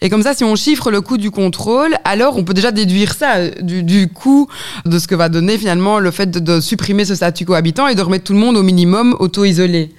Et 0.00 0.10
comme 0.10 0.22
ça, 0.22 0.34
si 0.34 0.44
on 0.44 0.56
chiffre 0.56 0.90
le 0.90 1.00
coût 1.00 1.16
du 1.16 1.30
contrôle, 1.30 1.94
alors 2.04 2.36
on 2.36 2.44
peut 2.44 2.54
déjà 2.54 2.72
déduire 2.72 3.14
ça 3.14 3.48
du, 3.48 3.82
du 3.82 4.08
coût 4.08 4.48
de 4.84 4.98
ce 4.98 5.06
que 5.06 5.14
va 5.14 5.28
donner 5.28 5.58
finalement 5.58 5.98
le 5.98 6.10
fait 6.10 6.30
de, 6.30 6.60
supprimer 6.60 7.04
ce 7.04 7.14
statut 7.14 7.44
cohabitant 7.44 7.88
et 7.88 7.94
de 7.94 8.02
remettre 8.02 8.24
tout 8.24 8.32
le 8.32 8.38
monde 8.38 8.56
au 8.56 8.62
minimum 8.62 9.16
auto-isolé. 9.18 9.90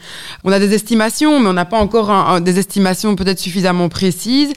On 0.44 0.52
a 0.52 0.60
des 0.60 0.74
estimations, 0.74 1.40
mais 1.40 1.50
on 1.50 1.54
n'a 1.54 1.66
pas 1.66 1.80
encore 1.80 2.40
des 2.42 2.60
estimations 2.60 3.16
peut-être 3.16 3.40
suffisamment 3.40 3.90
précises. 3.90 4.54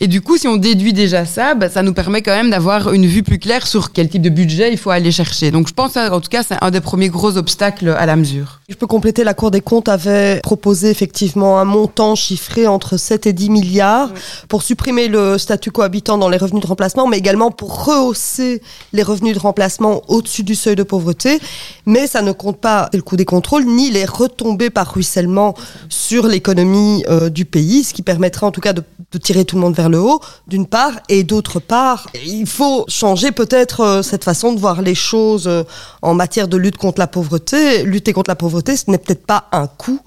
Et 0.00 0.06
du 0.06 0.20
coup, 0.20 0.36
si 0.36 0.48
on 0.48 0.56
déduit 0.56 0.92
déjà 0.92 1.24
ça, 1.24 1.54
bah, 1.54 1.68
ça 1.68 1.82
nous 1.82 1.92
permet 1.92 2.22
quand 2.22 2.34
même 2.34 2.50
d'avoir 2.50 2.92
une 2.92 3.06
vue 3.06 3.22
plus 3.22 3.38
claire 3.38 3.66
sur 3.66 3.92
quel 3.92 4.08
type 4.08 4.22
de 4.22 4.30
budget 4.30 4.72
il 4.72 4.78
faut 4.78 4.90
aller 4.90 5.12
chercher. 5.12 5.50
Donc 5.50 5.68
je 5.68 5.74
pense, 5.74 5.96
en 5.96 6.20
tout 6.20 6.28
cas, 6.28 6.42
c'est 6.42 6.56
un 6.60 6.70
des 6.70 6.80
premiers 6.80 7.08
gros 7.08 7.36
obstacles 7.36 7.88
à 7.88 8.06
la 8.06 8.16
mesure. 8.16 8.60
Je 8.68 8.74
peux 8.74 8.86
compléter, 8.86 9.24
la 9.24 9.34
Cour 9.34 9.50
des 9.50 9.60
comptes 9.60 9.88
avait 9.88 10.40
proposé 10.42 10.90
effectivement 10.90 11.58
un 11.58 11.64
montant 11.64 12.14
chiffré 12.14 12.66
entre 12.66 12.96
7 12.96 13.26
et 13.26 13.32
10 13.32 13.50
milliards 13.50 14.10
pour 14.48 14.59
pour 14.60 14.66
supprimer 14.66 15.08
le 15.08 15.38
statut 15.38 15.70
cohabitant 15.70 16.18
dans 16.18 16.28
les 16.28 16.36
revenus 16.36 16.62
de 16.62 16.66
remplacement, 16.66 17.06
mais 17.06 17.16
également 17.16 17.50
pour 17.50 17.86
rehausser 17.86 18.60
les 18.92 19.02
revenus 19.02 19.34
de 19.34 19.40
remplacement 19.40 20.02
au-dessus 20.08 20.42
du 20.42 20.54
seuil 20.54 20.76
de 20.76 20.82
pauvreté. 20.82 21.40
Mais 21.86 22.06
ça 22.06 22.20
ne 22.20 22.30
compte 22.30 22.60
pas 22.60 22.90
le 22.92 23.00
coût 23.00 23.16
des 23.16 23.24
contrôles, 23.24 23.64
ni 23.64 23.90
les 23.90 24.04
retombées 24.04 24.68
par 24.68 24.92
ruissellement 24.92 25.54
sur 25.88 26.26
l'économie 26.26 27.06
euh, 27.08 27.30
du 27.30 27.46
pays, 27.46 27.84
ce 27.84 27.94
qui 27.94 28.02
permettrait 28.02 28.44
en 28.44 28.50
tout 28.50 28.60
cas 28.60 28.74
de, 28.74 28.84
tirer 29.18 29.46
tout 29.46 29.56
le 29.56 29.62
monde 29.62 29.74
vers 29.74 29.88
le 29.88 29.98
haut, 29.98 30.20
d'une 30.46 30.66
part, 30.66 30.92
et 31.08 31.24
d'autre 31.24 31.58
part, 31.58 32.08
il 32.22 32.46
faut 32.46 32.84
changer 32.86 33.32
peut-être 33.32 33.80
euh, 33.80 34.02
cette 34.02 34.24
façon 34.24 34.52
de 34.52 34.60
voir 34.60 34.82
les 34.82 34.94
choses 34.94 35.48
euh, 35.48 35.62
en 36.02 36.12
matière 36.12 36.48
de 36.48 36.58
lutte 36.58 36.76
contre 36.76 36.98
la 36.98 37.06
pauvreté. 37.06 37.82
Lutter 37.84 38.12
contre 38.12 38.28
la 38.28 38.36
pauvreté, 38.36 38.76
ce 38.76 38.90
n'est 38.90 38.98
peut-être 38.98 39.24
pas 39.24 39.48
un 39.52 39.68
coût, 39.68 40.00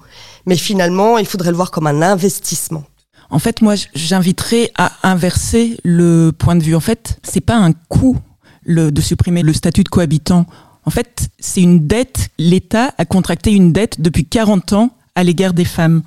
mais 0.46 0.56
finalement, 0.56 1.18
il 1.18 1.26
faudrait 1.26 1.50
le 1.50 1.56
voir 1.56 1.72
comme 1.72 1.88
un 1.88 2.02
investissement. 2.02 2.84
En 3.30 3.38
fait, 3.38 3.62
moi, 3.62 3.74
j'inviterais 3.94 4.70
à 4.76 4.92
inverser 5.02 5.78
le 5.84 6.30
point 6.30 6.56
de 6.56 6.62
vue. 6.62 6.74
En 6.74 6.80
fait, 6.80 7.18
c'est 7.22 7.40
pas 7.40 7.56
un 7.56 7.72
coût 7.72 8.18
de 8.66 9.00
supprimer 9.00 9.42
le 9.42 9.52
statut 9.52 9.84
de 9.84 9.88
cohabitant. 9.88 10.46
En 10.86 10.90
fait, 10.90 11.28
c'est 11.38 11.62
une 11.62 11.86
dette. 11.86 12.28
L'État 12.38 12.94
a 12.98 13.04
contracté 13.04 13.52
une 13.52 13.72
dette 13.72 14.00
depuis 14.00 14.24
40 14.24 14.72
ans 14.72 14.90
à 15.14 15.22
l'égard 15.22 15.54
des 15.54 15.64
femmes. 15.64 16.02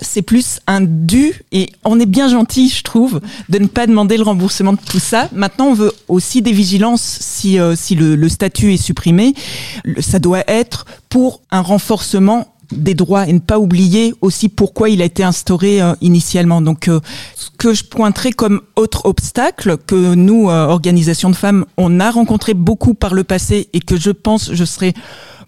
C'est 0.00 0.22
plus 0.22 0.60
un 0.66 0.80
dû 0.80 1.34
et 1.52 1.70
on 1.84 2.00
est 2.00 2.06
bien 2.06 2.28
gentil, 2.28 2.68
je 2.68 2.82
trouve, 2.82 3.20
de 3.48 3.58
ne 3.58 3.66
pas 3.66 3.86
demander 3.86 4.16
le 4.16 4.24
remboursement 4.24 4.72
de 4.72 4.78
tout 4.78 4.98
ça. 4.98 5.28
Maintenant, 5.32 5.66
on 5.66 5.74
veut 5.74 5.92
aussi 6.08 6.42
des 6.42 6.52
vigilances 6.52 7.18
si, 7.20 7.60
euh, 7.60 7.76
si 7.76 7.94
le, 7.94 8.16
le, 8.16 8.28
statut 8.28 8.74
est 8.74 8.82
supprimé. 8.82 9.34
Ça 10.00 10.18
doit 10.18 10.42
être 10.48 10.86
pour 11.08 11.42
un 11.50 11.60
renforcement 11.60 12.48
des 12.72 12.94
droits 12.94 13.26
et 13.26 13.32
ne 13.32 13.38
pas 13.38 13.58
oublier 13.58 14.14
aussi 14.20 14.48
pourquoi 14.48 14.88
il 14.90 15.02
a 15.02 15.04
été 15.04 15.22
instauré 15.22 15.80
euh, 15.82 15.94
initialement. 16.00 16.62
Donc, 16.62 16.88
euh, 16.88 17.00
ce 17.34 17.48
que 17.58 17.74
je 17.74 17.84
pointerai 17.84 18.32
comme 18.32 18.60
autre 18.76 19.06
obstacle 19.06 19.76
que 19.86 20.14
nous, 20.14 20.48
euh, 20.48 20.66
organisations 20.66 21.30
de 21.30 21.36
femmes, 21.36 21.64
on 21.76 22.00
a 22.00 22.10
rencontré 22.10 22.54
beaucoup 22.54 22.94
par 22.94 23.14
le 23.14 23.24
passé 23.24 23.68
et 23.72 23.80
que 23.80 23.96
je 23.96 24.10
pense 24.10 24.52
je 24.52 24.64
serai 24.64 24.94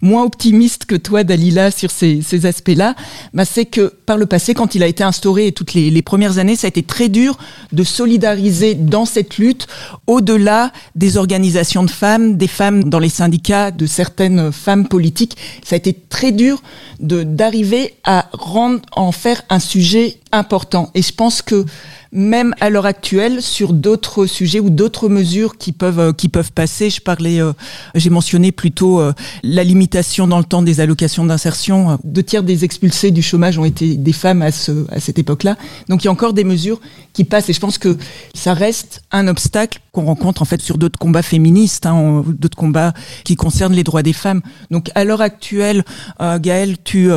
moins 0.03 0.23
optimiste 0.23 0.85
que 0.85 0.95
toi, 0.95 1.23
Dalila, 1.23 1.71
sur 1.71 1.89
ces, 1.89 2.21
ces 2.21 2.45
aspects-là, 2.45 2.95
bah, 3.33 3.45
c'est 3.45 3.65
que 3.65 3.93
par 4.05 4.17
le 4.17 4.25
passé, 4.25 4.53
quand 4.53 4.75
il 4.75 4.83
a 4.83 4.87
été 4.87 5.03
instauré, 5.03 5.47
et 5.47 5.51
toutes 5.51 5.73
les, 5.73 5.89
les, 5.89 6.01
premières 6.01 6.37
années, 6.37 6.55
ça 6.55 6.67
a 6.67 6.69
été 6.69 6.83
très 6.83 7.09
dur 7.09 7.37
de 7.71 7.83
solidariser 7.83 8.75
dans 8.75 9.05
cette 9.05 9.37
lutte 9.37 9.67
au-delà 10.05 10.71
des 10.95 11.17
organisations 11.17 11.83
de 11.83 11.89
femmes, 11.89 12.37
des 12.37 12.47
femmes 12.47 12.83
dans 12.83 12.99
les 12.99 13.09
syndicats, 13.09 13.71
de 13.71 13.85
certaines 13.85 14.51
femmes 14.51 14.87
politiques. 14.87 15.37
Ça 15.63 15.75
a 15.75 15.77
été 15.77 15.93
très 15.93 16.31
dur 16.31 16.61
de 16.99 17.23
d'arriver 17.23 17.93
à 18.03 18.27
rendre, 18.33 18.81
en 18.91 19.11
faire 19.11 19.41
un 19.49 19.59
sujet 19.59 20.17
important. 20.33 20.89
Et 20.95 21.01
je 21.01 21.13
pense 21.13 21.41
que 21.41 21.65
même 22.11 22.53
à 22.59 22.69
l'heure 22.69 22.85
actuelle, 22.85 23.41
sur 23.41 23.73
d'autres 23.73 24.25
sujets 24.27 24.59
ou 24.59 24.69
d'autres 24.69 25.09
mesures 25.09 25.57
qui 25.57 25.71
peuvent 25.71 25.99
euh, 25.99 26.13
qui 26.13 26.29
peuvent 26.29 26.51
passer, 26.51 26.89
je 26.89 27.01
parlais, 27.01 27.41
euh, 27.41 27.53
j'ai 27.95 28.11
mentionné 28.11 28.51
plutôt 28.51 28.99
euh, 28.99 29.13
la 29.41 29.63
limitation 29.63 30.27
dans 30.27 30.37
le 30.37 30.43
temps 30.43 30.61
des 30.61 30.79
allocations 30.79 31.25
d'insertion. 31.25 31.97
Deux 32.03 32.21
tiers 32.21 32.43
des 32.43 32.65
expulsés 32.65 33.11
du 33.11 33.23
chômage 33.23 33.57
ont 33.57 33.65
été 33.65 33.95
des 33.95 34.13
femmes 34.13 34.41
à 34.41 34.51
ce 34.51 34.85
à 34.91 34.99
cette 34.99 35.17
époque-là. 35.17 35.57
Donc 35.89 36.03
il 36.03 36.05
y 36.05 36.07
a 36.07 36.11
encore 36.11 36.33
des 36.33 36.43
mesures 36.43 36.79
qui 37.13 37.23
passent 37.23 37.49
et 37.49 37.53
je 37.53 37.59
pense 37.59 37.77
que 37.77 37.97
ça 38.35 38.53
reste 38.53 39.03
un 39.11 39.27
obstacle 39.27 39.79
qu'on 39.91 40.05
rencontre 40.05 40.41
en 40.41 40.45
fait 40.45 40.61
sur 40.61 40.77
d'autres 40.77 40.99
combats 40.99 41.21
féministes, 41.21 41.85
hein, 41.85 42.23
d'autres 42.27 42.57
combats 42.57 42.93
qui 43.23 43.35
concernent 43.35 43.73
les 43.73 43.83
droits 43.83 44.03
des 44.03 44.13
femmes. 44.13 44.41
Donc 44.71 44.89
à 44.95 45.03
l'heure 45.03 45.21
actuelle, 45.21 45.83
Gaëlle, 46.19 46.77
tu 46.83 47.09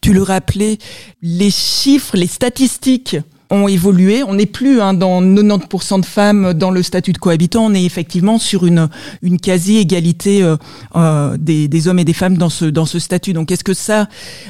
tu 0.00 0.12
le 0.12 0.22
rappelais, 0.22 0.78
les 1.22 1.50
chiffres, 1.50 2.16
les 2.16 2.28
statistiques 2.28 2.59
statistiques 2.66 3.22
ont 3.50 3.68
évolué. 3.68 4.22
On 4.22 4.34
n'est 4.34 4.46
plus 4.46 4.80
hein, 4.80 4.94
dans 4.94 5.20
90% 5.22 6.00
de 6.00 6.06
femmes 6.06 6.54
dans 6.54 6.70
le 6.70 6.82
statut 6.82 7.12
de 7.12 7.18
cohabitant. 7.18 7.66
On 7.66 7.74
est 7.74 7.84
effectivement 7.84 8.38
sur 8.38 8.64
une, 8.66 8.88
quasi-égalité 9.42 10.42
euh, 10.42 10.56
euh, 10.96 11.36
des, 11.38 11.88
hommes 11.88 11.98
et 11.98 12.04
des 12.04 12.12
femmes 12.12 12.36
dans 12.36 12.48
ce, 12.48 12.98
statut. 12.98 13.32
Donc 13.32 13.50
est-ce 13.50 13.64
que 13.64 13.74
ça, 13.74 14.08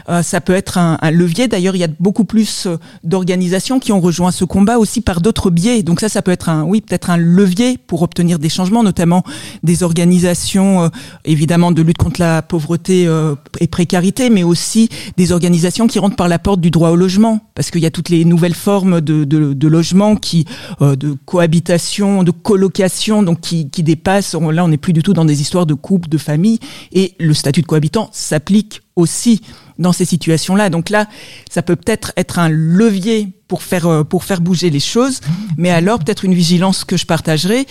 euh, 0.09 0.23
ça 0.23 0.41
peut 0.41 0.55
être 0.55 0.79
un, 0.79 0.99
un 1.01 1.11
levier? 1.11 1.49
D'ailleurs, 1.49 1.77
il 1.77 1.81
y 1.81 1.85
a 1.85 1.89
beaucoup 1.99 2.25
plus 2.25 2.69
d'organisations 3.05 3.81
qui 3.81 3.93
ont 3.93 4.01
rejoint 4.01 4.31
ce 4.31 4.45
combat 4.45 4.79
aussi 4.79 5.01
par 5.01 5.21
d'autres 5.21 5.51
biais. 5.51 5.83
Donc 5.83 6.01
ça, 6.01 6.09
ça 6.09 6.23
peut 6.23 6.33
être 6.33 6.49
un, 6.49 6.65
oui, 6.65 6.81
peut-être 6.81 7.11
un 7.11 7.17
levier 7.17 7.79
pour 7.79 8.03
obtenir 8.03 8.39
des 8.39 8.49
changements, 8.49 8.83
notamment 8.83 9.25
des 9.63 9.83
organisations, 9.83 10.91
évidemment, 11.25 11.73
de 11.73 11.83
lutte 11.83 11.99
contre 11.99 12.21
la 12.21 12.43
pauvreté 12.43 13.09
et 13.61 13.67
précarité, 13.67 14.31
mais 14.31 14.43
aussi 14.43 14.89
des 15.17 15.33
organisations 15.33 15.87
qui 15.87 15.99
rentrent 15.99 16.17
par 16.17 16.29
la 16.29 16.39
porte 16.39 16.61
du 16.61 16.71
droit 16.71 16.91
au 16.91 16.97
logement, 16.97 17.41
parce 17.55 17.71
qu'il 17.71 17.81
y 17.81 17.87
a 17.87 17.91
toutes 17.91 18.09
les 18.09 18.25
nouvelles 18.25 18.55
formes 18.55 18.90
de, 18.91 19.25
de, 19.25 19.53
de 19.53 19.69
logement 19.69 20.17
qui, 20.17 20.45
euh, 20.81 20.97
de 20.97 21.17
cohabitation, 21.25 22.23
de 22.23 22.31
colocation, 22.31 23.23
donc 23.23 23.41
qui, 23.41 23.71
qui 23.71 23.83
dépassent. 23.83 24.35
Là, 24.35 24.65
on 24.65 24.69
n'est 24.69 24.77
plus 24.77 24.93
du 24.93 25.03
tout 25.03 25.13
dans 25.13 25.25
des 25.25 25.41
histoires 25.41 25.67
de 25.67 25.75
couple, 25.75 26.09
de 26.09 26.19
famille, 26.19 26.59
et 26.93 27.15
le 27.21 27.35
statut 27.35 27.63
de 27.63 27.67
cohabitant 27.67 28.11
s'applique 28.13 28.83
aussi 28.97 29.43
dans 29.79 29.93
ces 29.93 30.05
situations-là. 30.05 30.71
Donc 30.71 30.91
là, 30.91 31.07
ça 31.51 31.63
peut 31.63 31.77
peut-être 31.77 32.13
être 32.17 32.39
un 32.39 32.49
levier 32.49 33.29
pour 33.51 33.65
faire 33.65 34.05
pour 34.09 34.23
faire 34.23 34.41
bouger 34.41 34.71
les 34.71 34.79
choses, 34.81 35.21
mais 35.57 35.71
alors 35.71 35.99
peut-être 35.99 36.25
une 36.25 36.35
vigilance 36.35 36.85
que 36.85 36.97
je 36.97 37.05
partagerai, 37.05 37.67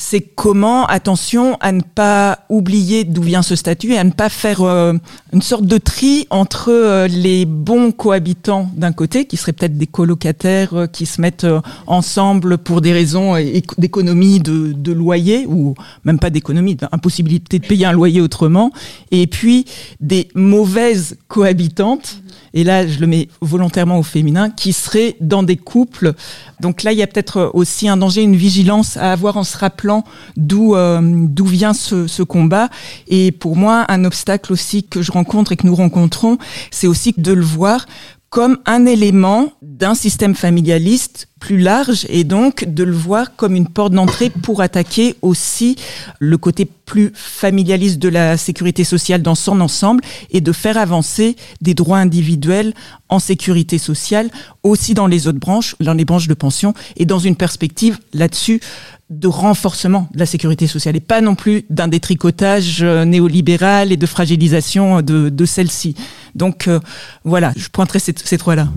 c'est 0.00 0.22
comment 0.22 0.86
attention 0.86 1.56
à 1.60 1.72
ne 1.72 1.82
pas 1.82 2.40
oublier 2.48 3.04
d'où 3.04 3.22
vient 3.22 3.42
ce 3.42 3.54
statut 3.54 3.92
et 3.92 3.98
à 3.98 4.04
ne 4.04 4.10
pas 4.10 4.30
faire 4.30 4.62
euh, 4.62 4.94
une 5.32 5.42
sorte 5.42 5.66
de 5.66 5.76
tri 5.76 6.26
entre 6.30 6.70
euh, 6.70 7.06
les 7.06 7.44
bons 7.44 7.92
cohabitants 7.92 8.70
d'un 8.74 8.92
côté 8.92 9.26
qui 9.26 9.36
seraient 9.36 9.52
peut-être 9.52 9.76
des 9.76 9.86
colocataires 9.86 10.74
euh, 10.74 10.86
qui 10.86 11.04
se 11.04 11.20
mettent 11.20 11.46
ensemble 11.86 12.56
pour 12.56 12.80
des 12.80 12.92
raisons 12.92 13.34
d'économie 13.76 14.40
de 14.40 14.92
loyer 14.92 15.46
ou 15.46 15.74
même 16.04 16.18
pas 16.18 16.30
d'économie, 16.30 16.76
d'impossibilité 16.76 17.58
de 17.58 17.66
payer 17.66 17.84
un 17.86 17.92
loyer 17.92 18.20
autrement, 18.20 18.72
et 19.10 19.26
puis 19.26 19.66
des 20.00 20.28
mauvaises 20.34 21.18
cohabitantes 21.28 22.22
et 22.54 22.64
là 22.64 22.86
je 22.86 22.98
le 23.00 23.06
mets 23.06 23.28
volontairement 23.40 23.98
au 23.98 24.02
féminin, 24.02 24.50
qui 24.50 24.72
seraient 24.72 25.16
dans 25.20 25.42
des 25.42 25.56
couples. 25.56 26.14
Donc 26.60 26.82
là, 26.82 26.92
il 26.92 26.98
y 26.98 27.02
a 27.02 27.06
peut-être 27.06 27.50
aussi 27.54 27.88
un 27.88 27.96
danger, 27.96 28.22
une 28.22 28.36
vigilance 28.36 28.96
à 28.96 29.12
avoir 29.12 29.36
en 29.36 29.44
se 29.44 29.56
rappelant 29.56 30.04
d'où 30.36 30.74
euh, 30.74 31.00
d'où 31.02 31.44
vient 31.44 31.74
ce, 31.74 32.06
ce, 32.06 32.22
combat. 32.22 32.68
Et 33.08 33.32
pour 33.32 33.56
moi, 33.56 33.84
un 33.88 34.04
obstacle 34.04 34.52
aussi 34.52 34.84
que 34.84 35.02
je 35.02 35.12
rencontre 35.12 35.52
et 35.52 35.56
que 35.56 35.66
nous 35.66 35.74
rencontrons, 35.74 36.38
c'est 36.70 36.86
aussi 36.86 37.14
de 37.16 37.32
le 37.32 37.44
voir 37.44 37.86
comme 38.30 38.58
un 38.64 38.86
élément 38.86 39.52
d'un 39.60 39.94
système 39.94 40.36
familialiste 40.36 41.26
plus 41.40 41.58
large 41.58 42.06
et 42.08 42.22
donc 42.22 42.64
de 42.64 42.84
le 42.84 42.92
voir 42.92 43.34
comme 43.34 43.56
une 43.56 43.66
porte 43.66 43.92
d'entrée 43.92 44.30
pour 44.30 44.60
attaquer 44.62 45.16
aussi 45.20 45.74
le 46.20 46.38
côté 46.38 46.64
plus 46.64 47.10
familialiste 47.12 47.98
de 47.98 48.08
la 48.08 48.36
sécurité 48.36 48.84
sociale 48.84 49.22
dans 49.22 49.34
son 49.34 49.60
ensemble 49.60 50.04
et 50.30 50.40
de 50.40 50.52
faire 50.52 50.78
avancer 50.78 51.34
des 51.60 51.74
droits 51.74 51.98
individuels 51.98 52.72
en 53.08 53.18
sécurité 53.18 53.78
sociale 53.78 54.30
aussi 54.62 54.94
dans 54.94 55.08
les 55.08 55.26
autres 55.26 55.40
branches, 55.40 55.74
dans 55.80 55.94
les 55.94 56.04
branches 56.04 56.28
de 56.28 56.34
pension 56.34 56.72
et 56.96 57.06
dans 57.06 57.18
une 57.18 57.34
perspective 57.36 57.98
là-dessus 58.14 58.60
de 59.08 59.26
renforcement 59.26 60.08
de 60.14 60.20
la 60.20 60.26
sécurité 60.26 60.68
sociale 60.68 60.94
et 60.94 61.00
pas 61.00 61.20
non 61.20 61.34
plus 61.34 61.64
d'un 61.68 61.88
détricotage 61.88 62.84
néolibéral 62.84 63.90
et 63.90 63.96
de 63.96 64.06
fragilisation 64.06 65.02
de, 65.02 65.30
de 65.30 65.44
celle-ci. 65.44 65.96
Donc 66.34 66.68
euh, 66.68 66.80
voilà, 67.24 67.52
je 67.56 67.68
pointerai 67.68 67.98
ces, 67.98 68.14
ces 68.16 68.38
trois-là. 68.38 68.68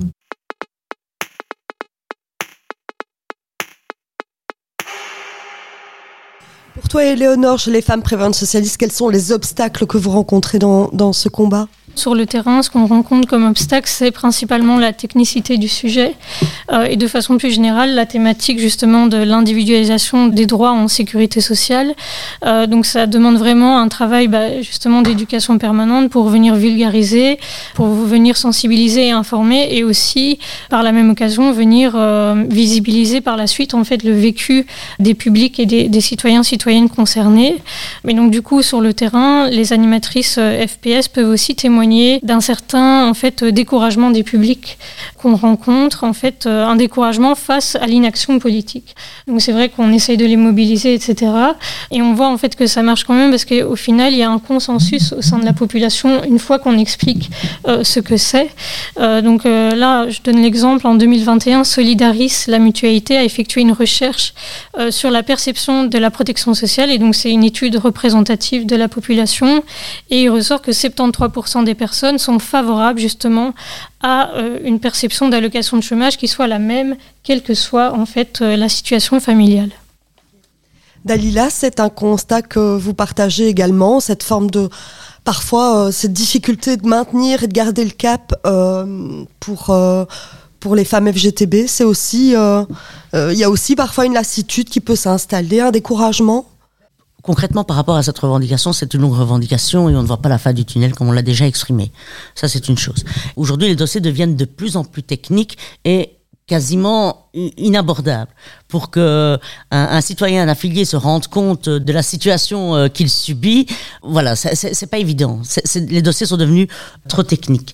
Pour 6.73 6.89
toi, 6.89 7.05
Éléonore, 7.05 7.59
chez 7.59 7.69
les 7.69 7.83
femmes 7.83 8.01
préventes 8.01 8.33
socialistes, 8.33 8.77
quels 8.77 8.91
sont 8.91 9.09
les 9.09 9.31
obstacles 9.31 9.85
que 9.85 9.97
vous 9.97 10.09
rencontrez 10.09 10.57
dans, 10.57 10.89
dans 10.91 11.13
ce 11.13 11.29
combat? 11.29 11.67
Sur 11.95 12.15
le 12.15 12.25
terrain, 12.25 12.63
ce 12.63 12.71
qu'on 12.71 12.87
rencontre 12.87 13.27
comme 13.27 13.45
obstacle, 13.45 13.87
c'est 13.87 14.09
principalement 14.09 14.79
la 14.79 14.93
technicité 14.93 15.57
du 15.57 15.67
sujet 15.67 16.15
euh, 16.71 16.85
et 16.85 16.95
de 16.95 17.07
façon 17.07 17.37
plus 17.37 17.51
générale 17.51 17.93
la 17.93 18.07
thématique 18.07 18.57
justement 18.57 19.05
de 19.05 19.17
l'individualisation 19.17 20.25
des 20.25 20.47
droits 20.47 20.71
en 20.71 20.87
sécurité 20.87 21.39
sociale. 21.39 21.93
Euh, 22.45 22.65
donc 22.65 22.87
ça 22.87 23.05
demande 23.05 23.37
vraiment 23.37 23.77
un 23.77 23.89
travail 23.89 24.27
bah, 24.27 24.59
justement 24.63 25.03
d'éducation 25.03 25.59
permanente 25.59 26.09
pour 26.09 26.29
venir 26.29 26.55
vulgariser, 26.55 27.37
pour 27.75 27.89
venir 27.89 28.37
sensibiliser 28.37 29.09
et 29.09 29.11
informer 29.11 29.67
et 29.69 29.83
aussi 29.83 30.39
par 30.71 30.81
la 30.81 30.91
même 30.91 31.11
occasion 31.11 31.51
venir 31.51 31.93
euh, 31.95 32.43
visibiliser 32.49 33.21
par 33.21 33.37
la 33.37 33.45
suite 33.45 33.75
en 33.75 33.83
fait 33.83 34.01
le 34.01 34.13
vécu 34.13 34.65
des 34.97 35.13
publics 35.13 35.59
et 35.59 35.67
des, 35.67 35.89
des 35.89 36.01
citoyens 36.01 36.41
citoyennes 36.41 36.62
concernés. 36.89 37.61
Mais 38.03 38.13
donc 38.13 38.31
du 38.31 38.41
coup 38.41 38.61
sur 38.61 38.81
le 38.81 38.93
terrain, 38.93 39.49
les 39.49 39.73
animatrices 39.73 40.39
FPS 40.39 41.07
peuvent 41.07 41.29
aussi 41.29 41.55
témoigner 41.55 42.19
d'un 42.23 42.41
certain 42.41 43.07
en 43.07 43.13
fait 43.13 43.43
découragement 43.43 44.11
des 44.11 44.23
publics 44.23 44.77
qu'on 45.17 45.35
rencontre, 45.35 46.03
en 46.03 46.13
fait 46.13 46.47
un 46.47 46.75
découragement 46.75 47.35
face 47.35 47.75
à 47.75 47.85
l'inaction 47.85 48.39
politique. 48.39 48.95
Donc 49.27 49.41
c'est 49.41 49.51
vrai 49.51 49.69
qu'on 49.69 49.91
essaye 49.91 50.17
de 50.17 50.25
les 50.25 50.37
mobiliser, 50.37 50.93
etc. 50.93 51.31
Et 51.91 52.01
on 52.01 52.13
voit 52.13 52.29
en 52.29 52.37
fait 52.37 52.55
que 52.55 52.67
ça 52.67 52.81
marche 52.81 53.03
quand 53.03 53.13
même 53.13 53.29
parce 53.29 53.45
qu'au 53.45 53.75
final 53.75 54.13
il 54.13 54.19
y 54.19 54.23
a 54.23 54.29
un 54.29 54.39
consensus 54.39 55.13
au 55.13 55.21
sein 55.21 55.39
de 55.39 55.45
la 55.45 55.53
population 55.53 56.23
une 56.23 56.39
fois 56.39 56.59
qu'on 56.59 56.77
explique 56.77 57.29
ce 57.65 57.99
que 57.99 58.17
c'est. 58.17 58.49
donc 58.97 59.43
là, 59.43 60.09
je 60.09 60.19
donne 60.23 60.41
l'exemple 60.41 60.87
en 60.87 60.95
2021, 60.95 61.63
Solidaris, 61.63 62.45
la 62.47 62.59
mutualité, 62.59 63.17
a 63.17 63.23
effectué 63.23 63.61
une 63.61 63.71
recherche 63.71 64.33
sur 64.89 65.11
la 65.11 65.23
perception 65.23 65.85
de 65.85 65.97
la 65.97 66.11
protection 66.11 66.52
sociale 66.53 66.91
et 66.91 66.97
donc 66.97 67.15
c'est 67.15 67.31
une 67.31 67.43
étude 67.43 67.75
représentative 67.75 68.65
de 68.65 68.75
la 68.75 68.87
population 68.87 69.63
et 70.09 70.23
il 70.23 70.29
ressort 70.29 70.61
que 70.61 70.71
73% 70.71 71.63
des 71.63 71.75
personnes 71.75 72.17
sont 72.17 72.39
favorables 72.39 72.99
justement 72.99 73.53
à 74.01 74.31
euh, 74.35 74.59
une 74.63 74.79
perception 74.79 75.29
d'allocation 75.29 75.77
de 75.77 75.81
chômage 75.81 76.17
qui 76.17 76.27
soit 76.27 76.47
la 76.47 76.59
même, 76.59 76.95
quelle 77.23 77.41
que 77.41 77.53
soit 77.53 77.93
en 77.93 78.05
fait 78.05 78.41
euh, 78.41 78.55
la 78.57 78.69
situation 78.69 79.19
familiale. 79.19 79.71
Dalila, 81.05 81.49
c'est 81.49 81.79
un 81.79 81.89
constat 81.89 82.41
que 82.41 82.77
vous 82.77 82.93
partagez 82.93 83.47
également, 83.47 83.99
cette 83.99 84.23
forme 84.23 84.49
de 84.49 84.69
parfois 85.23 85.87
euh, 85.87 85.91
cette 85.91 86.13
difficulté 86.13 86.77
de 86.77 86.87
maintenir 86.87 87.43
et 87.43 87.47
de 87.47 87.53
garder 87.53 87.83
le 87.83 87.91
cap 87.91 88.33
pour 89.39 89.75
pour 90.59 90.75
les 90.75 90.85
femmes 90.85 91.11
FGTB. 91.11 91.67
C'est 91.67 91.83
aussi 91.83 92.35
il 93.13 93.37
y 93.37 93.43
a 93.43 93.49
aussi 93.49 93.75
parfois 93.75 94.05
une 94.05 94.13
lassitude 94.13 94.69
qui 94.69 94.79
peut 94.79 94.95
s'installer, 94.95 95.59
un 95.59 95.71
découragement 95.71 96.45
concrètement, 97.23 97.63
par 97.63 97.75
rapport 97.75 97.95
à 97.95 98.03
cette 98.03 98.19
revendication, 98.19 98.73
c'est 98.73 98.93
une 98.93 99.01
longue 99.01 99.15
revendication 99.15 99.89
et 99.89 99.95
on 99.95 100.03
ne 100.03 100.07
voit 100.07 100.21
pas 100.21 100.29
la 100.29 100.37
fin 100.37 100.53
du 100.53 100.65
tunnel 100.65 100.93
comme 100.93 101.07
on 101.07 101.11
l'a 101.11 101.23
déjà 101.23 101.47
exprimé. 101.47 101.91
Ça, 102.35 102.47
c'est 102.47 102.69
une 102.69 102.77
chose. 102.77 103.03
Aujourd'hui, 103.35 103.69
les 103.69 103.75
dossiers 103.75 104.01
deviennent 104.01 104.35
de 104.35 104.45
plus 104.45 104.77
en 104.77 104.83
plus 104.83 105.01
techniques 105.01 105.57
et 105.85 106.17
quasiment 106.45 107.29
inabordables 107.33 108.31
pour 108.67 108.91
que 108.91 109.39
un, 109.71 110.01
citoyen, 110.01 110.43
un 110.43 110.49
affilié 110.49 110.83
se 110.83 110.97
rende 110.97 111.27
compte 111.27 111.69
de 111.69 111.93
la 111.93 112.03
situation 112.03 112.75
euh, 112.75 112.87
qu'il 112.89 113.09
subit. 113.09 113.65
Voilà, 114.03 114.35
c'est 114.35 114.87
pas 114.87 114.97
évident. 114.97 115.41
les 115.75 116.01
dossiers 116.01 116.27
sont 116.27 116.37
devenus 116.37 116.67
trop 117.07 117.23
techniques. 117.23 117.73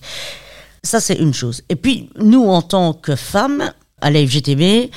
Ça, 0.82 1.00
c'est 1.00 1.16
une 1.16 1.34
chose. 1.34 1.62
Et 1.68 1.76
puis, 1.76 2.08
nous, 2.18 2.44
en 2.44 2.62
tant 2.62 2.92
que 2.94 3.16
femmes, 3.16 3.72
à 4.00 4.10
la 4.10 4.24
FGTB, 4.26 4.90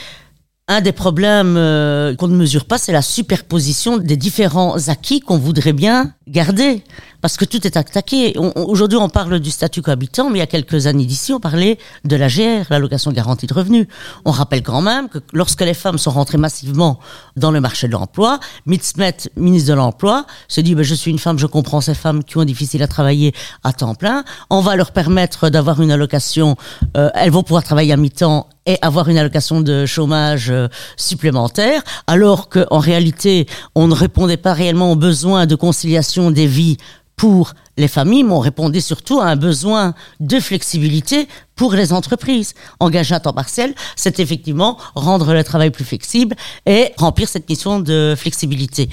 un 0.69 0.79
des 0.79 0.93
problèmes 0.93 1.55
euh, 1.57 2.15
qu'on 2.15 2.29
ne 2.29 2.35
mesure 2.35 2.65
pas, 2.65 2.77
c'est 2.77 2.93
la 2.93 3.01
superposition 3.01 3.97
des 3.97 4.15
différents 4.15 4.87
acquis 4.87 5.19
qu'on 5.19 5.37
voudrait 5.37 5.73
bien 5.73 6.13
garder 6.27 6.83
parce 7.19 7.37
que 7.37 7.45
tout 7.45 7.65
est 7.65 7.77
attaqué. 7.77 8.33
Aujourd'hui, 8.55 8.97
on 8.97 9.07
parle 9.07 9.39
du 9.39 9.49
statut 9.49 9.81
cohabitant, 9.81 10.29
mais 10.29 10.37
il 10.37 10.39
y 10.39 10.43
a 10.43 10.47
quelques 10.47 10.87
années 10.87 11.05
d'ici, 11.05 11.31
on 11.31 11.39
parlait 11.39 11.77
de 12.03 12.15
la 12.17 12.27
GR, 12.27 12.65
l'allocation 12.69 13.11
garantie 13.13 13.47
de 13.47 13.53
revenus. 13.53 13.87
On 14.25 14.31
rappelle 14.31 14.61
quand 14.61 14.81
même 14.81 15.07
que 15.07 15.19
lorsque 15.31 15.61
les 15.61 15.73
femmes 15.73 15.97
sont 15.97 16.11
rentrées 16.11 16.37
massivement 16.37 16.99
dans 17.37 17.51
le 17.51 17.61
marché 17.61 17.87
de 17.87 17.93
l'emploi, 17.93 18.41
Mitzmet, 18.65 19.15
ministre 19.37 19.69
de 19.69 19.73
l'Emploi, 19.75 20.25
se 20.49 20.59
dit, 20.59 20.75
ben, 20.75 20.83
je 20.83 20.95
suis 20.95 21.11
une 21.11 21.19
femme, 21.19 21.39
je 21.39 21.45
comprends 21.45 21.79
ces 21.79 21.93
femmes 21.93 22.25
qui 22.25 22.37
ont 22.37 22.43
difficile 22.43 22.83
à 22.83 22.87
travailler 22.87 23.33
à 23.63 23.71
temps 23.71 23.95
plein. 23.95 24.25
On 24.49 24.59
va 24.59 24.75
leur 24.75 24.91
permettre 24.91 25.49
d'avoir 25.49 25.81
une 25.81 25.91
allocation, 25.91 26.57
euh, 26.97 27.09
elles 27.15 27.31
vont 27.31 27.43
pouvoir 27.43 27.63
travailler 27.63 27.93
à 27.93 27.97
mi-temps 27.97 28.47
et 28.65 28.77
avoir 28.81 29.09
une 29.09 29.17
allocation 29.17 29.61
de 29.61 29.85
chômage 29.85 30.49
euh, 30.49 30.67
supplémentaire, 30.97 31.81
alors 32.07 32.49
qu'en 32.49 32.79
réalité, 32.79 33.45
on 33.75 33.87
ne 33.87 33.93
répondait 33.93 34.37
pas 34.37 34.53
réellement 34.53 34.91
aux 34.91 34.95
besoins 34.95 35.45
de 35.45 35.55
conciliation 35.55 36.31
des 36.31 36.47
vies 36.47 36.77
pour 37.15 37.53
les 37.77 37.87
familles, 37.87 38.23
mais 38.23 38.33
on 38.33 38.39
répondait 38.39 38.81
surtout 38.81 39.19
à 39.19 39.25
un 39.25 39.35
besoin 39.35 39.93
de 40.19 40.39
flexibilité 40.39 41.27
pour 41.55 41.73
les 41.73 41.93
entreprises. 41.93 42.53
Engager 42.79 43.15
à 43.15 43.19
temps 43.19 43.33
partiel, 43.33 43.73
c'est 43.95 44.19
effectivement 44.19 44.77
rendre 44.95 45.33
le 45.33 45.43
travail 45.43 45.71
plus 45.71 45.85
flexible 45.85 46.35
et 46.65 46.91
remplir 46.97 47.27
cette 47.29 47.47
mission 47.49 47.79
de 47.79 48.15
flexibilité. 48.17 48.89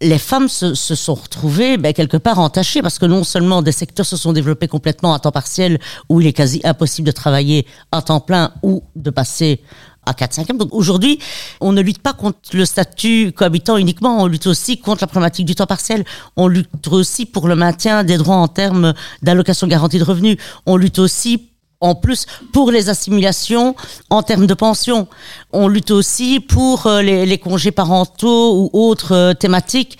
Les 0.00 0.18
femmes 0.18 0.48
se, 0.48 0.74
sont 0.74 1.14
retrouvées 1.14 1.76
ben, 1.76 1.92
quelque 1.92 2.16
part 2.16 2.38
entachées 2.38 2.82
parce 2.82 2.98
que 2.98 3.06
non 3.06 3.24
seulement 3.24 3.62
des 3.62 3.72
secteurs 3.72 4.06
se 4.06 4.16
sont 4.16 4.32
développés 4.32 4.68
complètement 4.68 5.14
à 5.14 5.18
temps 5.18 5.32
partiel 5.32 5.78
où 6.08 6.20
il 6.20 6.26
est 6.26 6.32
quasi 6.32 6.60
impossible 6.64 7.06
de 7.06 7.12
travailler 7.12 7.66
à 7.92 8.02
temps 8.02 8.20
plein 8.20 8.52
ou 8.62 8.82
de 8.94 9.10
passer 9.10 9.60
à 10.06 10.14
4 10.14 10.32
5 10.32 10.56
Donc 10.56 10.68
aujourd'hui, 10.72 11.18
on 11.60 11.72
ne 11.72 11.82
lutte 11.82 11.98
pas 11.98 12.12
contre 12.12 12.38
le 12.54 12.64
statut 12.64 13.32
cohabitant 13.34 13.76
uniquement, 13.76 14.22
on 14.22 14.26
lutte 14.26 14.46
aussi 14.46 14.78
contre 14.78 15.02
la 15.02 15.08
problématique 15.08 15.46
du 15.46 15.54
temps 15.54 15.66
partiel, 15.66 16.04
on 16.36 16.48
lutte 16.48 16.88
aussi 16.88 17.26
pour 17.26 17.48
le 17.48 17.56
maintien 17.56 18.04
des 18.04 18.16
droits 18.16 18.36
en 18.36 18.48
termes 18.48 18.94
d'allocation 19.22 19.66
garantie 19.66 19.98
de 19.98 20.04
revenus, 20.04 20.36
on 20.64 20.76
lutte 20.76 20.98
aussi 20.98 21.50
en 21.80 21.94
plus 21.94 22.26
pour 22.52 22.70
les 22.70 22.88
assimilations 22.88 23.74
en 24.10 24.22
termes 24.22 24.46
de 24.46 24.54
pension. 24.54 25.08
On 25.52 25.68
lutte 25.68 25.90
aussi 25.90 26.40
pour 26.40 26.86
euh, 26.86 27.02
les, 27.02 27.38
congés 27.38 27.70
parentaux 27.70 28.54
ou 28.56 28.70
autres 28.72 29.14
euh, 29.14 29.34
thématiques. 29.34 29.98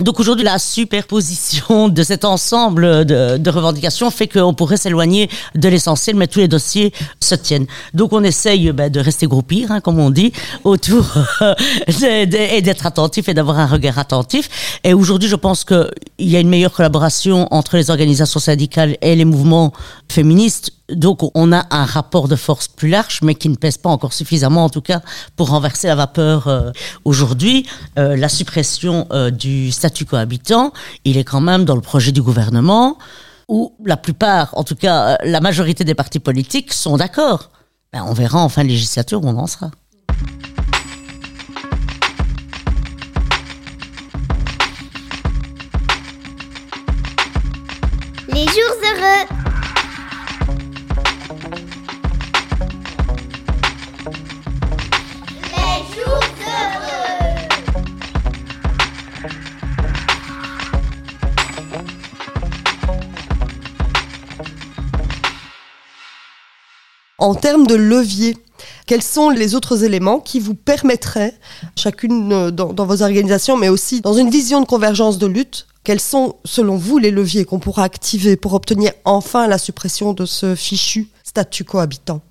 Donc 0.00 0.18
aujourd'hui, 0.18 0.44
la 0.44 0.58
superposition 0.58 1.88
de 1.90 2.02
cet 2.02 2.24
ensemble 2.24 3.04
de, 3.04 3.50
revendications 3.50 4.10
fait 4.10 4.28
qu'on 4.28 4.54
pourrait 4.54 4.76
s'éloigner 4.76 5.28
de 5.54 5.68
l'essentiel, 5.68 6.16
mais 6.16 6.26
tous 6.26 6.38
les 6.38 6.48
dossiers 6.48 6.92
se 7.20 7.34
tiennent. 7.34 7.66
Donc 7.94 8.12
on 8.12 8.22
essaye 8.22 8.72
ben, 8.72 8.90
de 8.90 9.00
rester 9.00 9.26
groupir, 9.26 9.72
hein, 9.72 9.80
comme 9.80 9.98
on 9.98 10.10
dit, 10.10 10.32
autour 10.64 11.04
et 12.02 12.26
d'être 12.26 12.86
attentif 12.86 13.28
et 13.28 13.34
d'avoir 13.34 13.58
un 13.58 13.66
regard 13.66 13.98
attentif. 13.98 14.78
Et 14.84 14.94
aujourd'hui, 14.94 15.28
je 15.28 15.36
pense 15.36 15.64
qu'il 15.64 15.88
y 16.18 16.36
a 16.36 16.40
une 16.40 16.48
meilleure 16.48 16.72
collaboration 16.72 17.48
entre 17.50 17.76
les 17.76 17.90
organisations 17.90 18.40
syndicales 18.40 18.96
et 19.02 19.16
les 19.16 19.24
mouvements 19.24 19.72
féministes 20.08 20.72
donc 20.92 21.18
on 21.34 21.52
a 21.52 21.66
un 21.70 21.84
rapport 21.84 22.28
de 22.28 22.36
force 22.36 22.68
plus 22.68 22.88
large, 22.88 23.20
mais 23.22 23.34
qui 23.34 23.48
ne 23.48 23.56
pèse 23.56 23.78
pas 23.78 23.90
encore 23.90 24.12
suffisamment, 24.12 24.64
en 24.64 24.68
tout 24.68 24.80
cas, 24.80 25.00
pour 25.36 25.48
renverser 25.48 25.88
la 25.88 25.94
vapeur. 25.94 26.48
Euh, 26.48 26.70
aujourd'hui, 27.04 27.66
euh, 27.98 28.16
la 28.16 28.28
suppression 28.28 29.06
euh, 29.12 29.30
du 29.30 29.70
statut 29.72 30.04
cohabitant, 30.04 30.72
il 31.04 31.16
est 31.16 31.24
quand 31.24 31.40
même 31.40 31.64
dans 31.64 31.74
le 31.74 31.80
projet 31.80 32.12
du 32.12 32.22
gouvernement, 32.22 32.98
où 33.48 33.74
la 33.84 33.96
plupart, 33.96 34.56
en 34.56 34.64
tout 34.64 34.76
cas 34.76 35.18
la 35.24 35.40
majorité 35.40 35.84
des 35.84 35.94
partis 35.94 36.20
politiques, 36.20 36.72
sont 36.72 36.96
d'accord. 36.96 37.50
Ben, 37.92 38.04
on 38.06 38.12
verra 38.12 38.38
en 38.38 38.48
fin 38.48 38.62
de 38.62 38.68
législature 38.68 39.22
où 39.24 39.28
on 39.28 39.36
en 39.36 39.46
sera. 39.46 39.70
Les 48.32 48.44
jours 48.44 48.76
heureux 48.84 49.49
En 67.20 67.34
termes 67.34 67.66
de 67.66 67.74
levier, 67.74 68.34
quels 68.86 69.02
sont 69.02 69.28
les 69.28 69.54
autres 69.54 69.84
éléments 69.84 70.20
qui 70.20 70.40
vous 70.40 70.54
permettraient, 70.54 71.34
chacune 71.76 72.32
euh, 72.32 72.50
dans, 72.50 72.86
vos 72.86 73.02
organisations, 73.02 73.58
mais 73.58 73.68
aussi 73.68 74.00
dans 74.00 74.14
une 74.14 74.30
vision 74.30 74.62
de 74.62 74.66
convergence 74.66 75.18
de 75.18 75.26
lutte, 75.26 75.66
quels 75.84 76.00
sont, 76.00 76.36
selon 76.46 76.76
vous, 76.76 76.96
les 76.96 77.10
leviers 77.10 77.44
qu'on 77.44 77.58
pourra 77.58 77.84
activer 77.84 78.36
pour 78.36 78.54
obtenir 78.54 78.92
enfin 79.04 79.48
la 79.48 79.58
suppression 79.58 80.14
de 80.14 80.24
ce 80.24 80.54
fichu 80.54 81.08
statut 81.22 81.64
cohabitant 81.64 82.22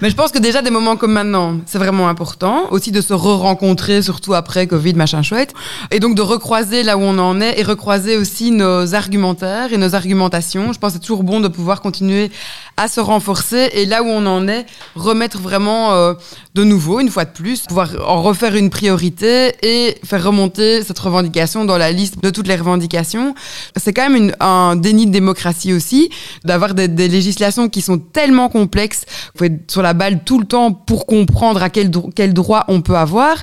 mais 0.00 0.10
je 0.10 0.14
pense 0.14 0.30
que 0.30 0.38
déjà 0.38 0.62
des 0.62 0.70
moments 0.70 0.96
comme 0.96 1.10
maintenant, 1.10 1.56
c'est 1.66 1.78
vraiment 1.78 2.08
important. 2.08 2.70
Aussi 2.70 2.92
de 2.92 3.00
se 3.00 3.12
re-rencontrer, 3.12 4.00
surtout 4.00 4.32
après 4.32 4.68
Covid, 4.68 4.94
machin 4.94 5.22
chouette. 5.22 5.54
Et 5.90 5.98
donc 5.98 6.14
de 6.14 6.22
recroiser 6.22 6.84
là 6.84 6.96
où 6.96 7.00
on 7.00 7.18
en 7.18 7.40
est 7.40 7.58
et 7.58 7.64
recroiser 7.64 8.16
aussi 8.16 8.52
nos 8.52 8.94
argumentaires 8.94 9.72
et 9.72 9.76
nos 9.76 9.96
argumentations. 9.96 10.72
Je 10.72 10.78
pense 10.78 10.92
que 10.92 10.98
c'est 10.98 11.04
toujours 11.04 11.24
bon 11.24 11.40
de 11.40 11.48
pouvoir 11.48 11.80
continuer 11.80 12.30
à 12.78 12.88
se 12.88 13.00
renforcer 13.00 13.70
et 13.72 13.84
là 13.84 14.02
où 14.02 14.06
on 14.06 14.24
en 14.26 14.46
est, 14.48 14.64
remettre 14.94 15.38
vraiment 15.38 15.92
euh, 15.92 16.14
de 16.54 16.64
nouveau, 16.64 17.00
une 17.00 17.10
fois 17.10 17.24
de 17.24 17.30
plus, 17.30 17.62
pouvoir 17.62 17.90
en 18.06 18.22
refaire 18.22 18.54
une 18.54 18.70
priorité 18.70 19.52
et 19.62 19.98
faire 20.04 20.24
remonter 20.24 20.82
cette 20.84 20.98
revendication 20.98 21.64
dans 21.64 21.76
la 21.76 21.90
liste 21.90 22.22
de 22.22 22.30
toutes 22.30 22.46
les 22.46 22.56
revendications. 22.56 23.34
C'est 23.76 23.92
quand 23.92 24.08
même 24.08 24.16
une, 24.16 24.36
un 24.40 24.76
déni 24.76 25.06
de 25.06 25.10
démocratie 25.10 25.72
aussi, 25.72 26.08
d'avoir 26.44 26.74
des, 26.74 26.86
des, 26.88 27.08
législations 27.08 27.68
qui 27.68 27.82
sont 27.82 27.98
tellement 27.98 28.48
complexes. 28.48 29.04
Faut 29.36 29.44
être 29.44 29.70
sur 29.70 29.82
la 29.82 29.92
balle 29.92 30.22
tout 30.24 30.38
le 30.38 30.46
temps 30.46 30.72
pour 30.72 31.06
comprendre 31.06 31.62
à 31.62 31.70
quel, 31.70 31.90
quel 32.14 32.32
droit 32.32 32.64
on 32.68 32.80
peut 32.80 32.96
avoir. 32.96 33.38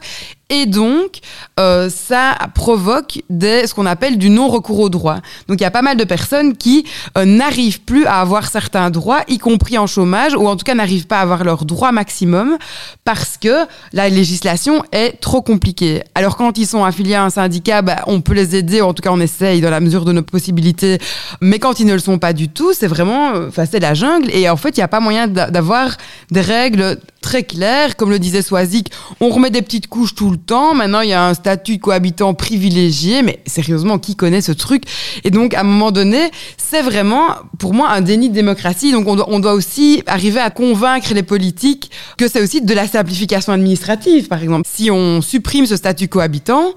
Et 0.50 0.68
donc, 0.68 1.22
euh, 1.60 1.90
ça 1.90 2.38
provoque 2.54 3.24
des, 3.32 3.66
ce 3.66 3.74
qu'on 3.74 3.88
appelle 3.88 4.20
du 4.20 4.30
non-recours 4.30 4.80
aux 4.80 4.90
droits. 4.90 5.22
Donc, 5.48 5.60
il 5.60 5.64
y 5.64 5.66
a 5.66 5.72
pas 5.72 5.82
mal 5.82 5.98
de 5.98 6.04
personnes 6.04 6.56
qui 6.56 6.86
euh, 7.18 7.26
n'arrivent 7.26 7.82
plus 7.82 8.06
à 8.06 8.22
avoir 8.22 8.48
certains 8.48 8.92
droits, 8.92 9.22
y 9.28 9.40
compris 9.40 9.80
en 9.80 9.88
chômage, 9.88 10.36
ou 10.36 10.48
en 10.48 10.56
tout 10.56 10.64
cas 10.64 10.76
n'arrivent 10.76 11.08
pas 11.08 11.18
à 11.18 11.22
avoir 11.22 11.44
leur 11.44 11.66
droit 11.66 11.92
maximum 11.92 12.58
parce 13.04 13.38
que 13.38 13.66
la 13.92 14.08
législation 14.10 14.84
est 14.92 15.20
trop 15.20 15.42
compliquée. 15.42 16.04
Alors, 16.14 16.38
quand 16.38 16.60
ils 16.60 16.68
sont 16.68 16.84
affiliés 16.84 17.16
à 17.16 17.24
un 17.24 17.32
syndicat, 17.32 17.82
bah, 17.82 18.04
on 18.06 18.22
peut 18.22 18.34
les 18.34 18.56
aider, 18.56 18.82
ou 18.82 18.86
en 18.86 18.94
tout 18.94 19.02
cas 19.02 19.12
on 19.12 19.20
essaye 19.20 19.62
dans 19.62 19.72
la 19.72 19.80
mesure 19.80 20.06
de 20.06 20.12
nos 20.12 20.22
possibilités. 20.22 21.00
Mais 21.42 21.58
quand 21.58 21.80
ils 21.80 21.88
ne 21.88 21.94
le 21.94 22.00
sont 22.00 22.20
pas 22.20 22.34
du 22.34 22.50
tout, 22.50 22.72
c'est 22.74 22.88
vraiment, 22.88 23.34
euh, 23.34 23.48
enfin, 23.48 23.66
c'est 23.66 23.80
la 23.80 23.96
jungle. 23.96 24.30
Et 24.32 24.48
en 24.48 24.58
fait, 24.58 24.78
il 24.78 24.80
n'y 24.80 24.84
a 24.84 24.88
pas 24.88 25.00
moyen 25.00 25.28
d'avoir 25.28 25.98
des 26.30 26.42
règles 26.42 27.00
très 27.26 27.44
claires. 27.44 27.96
Comme 27.96 28.12
le 28.12 28.20
disait 28.20 28.44
Swazik, 28.44 28.92
on 29.20 29.30
remet 29.30 29.50
des 29.50 29.64
petites 29.64 29.88
couches 29.88 30.14
tout 30.14 30.30
le 30.30 30.38
temps. 30.38 30.76
Maintenant, 30.76 31.02
il 31.02 31.10
y 31.10 31.14
a 31.14 31.28
un 31.28 31.34
statut 31.34 31.78
de 31.78 31.82
cohabitant 31.82 32.36
privilégié. 32.36 33.24
Mais 33.24 33.40
sérieusement, 33.48 33.98
qui 33.98 34.16
connaît 34.16 34.42
ce 34.42 34.52
truc? 34.52 34.84
Et 35.24 35.32
donc, 35.32 35.56
à 35.56 35.62
un 35.62 35.64
moment 35.64 35.92
donné, 35.92 36.30
c'est 36.58 36.84
vraiment, 36.84 37.28
pour 37.58 37.74
moi, 37.74 37.90
un 37.90 38.02
déni 38.02 38.30
de 38.30 38.36
démocratie. 38.36 38.92
Donc, 38.92 39.08
on 39.08 39.16
doit, 39.16 39.26
on 39.30 39.40
doit 39.40 39.54
aussi 39.54 40.04
arriver 40.06 40.40
à 40.40 40.52
convaincre 40.52 41.14
les 41.16 41.24
politiques 41.24 41.90
que 42.18 42.28
c'est 42.28 42.42
aussi 42.42 42.62
de 42.62 42.74
la 42.74 42.88
simplification 42.88 43.52
administrative, 43.54 44.28
par 44.28 44.44
exemple. 44.44 44.70
Si 44.72 44.92
on 44.92 45.22
supprime 45.22 45.66
ce 45.66 45.76
statut 45.76 46.08
cohabitant, 46.08 46.76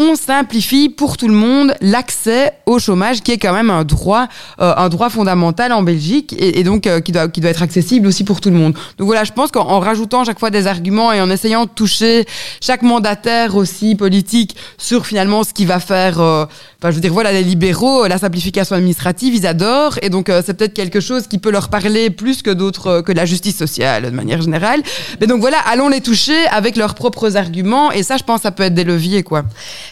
on 0.00 0.16
simplifie 0.16 0.88
pour 0.88 1.18
tout 1.18 1.28
le 1.28 1.34
monde 1.34 1.74
l'accès 1.82 2.54
au 2.64 2.78
chômage, 2.78 3.20
qui 3.20 3.32
est 3.32 3.38
quand 3.38 3.52
même 3.52 3.68
un 3.68 3.84
droit, 3.84 4.28
euh, 4.58 4.72
un 4.74 4.88
droit 4.88 5.10
fondamental 5.10 5.72
en 5.72 5.82
Belgique 5.82 6.34
et, 6.38 6.64
donc 6.64 6.86
euh, 6.86 7.00
qui, 7.00 7.12
doit, 7.12 7.28
qui 7.28 7.42
doit 7.42 7.50
être 7.50 7.62
accessible 7.62 8.06
aussi 8.06 8.24
pour 8.24 8.40
tout 8.40 8.48
le 8.48 8.56
monde. 8.56 8.72
Donc 8.96 9.06
voilà, 9.06 9.24
je 9.24 9.32
pense 9.32 9.50
qu'en 9.50 9.78
rajoutant 9.78 10.24
chaque 10.24 10.38
fois 10.38 10.48
des 10.48 10.66
arguments 10.66 11.12
et 11.12 11.20
en 11.20 11.28
essayant 11.28 11.66
de 11.66 11.70
toucher 11.70 12.24
chaque 12.62 12.80
mandataire 12.80 13.56
aussi 13.56 13.94
politique 13.94 14.56
sur 14.78 15.04
finalement 15.04 15.44
ce 15.44 15.52
qui 15.52 15.66
va 15.66 15.80
faire, 15.80 16.18
euh, 16.18 16.46
enfin 16.78 16.90
je 16.90 16.94
veux 16.94 17.02
dire 17.02 17.12
voilà 17.12 17.30
les 17.32 17.42
libéraux, 17.42 18.06
la 18.06 18.16
simplification 18.16 18.76
administrative, 18.76 19.34
ils 19.34 19.46
adorent 19.46 19.98
et 20.00 20.08
donc 20.08 20.32
c'est 20.46 20.54
peut-être 20.54 20.72
quelque 20.72 21.00
chose 21.00 21.26
qui 21.26 21.36
peut 21.36 21.50
leur 21.50 21.68
parler 21.68 22.08
plus 22.08 22.40
que 22.40 22.50
d'autres 22.50 23.02
que 23.02 23.12
la 23.12 23.26
justice 23.26 23.58
sociale 23.58 24.04
de 24.04 24.16
manière 24.16 24.40
générale. 24.40 24.82
Mais 25.20 25.26
donc 25.26 25.42
voilà, 25.42 25.58
allons 25.70 25.90
les 25.90 26.00
toucher 26.00 26.46
avec 26.46 26.76
leurs 26.76 26.94
propres 26.94 27.36
arguments 27.36 27.92
et 27.92 28.02
ça, 28.02 28.16
je 28.16 28.24
pense, 28.24 28.42
ça 28.42 28.50
peut 28.50 28.62
être 28.62 28.74
des 28.74 28.84
leviers 28.84 29.22
quoi. 29.22 29.44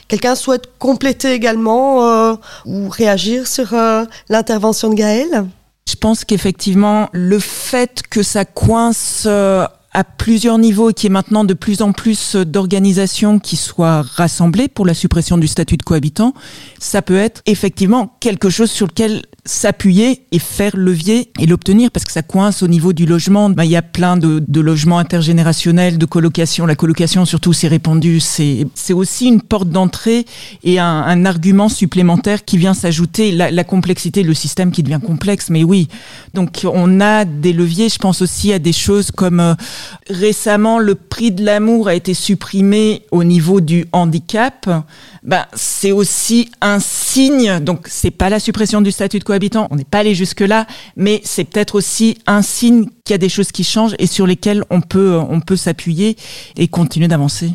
Quelqu'un 0.06 0.34
souhaite 0.34 0.78
compléter 0.78 1.32
également 1.32 2.04
euh, 2.04 2.34
ou 2.64 2.88
réagir 2.88 3.46
sur 3.46 3.74
euh, 3.74 4.04
l'intervention 4.28 4.90
de 4.90 4.94
Gaël 4.94 5.46
Je 5.88 5.96
pense 5.96 6.24
qu'effectivement, 6.24 7.08
le 7.12 7.38
fait 7.38 8.02
que 8.08 8.22
ça 8.22 8.44
coince 8.44 9.24
euh, 9.26 9.66
à 9.92 10.04
plusieurs 10.04 10.58
niveaux 10.58 10.90
et 10.90 10.94
qu'il 10.94 11.08
y 11.08 11.10
ait 11.10 11.12
maintenant 11.12 11.44
de 11.44 11.54
plus 11.54 11.82
en 11.82 11.92
plus 11.92 12.36
d'organisations 12.36 13.38
qui 13.38 13.56
soient 13.56 14.02
rassemblées 14.02 14.68
pour 14.68 14.86
la 14.86 14.94
suppression 14.94 15.38
du 15.38 15.48
statut 15.48 15.76
de 15.76 15.82
cohabitant, 15.82 16.34
ça 16.78 17.02
peut 17.02 17.16
être 17.16 17.42
effectivement 17.46 18.16
quelque 18.20 18.50
chose 18.50 18.70
sur 18.70 18.86
lequel 18.86 19.22
s'appuyer 19.48 20.24
et 20.30 20.38
faire 20.38 20.76
levier 20.76 21.30
et 21.40 21.46
l'obtenir 21.46 21.90
parce 21.90 22.04
que 22.04 22.12
ça 22.12 22.22
coince 22.22 22.62
au 22.62 22.68
niveau 22.68 22.92
du 22.92 23.06
logement. 23.06 23.48
Ben, 23.48 23.64
il 23.64 23.70
y 23.70 23.76
a 23.76 23.82
plein 23.82 24.16
de, 24.16 24.60
logements 24.60 24.98
intergénérationnels, 24.98 25.96
de 25.96 26.04
colocation. 26.04 26.66
La 26.66 26.74
colocation, 26.74 27.24
surtout, 27.24 27.54
c'est 27.54 27.68
répandu. 27.68 28.20
C'est, 28.20 28.66
aussi 28.92 29.26
une 29.26 29.40
porte 29.40 29.70
d'entrée 29.70 30.26
et 30.64 30.78
un, 30.78 31.24
argument 31.24 31.68
supplémentaire 31.68 32.44
qui 32.44 32.58
vient 32.58 32.74
s'ajouter. 32.74 33.32
La, 33.32 33.50
la, 33.50 33.64
complexité, 33.64 34.22
le 34.22 34.34
système 34.34 34.70
qui 34.70 34.82
devient 34.82 35.00
complexe. 35.04 35.48
Mais 35.50 35.64
oui, 35.64 35.88
donc 36.34 36.66
on 36.70 37.00
a 37.00 37.24
des 37.24 37.52
leviers. 37.52 37.88
Je 37.88 37.98
pense 37.98 38.20
aussi 38.20 38.52
à 38.52 38.58
des 38.58 38.72
choses 38.72 39.10
comme 39.10 39.40
euh, 39.40 39.54
récemment 40.08 40.78
le 40.78 40.94
prix 40.94 41.32
de 41.32 41.44
l'amour 41.44 41.88
a 41.88 41.94
été 41.94 42.14
supprimé 42.14 43.02
au 43.10 43.24
niveau 43.24 43.60
du 43.60 43.86
handicap. 43.92 44.68
Ben, 45.24 45.46
c'est 45.54 45.92
aussi 45.92 46.50
un 46.60 46.78
signe. 46.80 47.58
Donc 47.60 47.88
c'est 47.88 48.10
pas 48.10 48.30
la 48.30 48.40
suppression 48.40 48.80
du 48.80 48.92
statut 48.92 49.18
de 49.18 49.24
cohabitation 49.24 49.48
on 49.70 49.76
n'est 49.76 49.84
pas 49.84 49.98
allé 49.98 50.14
jusque-là, 50.14 50.66
mais 50.96 51.20
c'est 51.24 51.44
peut-être 51.44 51.74
aussi 51.74 52.18
un 52.26 52.42
signe 52.42 52.86
qu'il 53.04 53.12
y 53.12 53.14
a 53.14 53.18
des 53.18 53.28
choses 53.28 53.52
qui 53.52 53.64
changent 53.64 53.94
et 53.98 54.06
sur 54.06 54.26
lesquelles 54.26 54.64
on 54.70 54.80
peut, 54.80 55.18
on 55.28 55.40
peut 55.40 55.56
s'appuyer 55.56 56.16
et 56.56 56.68
continuer 56.68 57.08
d'avancer. 57.08 57.52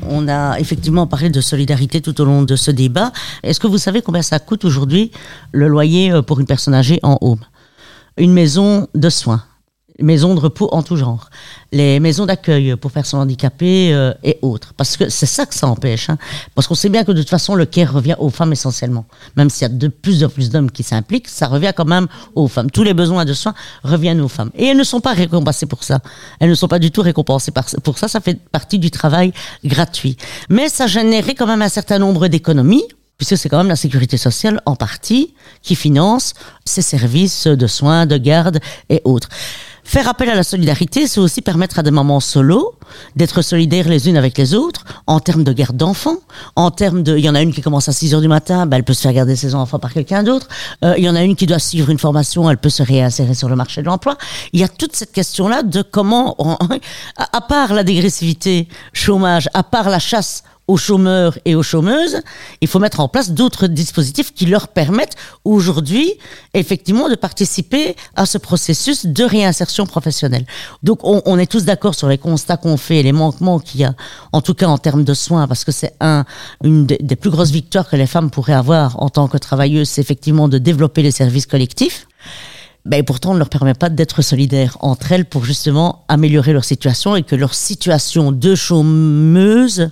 On 0.00 0.26
a 0.28 0.58
effectivement 0.58 1.06
parlé 1.06 1.28
de 1.28 1.40
solidarité 1.40 2.00
tout 2.00 2.18
au 2.20 2.24
long 2.24 2.42
de 2.42 2.56
ce 2.56 2.70
débat. 2.70 3.12
Est-ce 3.42 3.60
que 3.60 3.66
vous 3.66 3.78
savez 3.78 4.00
combien 4.00 4.22
ça 4.22 4.38
coûte 4.38 4.64
aujourd'hui 4.64 5.10
le 5.52 5.68
loyer 5.68 6.12
euh, 6.12 6.22
pour 6.22 6.40
une 6.40 6.46
personne 6.46 6.74
âgée 6.74 6.98
en 7.02 7.18
home? 7.20 7.40
Une 8.16 8.32
maison 8.32 8.88
de 8.94 9.10
soins 9.10 9.44
maisons 10.00 10.34
de 10.34 10.40
repos 10.40 10.68
en 10.72 10.82
tout 10.82 10.96
genre, 10.96 11.28
les 11.70 12.00
maisons 12.00 12.26
d'accueil 12.26 12.76
pour 12.76 12.90
personnes 12.90 13.20
handicapées 13.20 13.92
euh, 13.92 14.12
et 14.22 14.38
autres. 14.42 14.74
Parce 14.74 14.96
que 14.96 15.08
c'est 15.08 15.26
ça 15.26 15.46
que 15.46 15.54
ça 15.54 15.66
empêche. 15.66 16.10
Hein. 16.10 16.18
Parce 16.54 16.66
qu'on 16.66 16.74
sait 16.74 16.88
bien 16.88 17.04
que 17.04 17.12
de 17.12 17.20
toute 17.20 17.30
façon, 17.30 17.54
le 17.54 17.66
care 17.66 17.92
revient 17.92 18.16
aux 18.18 18.30
femmes 18.30 18.52
essentiellement. 18.52 19.04
Même 19.36 19.50
s'il 19.50 19.62
y 19.62 19.64
a 19.66 19.68
de 19.68 19.88
plus 19.88 20.24
en 20.24 20.28
plus 20.28 20.50
d'hommes 20.50 20.70
qui 20.70 20.82
s'impliquent, 20.82 21.28
ça 21.28 21.46
revient 21.46 21.72
quand 21.76 21.84
même 21.84 22.08
aux 22.34 22.48
femmes. 22.48 22.70
Tous 22.70 22.82
les 22.82 22.94
besoins 22.94 23.24
de 23.24 23.34
soins 23.34 23.54
reviennent 23.84 24.20
aux 24.20 24.28
femmes. 24.28 24.50
Et 24.54 24.66
elles 24.66 24.76
ne 24.76 24.84
sont 24.84 25.00
pas 25.00 25.12
récompensées 25.12 25.66
pour 25.66 25.84
ça. 25.84 26.00
Elles 26.40 26.50
ne 26.50 26.54
sont 26.54 26.68
pas 26.68 26.78
du 26.78 26.90
tout 26.90 27.02
récompensées 27.02 27.52
pour 27.82 27.98
ça. 27.98 28.08
Ça 28.08 28.20
fait 28.20 28.38
partie 28.50 28.78
du 28.78 28.90
travail 28.90 29.32
gratuit. 29.64 30.16
Mais 30.48 30.68
ça 30.68 30.86
générait 30.86 31.34
quand 31.34 31.46
même 31.46 31.62
un 31.62 31.68
certain 31.68 31.98
nombre 31.98 32.28
d'économies 32.28 32.84
puisque 33.18 33.36
c'est 33.36 33.48
quand 33.48 33.58
même 33.58 33.68
la 33.68 33.76
sécurité 33.76 34.16
sociale 34.16 34.60
en 34.66 34.74
partie 34.74 35.34
qui 35.62 35.76
finance 35.76 36.34
ces 36.64 36.82
services 36.82 37.46
de 37.46 37.66
soins, 37.68 38.04
de 38.04 38.16
garde 38.16 38.58
et 38.88 39.00
autres. 39.04 39.28
Faire 39.84 40.08
appel 40.08 40.30
à 40.30 40.34
la 40.34 40.44
solidarité, 40.44 41.06
c'est 41.06 41.20
aussi 41.20 41.42
permettre 41.42 41.78
à 41.78 41.82
des 41.82 41.90
mamans 41.90 42.20
solo 42.20 42.74
d'être 43.16 43.42
solidaires 43.42 43.88
les 43.88 44.08
unes 44.08 44.16
avec 44.16 44.38
les 44.38 44.54
autres 44.54 44.84
en 45.06 45.18
termes 45.18 45.44
de 45.44 45.52
garde 45.52 45.76
d'enfants, 45.76 46.18
en 46.56 46.70
termes 46.70 47.02
de, 47.02 47.16
il 47.16 47.24
y 47.24 47.28
en 47.28 47.34
a 47.34 47.42
une 47.42 47.52
qui 47.52 47.62
commence 47.62 47.88
à 47.88 47.92
6 47.92 48.14
heures 48.14 48.20
du 48.20 48.28
matin, 48.28 48.66
ben 48.66 48.76
elle 48.76 48.84
peut 48.84 48.94
se 48.94 49.02
faire 49.02 49.12
garder 49.12 49.34
ses 49.34 49.54
enfants 49.54 49.78
par 49.78 49.92
quelqu'un 49.92 50.22
d'autre. 50.22 50.46
Euh, 50.84 50.94
il 50.96 51.04
y 51.04 51.08
en 51.08 51.16
a 51.16 51.22
une 51.22 51.34
qui 51.34 51.46
doit 51.46 51.58
suivre 51.58 51.90
une 51.90 51.98
formation, 51.98 52.48
elle 52.48 52.58
peut 52.58 52.70
se 52.70 52.82
réinsérer 52.82 53.34
sur 53.34 53.48
le 53.48 53.56
marché 53.56 53.82
de 53.82 53.86
l'emploi. 53.86 54.16
Il 54.52 54.60
y 54.60 54.64
a 54.64 54.68
toute 54.68 54.94
cette 54.94 55.12
question-là 55.12 55.62
de 55.62 55.82
comment, 55.82 56.36
à 57.16 57.40
part 57.40 57.74
la 57.74 57.82
dégressivité, 57.82 58.68
chômage, 58.92 59.48
à 59.52 59.62
part 59.62 59.90
la 59.90 59.98
chasse 59.98 60.44
aux 60.68 60.76
chômeurs 60.76 61.38
et 61.44 61.54
aux 61.54 61.62
chômeuses, 61.62 62.20
il 62.60 62.68
faut 62.68 62.78
mettre 62.78 63.00
en 63.00 63.08
place 63.08 63.32
d'autres 63.32 63.66
dispositifs 63.66 64.32
qui 64.32 64.46
leur 64.46 64.68
permettent 64.68 65.16
aujourd'hui, 65.44 66.14
effectivement, 66.54 67.08
de 67.08 67.14
participer 67.14 67.96
à 68.14 68.26
ce 68.26 68.38
processus 68.38 69.06
de 69.06 69.24
réinsertion 69.24 69.86
professionnelle. 69.86 70.46
Donc, 70.82 71.00
on, 71.02 71.38
est 71.38 71.50
tous 71.50 71.64
d'accord 71.64 71.94
sur 71.94 72.08
les 72.08 72.18
constats 72.18 72.56
qu'on 72.56 72.76
fait, 72.76 73.02
les 73.02 73.12
manquements 73.12 73.58
qu'il 73.58 73.80
y 73.80 73.84
a, 73.84 73.94
en 74.32 74.40
tout 74.40 74.54
cas 74.54 74.66
en 74.66 74.78
termes 74.78 75.04
de 75.04 75.14
soins, 75.14 75.48
parce 75.48 75.64
que 75.64 75.72
c'est 75.72 75.94
un, 76.00 76.24
une 76.62 76.86
des, 76.86 76.98
des 77.00 77.16
plus 77.16 77.30
grosses 77.30 77.50
victoires 77.50 77.88
que 77.88 77.96
les 77.96 78.06
femmes 78.06 78.30
pourraient 78.30 78.52
avoir 78.52 79.02
en 79.02 79.08
tant 79.08 79.28
que 79.28 79.38
travailleuses, 79.38 79.88
c'est 79.88 80.00
effectivement 80.00 80.48
de 80.48 80.58
développer 80.58 81.02
les 81.02 81.10
services 81.10 81.46
collectifs. 81.46 82.06
Ben, 82.84 83.04
pourtant, 83.04 83.30
on 83.30 83.34
ne 83.34 83.38
leur 83.38 83.48
permet 83.48 83.74
pas 83.74 83.90
d'être 83.90 84.22
solidaires 84.22 84.76
entre 84.80 85.12
elles 85.12 85.24
pour 85.24 85.44
justement 85.44 86.04
améliorer 86.08 86.52
leur 86.52 86.64
situation 86.64 87.14
et 87.14 87.22
que 87.22 87.36
leur 87.36 87.54
situation 87.54 88.32
de 88.32 88.54
chômeuse 88.56 89.90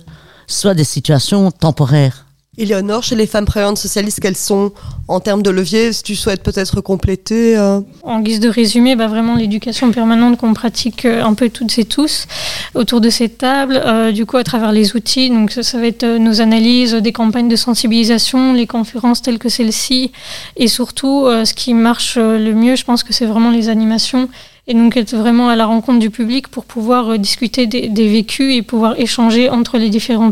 soit 0.51 0.73
des 0.73 0.83
situations 0.83 1.51
temporaires. 1.51 2.25
Éléonore, 2.57 3.01
chez 3.01 3.15
les 3.15 3.27
femmes 3.27 3.45
prévenantes 3.45 3.77
socialistes, 3.77 4.19
quelles 4.19 4.35
sont 4.35 4.73
en 5.07 5.21
termes 5.21 5.41
de 5.41 5.49
levier 5.49 5.93
Si 5.93 6.03
tu 6.03 6.17
souhaites 6.17 6.43
peut-être 6.43 6.81
compléter 6.81 7.57
euh... 7.57 7.79
En 8.03 8.19
guise 8.19 8.41
de 8.41 8.49
résumé, 8.49 8.97
bah 8.97 9.07
vraiment 9.07 9.35
l'éducation 9.35 9.89
permanente 9.91 10.37
qu'on 10.37 10.53
pratique 10.53 11.05
euh, 11.05 11.23
un 11.23 11.33
peu 11.33 11.49
toutes 11.49 11.77
et 11.77 11.85
tous 11.85 12.27
autour 12.75 12.99
de 12.99 13.09
cette 13.09 13.37
table, 13.37 13.81
euh, 13.85 14.11
du 14.11 14.25
coup 14.25 14.35
à 14.35 14.43
travers 14.43 14.73
les 14.73 14.97
outils. 14.97 15.29
Donc 15.29 15.51
ça, 15.51 15.63
ça 15.63 15.79
va 15.79 15.87
être 15.87 16.03
euh, 16.03 16.19
nos 16.19 16.41
analyses, 16.41 16.93
des 16.93 17.13
campagnes 17.13 17.47
de 17.47 17.55
sensibilisation, 17.55 18.53
les 18.53 18.67
conférences 18.67 19.21
telles 19.21 19.39
que 19.39 19.49
celle-ci, 19.49 20.11
et 20.57 20.67
surtout 20.67 21.27
euh, 21.27 21.45
ce 21.45 21.53
qui 21.53 21.73
marche 21.73 22.17
le 22.17 22.51
mieux, 22.51 22.75
je 22.75 22.83
pense 22.83 23.03
que 23.03 23.13
c'est 23.13 23.25
vraiment 23.25 23.51
les 23.51 23.69
animations 23.69 24.27
et 24.71 24.73
donc 24.73 24.95
être 24.95 25.15
vraiment 25.17 25.49
à 25.49 25.57
la 25.57 25.65
rencontre 25.65 25.99
du 25.99 26.09
public 26.09 26.47
pour 26.47 26.63
pouvoir 26.63 27.19
discuter 27.19 27.67
des, 27.67 27.89
des 27.89 28.07
vécus 28.07 28.55
et 28.55 28.61
pouvoir 28.61 28.97
échanger 28.97 29.49
entre 29.49 29.77
les 29.77 29.89
différents 29.89 30.31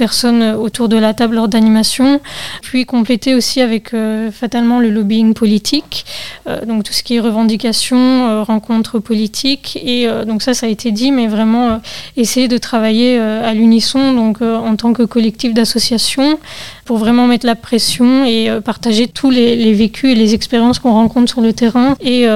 personnes 0.00 0.42
autour 0.42 0.88
de 0.88 0.96
la 0.96 1.12
table 1.12 1.34
lors 1.34 1.46
d'animation, 1.46 2.22
puis 2.62 2.86
compléter 2.86 3.34
aussi 3.34 3.60
avec 3.60 3.92
euh, 3.92 4.30
fatalement 4.30 4.78
le 4.80 4.88
lobbying 4.88 5.34
politique, 5.34 6.06
euh, 6.48 6.64
donc 6.64 6.84
tout 6.84 6.94
ce 6.94 7.02
qui 7.02 7.16
est 7.16 7.20
revendication, 7.20 7.98
euh, 7.98 8.42
rencontres 8.42 8.98
politiques, 8.98 9.78
et 9.84 10.08
donc 10.26 10.40
ça, 10.40 10.54
ça 10.54 10.64
a 10.64 10.68
été 10.70 10.90
dit, 10.90 11.12
mais 11.12 11.26
vraiment 11.26 11.82
essayer 12.16 12.48
de 12.48 12.56
travailler 12.56 13.18
à 13.18 13.52
l'unisson, 13.52 14.14
donc 14.14 14.40
en 14.40 14.74
tant 14.76 14.94
que 14.94 15.02
collectif 15.02 15.52
d'associations, 15.52 16.38
pour 16.86 16.96
vraiment 16.96 17.26
mettre 17.26 17.44
la 17.44 17.54
pression 17.54 18.24
et 18.24 18.48
partager 18.64 19.06
tous 19.06 19.30
les, 19.30 19.54
les, 19.54 19.74
vécus 19.74 20.12
et 20.12 20.14
les 20.14 20.32
expériences 20.34 20.78
qu'on 20.78 20.92
rencontre 20.92 21.30
sur 21.30 21.42
le 21.42 21.52
terrain 21.52 21.94
et 22.00 22.26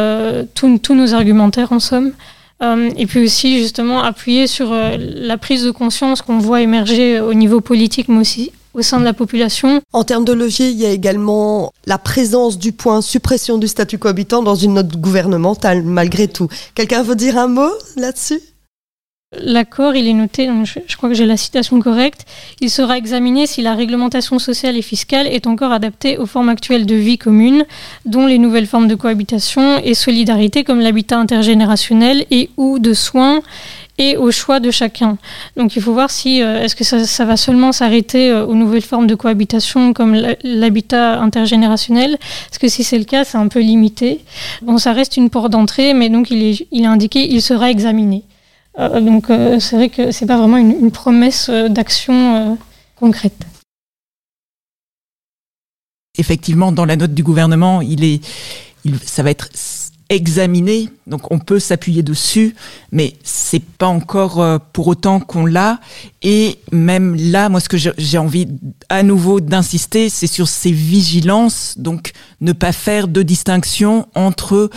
tous 0.54 0.94
nos 0.94 1.14
argumentaires 1.14 1.72
en 1.72 1.80
somme. 1.80 2.12
Euh, 2.64 2.90
et 2.96 3.06
puis 3.06 3.24
aussi 3.24 3.58
justement 3.58 4.02
appuyer 4.02 4.46
sur 4.46 4.72
euh, 4.72 4.96
la 4.98 5.36
prise 5.36 5.64
de 5.64 5.70
conscience 5.70 6.22
qu'on 6.22 6.38
voit 6.38 6.62
émerger 6.62 7.20
au 7.20 7.34
niveau 7.34 7.60
politique, 7.60 8.08
mais 8.08 8.20
aussi 8.20 8.52
au 8.72 8.82
sein 8.82 8.98
de 8.98 9.04
la 9.04 9.12
population. 9.12 9.80
En 9.92 10.02
termes 10.02 10.24
de 10.24 10.32
levier, 10.32 10.68
il 10.68 10.76
y 10.76 10.86
a 10.86 10.90
également 10.90 11.72
la 11.86 11.98
présence 11.98 12.58
du 12.58 12.72
point 12.72 13.02
suppression 13.02 13.56
du 13.58 13.68
statut 13.68 13.98
cohabitant 13.98 14.42
dans 14.42 14.56
une 14.56 14.74
note 14.74 14.96
gouvernementale, 14.96 15.82
malgré 15.82 16.26
tout. 16.26 16.48
Quelqu'un 16.74 17.02
veut 17.02 17.14
dire 17.14 17.38
un 17.38 17.46
mot 17.46 17.70
là-dessus? 17.96 18.40
L'accord, 19.42 19.96
il 19.96 20.06
est 20.06 20.12
noté, 20.12 20.48
je, 20.64 20.96
crois 20.96 21.08
que 21.08 21.14
j'ai 21.14 21.26
la 21.26 21.36
citation 21.36 21.80
correcte, 21.80 22.24
il 22.60 22.70
sera 22.70 22.98
examiné 22.98 23.46
si 23.46 23.62
la 23.62 23.74
réglementation 23.74 24.38
sociale 24.38 24.76
et 24.76 24.82
fiscale 24.82 25.26
est 25.26 25.46
encore 25.46 25.72
adaptée 25.72 26.18
aux 26.18 26.26
formes 26.26 26.48
actuelles 26.48 26.86
de 26.86 26.94
vie 26.94 27.18
commune, 27.18 27.64
dont 28.06 28.26
les 28.26 28.38
nouvelles 28.38 28.66
formes 28.66 28.88
de 28.88 28.94
cohabitation 28.94 29.78
et 29.78 29.94
solidarité 29.94 30.64
comme 30.64 30.80
l'habitat 30.80 31.18
intergénérationnel 31.18 32.26
et 32.30 32.50
ou 32.56 32.78
de 32.78 32.94
soins 32.94 33.42
et 33.98 34.16
au 34.16 34.30
choix 34.30 34.60
de 34.60 34.70
chacun. 34.70 35.18
Donc 35.56 35.76
il 35.76 35.82
faut 35.82 35.92
voir 35.92 36.10
si 36.10 36.42
euh, 36.42 36.62
est-ce 36.62 36.74
que 36.74 36.84
ça, 36.84 37.24
va 37.24 37.36
seulement 37.36 37.72
s'arrêter 37.72 38.30
euh, 38.30 38.44
aux 38.44 38.54
nouvelles 38.54 38.82
formes 38.82 39.06
de 39.06 39.14
cohabitation 39.14 39.92
comme 39.92 40.20
l'habitat 40.42 41.20
intergénérationnel? 41.20 42.18
Parce 42.48 42.58
que 42.58 42.68
si 42.68 42.82
c'est 42.82 42.98
le 42.98 43.04
cas, 43.04 43.24
c'est 43.24 43.38
un 43.38 43.48
peu 43.48 43.60
limité? 43.60 44.20
Bon, 44.62 44.78
ça 44.78 44.92
reste 44.92 45.16
une 45.16 45.30
porte 45.30 45.50
d'entrée, 45.50 45.94
mais 45.94 46.08
donc 46.08 46.30
il 46.30 46.42
est, 46.42 46.66
il 46.72 46.82
est 46.82 46.86
indiqué, 46.86 47.26
il 47.30 47.40
sera 47.40 47.70
examiné. 47.70 48.24
Euh, 48.78 49.00
donc 49.00 49.26
c'est 49.60 49.76
vrai 49.76 49.88
que 49.88 50.10
c'est 50.10 50.26
pas 50.26 50.36
vraiment 50.36 50.56
une, 50.56 50.90
promesse 50.90 51.50
d'action 51.50 52.58
concrète. 52.96 53.46
Effectivement, 56.16 56.70
dans 56.70 56.84
la 56.84 56.96
note 56.96 57.14
du 57.14 57.22
gouvernement, 57.22 57.80
il 57.80 58.04
est, 58.04 58.20
il, 58.84 58.98
ça 59.00 59.22
va 59.22 59.30
être 59.30 59.48
examiné, 60.10 60.90
donc 61.06 61.30
on 61.32 61.38
peut 61.38 61.58
s'appuyer 61.58 62.02
dessus, 62.02 62.54
mais 62.92 63.14
c'est 63.22 63.62
pas 63.62 63.86
encore 63.86 64.40
euh, 64.40 64.58
pour 64.72 64.86
autant 64.86 65.18
qu'on 65.18 65.46
l'a. 65.46 65.80
Et 66.22 66.58
même 66.72 67.14
là, 67.16 67.48
moi, 67.48 67.60
ce 67.60 67.68
que 67.68 67.76
j'ai 67.76 68.18
envie 68.18 68.46
à 68.88 69.02
nouveau 69.02 69.40
d'insister, 69.40 70.08
c'est 70.08 70.26
sur 70.26 70.48
ces 70.48 70.72
vigilances, 70.72 71.74
donc 71.78 72.12
ne 72.40 72.52
pas 72.52 72.72
faire 72.72 73.08
de 73.08 73.22
distinction 73.22 74.06
entre 74.14 74.70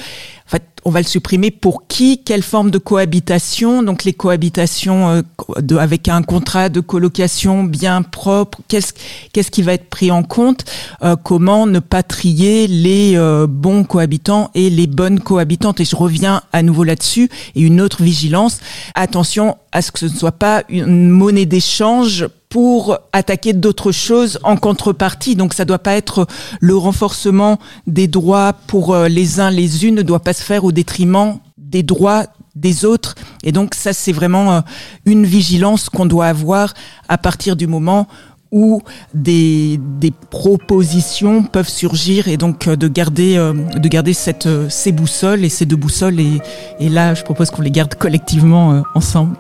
en 0.47 0.49
fait, 0.49 0.63
on 0.85 0.91
va 0.91 1.01
le 1.01 1.05
supprimer 1.05 1.51
pour 1.51 1.87
qui 1.87 2.23
Quelle 2.23 2.41
forme 2.41 2.71
de 2.71 2.77
cohabitation 2.77 3.83
Donc 3.83 4.05
les 4.05 4.13
cohabitations 4.13 5.09
euh, 5.09 5.77
avec 5.77 6.07
un 6.07 6.21
contrat 6.21 6.69
de 6.69 6.79
colocation 6.79 7.65
bien 7.65 8.01
propre. 8.01 8.59
Qu'est-ce 8.69 8.93
qu'est-ce 9.33 9.51
qui 9.51 9.61
va 9.61 9.73
être 9.73 9.89
pris 9.89 10.09
en 10.09 10.23
compte 10.23 10.63
euh, 11.03 11.17
Comment 11.21 11.67
ne 11.67 11.79
pas 11.79 12.01
trier 12.01 12.67
les 12.67 13.17
euh, 13.17 13.45
bons 13.45 13.83
cohabitants 13.83 14.49
et 14.55 14.69
les 14.69 14.87
bonnes 14.87 15.19
cohabitantes 15.19 15.81
Et 15.81 15.85
je 15.85 15.97
reviens 15.97 16.41
à 16.53 16.63
nouveau 16.63 16.85
là-dessus. 16.85 17.29
Et 17.55 17.61
une 17.61 17.81
autre 17.81 18.01
vigilance. 18.01 18.59
Attention 18.95 19.57
à 19.73 19.81
ce 19.81 19.91
que 19.91 19.99
ce 19.99 20.05
ne 20.05 20.17
soit 20.17 20.31
pas 20.31 20.63
une 20.69 21.09
monnaie 21.09 21.45
d'échange 21.45 22.25
pour 22.49 22.97
attaquer 23.11 23.53
d'autres 23.53 23.91
choses 23.91 24.39
en 24.43 24.57
contrepartie. 24.57 25.35
Donc 25.35 25.53
ça 25.53 25.65
doit 25.65 25.79
pas 25.79 25.95
être 25.95 26.27
le 26.59 26.75
renforcement 26.75 27.59
des 27.87 28.07
droits 28.07 28.53
pour 28.67 28.93
euh, 28.93 29.07
les 29.07 29.39
uns 29.39 29.51
les 29.51 29.85
unes 29.85 29.95
ne 29.95 30.01
doit 30.01 30.21
pas 30.21 30.33
se 30.33 30.43
faire 30.43 30.63
au 30.63 30.71
détriment 30.71 31.39
des 31.57 31.83
droits 31.83 32.25
des 32.55 32.85
autres. 32.85 33.15
Et 33.43 33.51
donc 33.51 33.75
ça 33.75 33.93
c'est 33.93 34.13
vraiment 34.13 34.53
euh, 34.53 34.61
une 35.05 35.25
vigilance 35.25 35.89
qu'on 35.89 36.05
doit 36.05 36.27
avoir 36.27 36.73
à 37.09 37.17
partir 37.17 37.55
du 37.55 37.67
moment 37.67 38.07
où 38.49 38.81
des, 39.13 39.77
propositions 40.29 41.43
peuvent 41.43 41.67
surgir 41.67 42.29
et 42.29 42.37
donc 42.37 42.69
euh, 42.69 42.77
de 42.77 42.87
garder 42.87 43.35
de 43.35 43.87
garder 43.89 44.13
cette 44.13 44.47
ces 44.69 44.93
boussoles 44.93 45.43
et 45.43 45.49
ces 45.49 45.65
deux 45.65 45.75
boussoles 45.75 46.19
et 46.21 46.89
là 46.89 47.13
je 47.13 47.23
propose 47.23 47.49
qu'on 47.49 47.61
les 47.61 47.71
garde 47.71 47.95
collectivement 47.95 48.83
ensemble. 48.95 49.35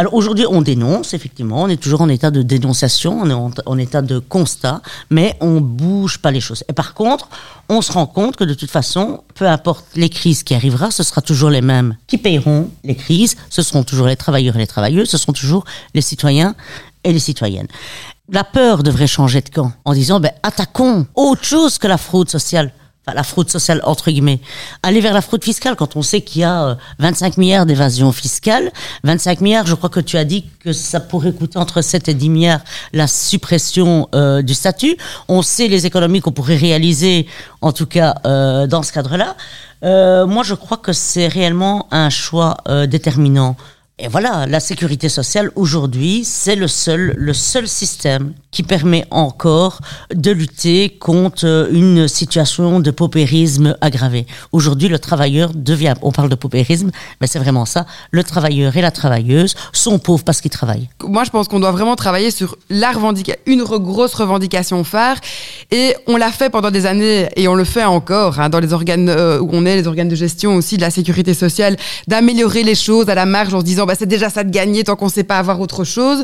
Alors 0.00 0.14
aujourd'hui, 0.14 0.46
on 0.48 0.62
dénonce, 0.62 1.12
effectivement, 1.12 1.64
on 1.64 1.68
est 1.68 1.76
toujours 1.76 2.00
en 2.00 2.08
état 2.08 2.30
de 2.30 2.40
dénonciation, 2.40 3.20
on 3.20 3.28
est 3.28 3.60
en, 3.66 3.76
état 3.76 4.00
de 4.00 4.18
constat, 4.18 4.80
mais 5.10 5.36
on 5.42 5.60
bouge 5.60 6.16
pas 6.22 6.30
les 6.30 6.40
choses. 6.40 6.64
Et 6.70 6.72
par 6.72 6.94
contre, 6.94 7.28
on 7.68 7.82
se 7.82 7.92
rend 7.92 8.06
compte 8.06 8.36
que 8.36 8.44
de 8.44 8.54
toute 8.54 8.70
façon, 8.70 9.22
peu 9.34 9.46
importe 9.46 9.84
les 9.96 10.08
crises 10.08 10.42
qui 10.42 10.54
arriveront, 10.54 10.90
ce 10.90 11.02
sera 11.02 11.20
toujours 11.20 11.50
les 11.50 11.60
mêmes 11.60 11.98
qui 12.06 12.16
paieront 12.16 12.70
les 12.82 12.94
crises, 12.94 13.36
ce 13.50 13.60
seront 13.60 13.82
toujours 13.82 14.06
les 14.06 14.16
travailleurs 14.16 14.56
et 14.56 14.60
les 14.60 14.66
travailleuses, 14.66 15.10
ce 15.10 15.18
seront 15.18 15.34
toujours 15.34 15.66
les 15.92 16.00
citoyens 16.00 16.54
et 17.04 17.12
les 17.12 17.18
citoyennes. 17.18 17.68
La 18.30 18.44
peur 18.44 18.82
devrait 18.82 19.06
changer 19.06 19.42
de 19.42 19.50
camp 19.50 19.70
en 19.84 19.92
disant, 19.92 20.18
ben, 20.18 20.32
attaquons 20.42 21.08
autre 21.14 21.44
chose 21.44 21.76
que 21.76 21.88
la 21.88 21.98
fraude 21.98 22.30
sociale 22.30 22.72
la 23.14 23.22
fraude 23.22 23.50
sociale 23.50 23.80
entre 23.84 24.10
guillemets, 24.10 24.40
aller 24.82 25.00
vers 25.00 25.14
la 25.14 25.22
fraude 25.22 25.42
fiscale 25.42 25.76
quand 25.76 25.96
on 25.96 26.02
sait 26.02 26.20
qu'il 26.20 26.42
y 26.42 26.44
a 26.44 26.76
25 26.98 27.26
euh, 27.26 27.40
milliards 27.40 27.66
d'évasion 27.66 28.12
fiscale, 28.12 28.70
25 29.04 29.40
milliards, 29.40 29.66
je 29.66 29.74
crois 29.74 29.88
que 29.88 30.00
tu 30.00 30.16
as 30.16 30.24
dit 30.24 30.44
que 30.60 30.72
ça 30.72 31.00
pourrait 31.00 31.32
coûter 31.32 31.58
entre 31.58 31.82
7 31.82 32.08
et 32.08 32.14
10 32.14 32.28
milliards 32.28 32.60
la 32.92 33.06
suppression 33.06 34.08
euh, 34.14 34.42
du 34.42 34.54
statut. 34.54 34.96
On 35.28 35.42
sait 35.42 35.68
les 35.68 35.86
économies 35.86 36.20
qu'on 36.20 36.32
pourrait 36.32 36.56
réaliser, 36.56 37.26
en 37.60 37.72
tout 37.72 37.86
cas 37.86 38.14
euh, 38.26 38.66
dans 38.66 38.82
ce 38.82 38.92
cadre-là. 38.92 39.36
moi, 40.26 40.42
je 40.44 40.54
crois 40.54 40.76
que 40.76 40.92
c'est 40.92 41.28
réellement 41.28 41.88
un 41.90 42.10
choix 42.10 42.58
déterminant. 42.86 43.56
Et 44.02 44.08
voilà, 44.08 44.46
la 44.46 44.60
sécurité 44.60 45.10
sociale 45.10 45.50
aujourd'hui, 45.56 46.24
c'est 46.24 46.56
le 46.56 46.68
seul, 46.68 47.12
le 47.18 47.34
seul 47.34 47.68
système 47.68 48.32
qui 48.50 48.62
permet 48.62 49.04
encore 49.10 49.80
de 50.14 50.30
lutter 50.30 50.88
contre 50.88 51.68
une 51.70 52.08
situation 52.08 52.80
de 52.80 52.90
paupérisme 52.90 53.76
aggravée. 53.82 54.26
Aujourd'hui, 54.52 54.88
le 54.88 54.98
travailleur 54.98 55.52
devient, 55.54 55.92
on 56.00 56.12
parle 56.12 56.30
de 56.30 56.34
paupérisme, 56.34 56.90
mais 57.20 57.26
c'est 57.26 57.38
vraiment 57.38 57.66
ça, 57.66 57.84
le 58.10 58.24
travailleur 58.24 58.74
et 58.74 58.80
la 58.80 58.90
travailleuse 58.90 59.54
sont 59.74 59.98
pauvres 59.98 60.24
parce 60.24 60.40
qu'ils 60.40 60.50
travaillent. 60.50 60.88
Moi, 61.04 61.24
je 61.24 61.30
pense 61.30 61.46
qu'on 61.48 61.60
doit 61.60 61.70
vraiment 61.70 61.94
travailler 61.94 62.30
sur 62.30 62.56
la 62.70 62.92
revendication, 62.92 63.40
une 63.44 63.64
grosse 63.64 64.14
revendication 64.14 64.82
phare, 64.82 65.16
et 65.70 65.94
on 66.06 66.16
l'a 66.16 66.32
fait 66.32 66.48
pendant 66.48 66.70
des 66.70 66.86
années, 66.86 67.28
et 67.36 67.48
on 67.48 67.54
le 67.54 67.64
fait 67.64 67.84
encore, 67.84 68.40
hein, 68.40 68.48
dans 68.48 68.60
les 68.60 68.72
organes 68.72 69.10
euh, 69.10 69.40
où 69.40 69.50
on 69.52 69.66
est, 69.66 69.76
les 69.76 69.86
organes 69.86 70.08
de 70.08 70.16
gestion 70.16 70.54
aussi 70.54 70.78
de 70.78 70.82
la 70.82 70.90
sécurité 70.90 71.34
sociale, 71.34 71.76
d'améliorer 72.08 72.62
les 72.62 72.74
choses 72.74 73.10
à 73.10 73.14
la 73.14 73.26
marge 73.26 73.52
en 73.52 73.60
se 73.60 73.64
disant, 73.64 73.86
bah, 73.90 73.96
c'est 73.98 74.06
déjà 74.06 74.30
ça 74.30 74.44
de 74.44 74.50
gagner 74.50 74.84
tant 74.84 74.94
qu'on 74.94 75.06
ne 75.06 75.10
sait 75.10 75.24
pas 75.24 75.36
avoir 75.36 75.60
autre 75.60 75.82
chose. 75.82 76.22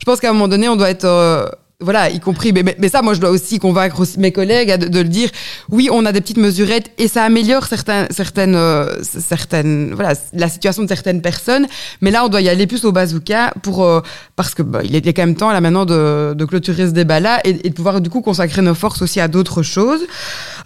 Je 0.00 0.04
pense 0.04 0.18
qu'à 0.18 0.30
un 0.30 0.32
moment 0.32 0.48
donné, 0.48 0.68
on 0.68 0.74
doit 0.74 0.90
être 0.90 1.04
euh, 1.04 1.46
voilà, 1.80 2.08
y 2.08 2.20
compris, 2.20 2.54
mais, 2.54 2.64
mais, 2.78 2.88
ça, 2.88 3.02
moi, 3.02 3.12
je 3.12 3.20
dois 3.20 3.28
aussi 3.28 3.58
convaincre 3.58 4.02
mes 4.16 4.32
collègues 4.32 4.78
de, 4.78 4.98
le 4.98 5.08
dire. 5.08 5.28
Oui, 5.68 5.90
on 5.92 6.06
a 6.06 6.12
des 6.12 6.22
petites 6.22 6.38
mesurettes 6.38 6.90
et 6.96 7.06
ça 7.06 7.22
améliore 7.22 7.66
certains, 7.66 8.06
certaines, 8.08 8.54
euh, 8.54 9.02
certaines, 9.02 9.92
voilà, 9.92 10.14
la 10.32 10.48
situation 10.48 10.84
de 10.84 10.88
certaines 10.88 11.20
personnes. 11.20 11.66
Mais 12.00 12.10
là, 12.10 12.24
on 12.24 12.28
doit 12.28 12.40
y 12.40 12.48
aller 12.48 12.66
plus 12.66 12.86
au 12.86 12.92
bazooka 12.92 13.52
pour, 13.62 13.84
euh, 13.84 14.00
parce 14.36 14.54
que 14.54 14.62
bah, 14.62 14.80
il 14.84 14.96
est 14.96 15.12
quand 15.12 15.20
même 15.20 15.34
temps 15.34 15.52
là 15.52 15.60
maintenant 15.60 15.84
de, 15.84 16.32
de 16.32 16.44
clôturer 16.46 16.86
ce 16.86 16.92
débat-là 16.92 17.40
et, 17.44 17.52
de 17.52 17.74
pouvoir 17.74 18.00
du 18.00 18.08
coup 18.08 18.22
consacrer 18.22 18.62
nos 18.62 18.74
forces 18.74 19.02
aussi 19.02 19.20
à 19.20 19.28
d'autres 19.28 19.62
choses. 19.62 20.00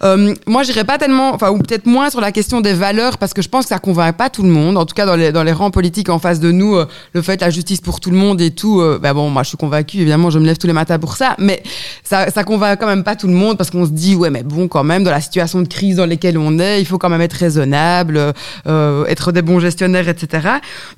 Euh, 0.03 0.33
moi, 0.47 0.63
j'irais 0.63 0.85
pas 0.85 0.97
tellement, 0.97 1.33
enfin, 1.33 1.51
ou 1.51 1.57
peut-être 1.57 1.87
moins 1.87 2.09
sur 2.09 2.21
la 2.21 2.31
question 2.31 2.61
des 2.61 2.73
valeurs 2.73 3.17
parce 3.17 3.33
que 3.33 3.41
je 3.41 3.49
pense 3.49 3.65
que 3.65 3.69
ça 3.69 3.79
convainc 3.79 4.15
pas 4.15 4.29
tout 4.29 4.43
le 4.43 4.49
monde. 4.49 4.77
En 4.77 4.85
tout 4.85 4.95
cas, 4.95 5.05
dans 5.05 5.17
les, 5.17 5.33
dans 5.33 5.43
les 5.43 5.51
rangs 5.51 5.71
politiques 5.71 6.07
en 6.07 6.19
face 6.19 6.39
de 6.39 6.53
nous, 6.53 6.77
le 7.11 7.21
fait 7.21 7.41
la 7.41 7.49
justice 7.49 7.81
pour 7.81 7.99
tout 7.99 8.11
le 8.11 8.17
monde 8.17 8.39
et 8.39 8.51
tout. 8.51 8.81
bah 9.01 9.13
bon, 9.13 9.29
moi, 9.29 9.43
je 9.43 9.49
suis 9.49 9.57
convaincue. 9.57 9.97
Évidemment, 9.97 10.29
je 10.29 10.39
me 10.39 10.45
lève 10.45 10.57
tous 10.57 10.67
les 10.67 10.73
matins 10.73 10.99
pour 11.01 11.17
ça, 11.17 11.35
mais 11.37 11.61
ça, 12.03 12.29
ça 12.29 12.45
convainc 12.45 12.79
quand 12.79 12.87
même 12.87 13.03
pas 13.03 13.17
tout 13.17 13.27
le 13.27 13.33
monde 13.33 13.57
parce 13.57 13.69
qu'on 13.69 13.85
se 13.85 13.91
dit 13.91 14.15
ouais 14.15 14.29
mais 14.29 14.43
bon 14.43 14.67
quand 14.67 14.83
même 14.83 15.03
dans 15.03 15.11
la 15.11 15.21
situation 15.21 15.61
de 15.61 15.67
crise 15.67 15.97
dans 15.97 16.05
laquelle 16.05 16.37
on 16.37 16.59
est, 16.59 16.81
il 16.81 16.85
faut 16.85 16.97
quand 16.97 17.09
même 17.09 17.21
être 17.21 17.33
raisonnable, 17.33 18.33
euh, 18.67 19.05
être 19.05 19.31
des 19.31 19.41
bons 19.41 19.59
gestionnaires, 19.59 20.07
etc. 20.07 20.47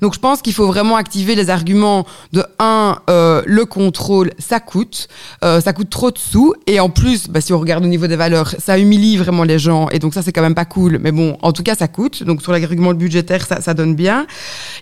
Donc 0.00 0.14
je 0.14 0.20
pense 0.20 0.42
qu'il 0.42 0.52
faut 0.52 0.66
vraiment 0.66 0.96
activer 0.96 1.34
les 1.34 1.50
arguments 1.50 2.06
de 2.32 2.44
un 2.58 2.98
euh, 3.10 3.42
le 3.46 3.64
contrôle 3.64 4.30
ça 4.38 4.60
coûte, 4.60 5.08
euh, 5.44 5.60
ça 5.60 5.72
coûte 5.72 5.90
trop 5.90 6.10
de 6.10 6.18
sous 6.18 6.54
et 6.66 6.78
en 6.80 6.90
plus 6.90 7.28
bah, 7.28 7.40
si 7.40 7.52
on 7.52 7.58
regarde 7.58 7.84
au 7.84 7.88
niveau 7.88 8.06
des 8.06 8.16
valeurs 8.16 8.54
ça 8.58 8.78
humilie 8.78 9.16
vraiment 9.16 9.44
les 9.44 9.58
gens 9.58 9.88
et 9.88 9.98
donc 9.98 10.14
ça 10.14 10.22
c'est 10.22 10.32
quand 10.32 10.42
même 10.42 10.54
pas 10.54 10.64
cool, 10.64 10.98
mais 11.00 11.10
bon 11.12 11.36
en 11.42 11.52
tout 11.52 11.62
cas 11.62 11.74
ça 11.74 11.88
coûte 11.88 12.22
donc 12.22 12.42
sur 12.42 12.52
l'argument 12.52 12.94
budgétaire 12.94 13.46
ça, 13.46 13.60
ça 13.60 13.74
donne 13.74 13.94
bien. 13.94 14.26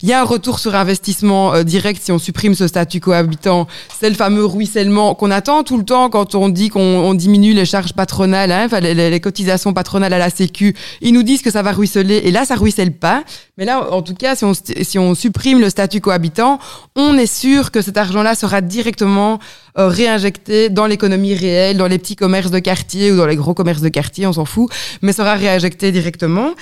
Il 0.03 0.09
y 0.09 0.12
a 0.12 0.20
un 0.20 0.25
retour 0.25 0.59
sur 0.59 0.75
investissement 0.75 1.62
direct 1.62 2.03
si 2.03 2.12
on 2.12 2.18
supprime 2.18 2.55
ce 2.55 2.66
statut 2.66 3.01
cohabitant, 3.01 3.66
c'est 4.01 4.09
le 4.09 4.16
fameux 4.16 4.45
ruissellement 4.45 5.12
qu'on 5.15 5.31
attend 5.31 5.63
tout 5.63 5.79
le 5.79 5.85
temps 5.85 6.11
quand 6.11 6.35
on 6.35 6.49
dit 6.49 6.69
qu'on 6.69 7.15
diminue 7.15 7.53
les 7.53 7.65
charges 7.65 7.93
patronales, 7.93 8.51
hein, 8.51 8.69
les, 8.81 9.21
cotisations 9.21 9.73
patronales 9.73 10.13
à 10.13 10.19
la 10.19 10.31
Sécu. 10.31 10.75
Ils 11.01 11.13
nous 11.13 11.23
disent 11.23 11.43
que 11.43 11.51
ça 11.51 11.63
va 11.63 11.73
ruisseler, 11.73 12.23
et 12.25 12.31
là, 12.31 12.45
ça 12.45 12.57
ruisselle 12.57 12.93
pas. 12.93 13.25
Mais 13.59 13.65
là, 13.65 13.93
en 13.93 14.03
tout 14.03 14.15
cas, 14.15 14.35
si 14.35 14.45
on, 14.45 14.53
si 14.55 14.99
on 14.99 15.15
supprime 15.15 15.61
le 15.61 15.71
statut 15.71 16.01
cohabitant, 16.01 16.59
on 16.97 17.17
est 17.17 17.27
sûr 17.27 17.71
que 17.71 17.83
cet 17.83 17.97
argent-là 17.97 18.35
sera 18.35 18.61
directement 18.61 19.39
euh, 19.79 19.89
réinjecté 19.89 20.68
dans 20.68 20.87
l'économie 20.87 21.35
réelle, 21.35 21.77
dans 21.77 21.87
les 21.87 21.99
petits 21.99 22.16
commerces 22.16 22.51
de 22.51 22.59
quartier 22.59 23.12
ou 23.12 23.16
dans 23.16 23.27
les 23.27 23.37
gros 23.37 23.55
commerces 23.55 23.81
de 23.81 23.89
quartier, 23.89 24.27
on 24.27 24.33
s'en 24.33 24.45
fout, 24.45 24.70
mais 25.01 25.12
sera 25.12 25.35
réinjecté 25.35 25.93
directement. 25.93 26.53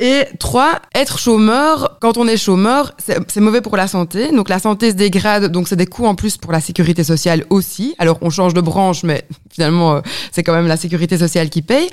Et 0.00 0.24
trois, 0.40 0.80
être 0.92 1.20
chômeur, 1.20 1.98
quand 2.00 2.16
on 2.16 2.26
est 2.26 2.36
chômeur, 2.36 2.94
c'est 2.98 3.40
mauvais 3.40 3.60
pour 3.60 3.76
la 3.76 3.86
santé. 3.86 4.32
Donc 4.32 4.48
la 4.48 4.58
santé 4.58 4.90
se 4.90 4.96
dégrade, 4.96 5.52
donc 5.52 5.68
c'est 5.68 5.76
des 5.76 5.86
coûts 5.86 6.06
en 6.06 6.16
plus 6.16 6.36
pour 6.36 6.50
la 6.50 6.60
sécurité 6.60 7.04
sociale 7.04 7.44
aussi. 7.48 7.94
Alors 7.98 8.18
on 8.20 8.28
change 8.28 8.54
de 8.54 8.60
branche, 8.60 9.04
mais 9.04 9.22
finalement 9.52 9.94
euh, 9.94 10.00
c'est 10.32 10.42
quand 10.42 10.52
même 10.52 10.66
la 10.66 10.76
sécurité 10.76 11.16
sociale 11.16 11.48
qui 11.48 11.62
paye. 11.62 11.88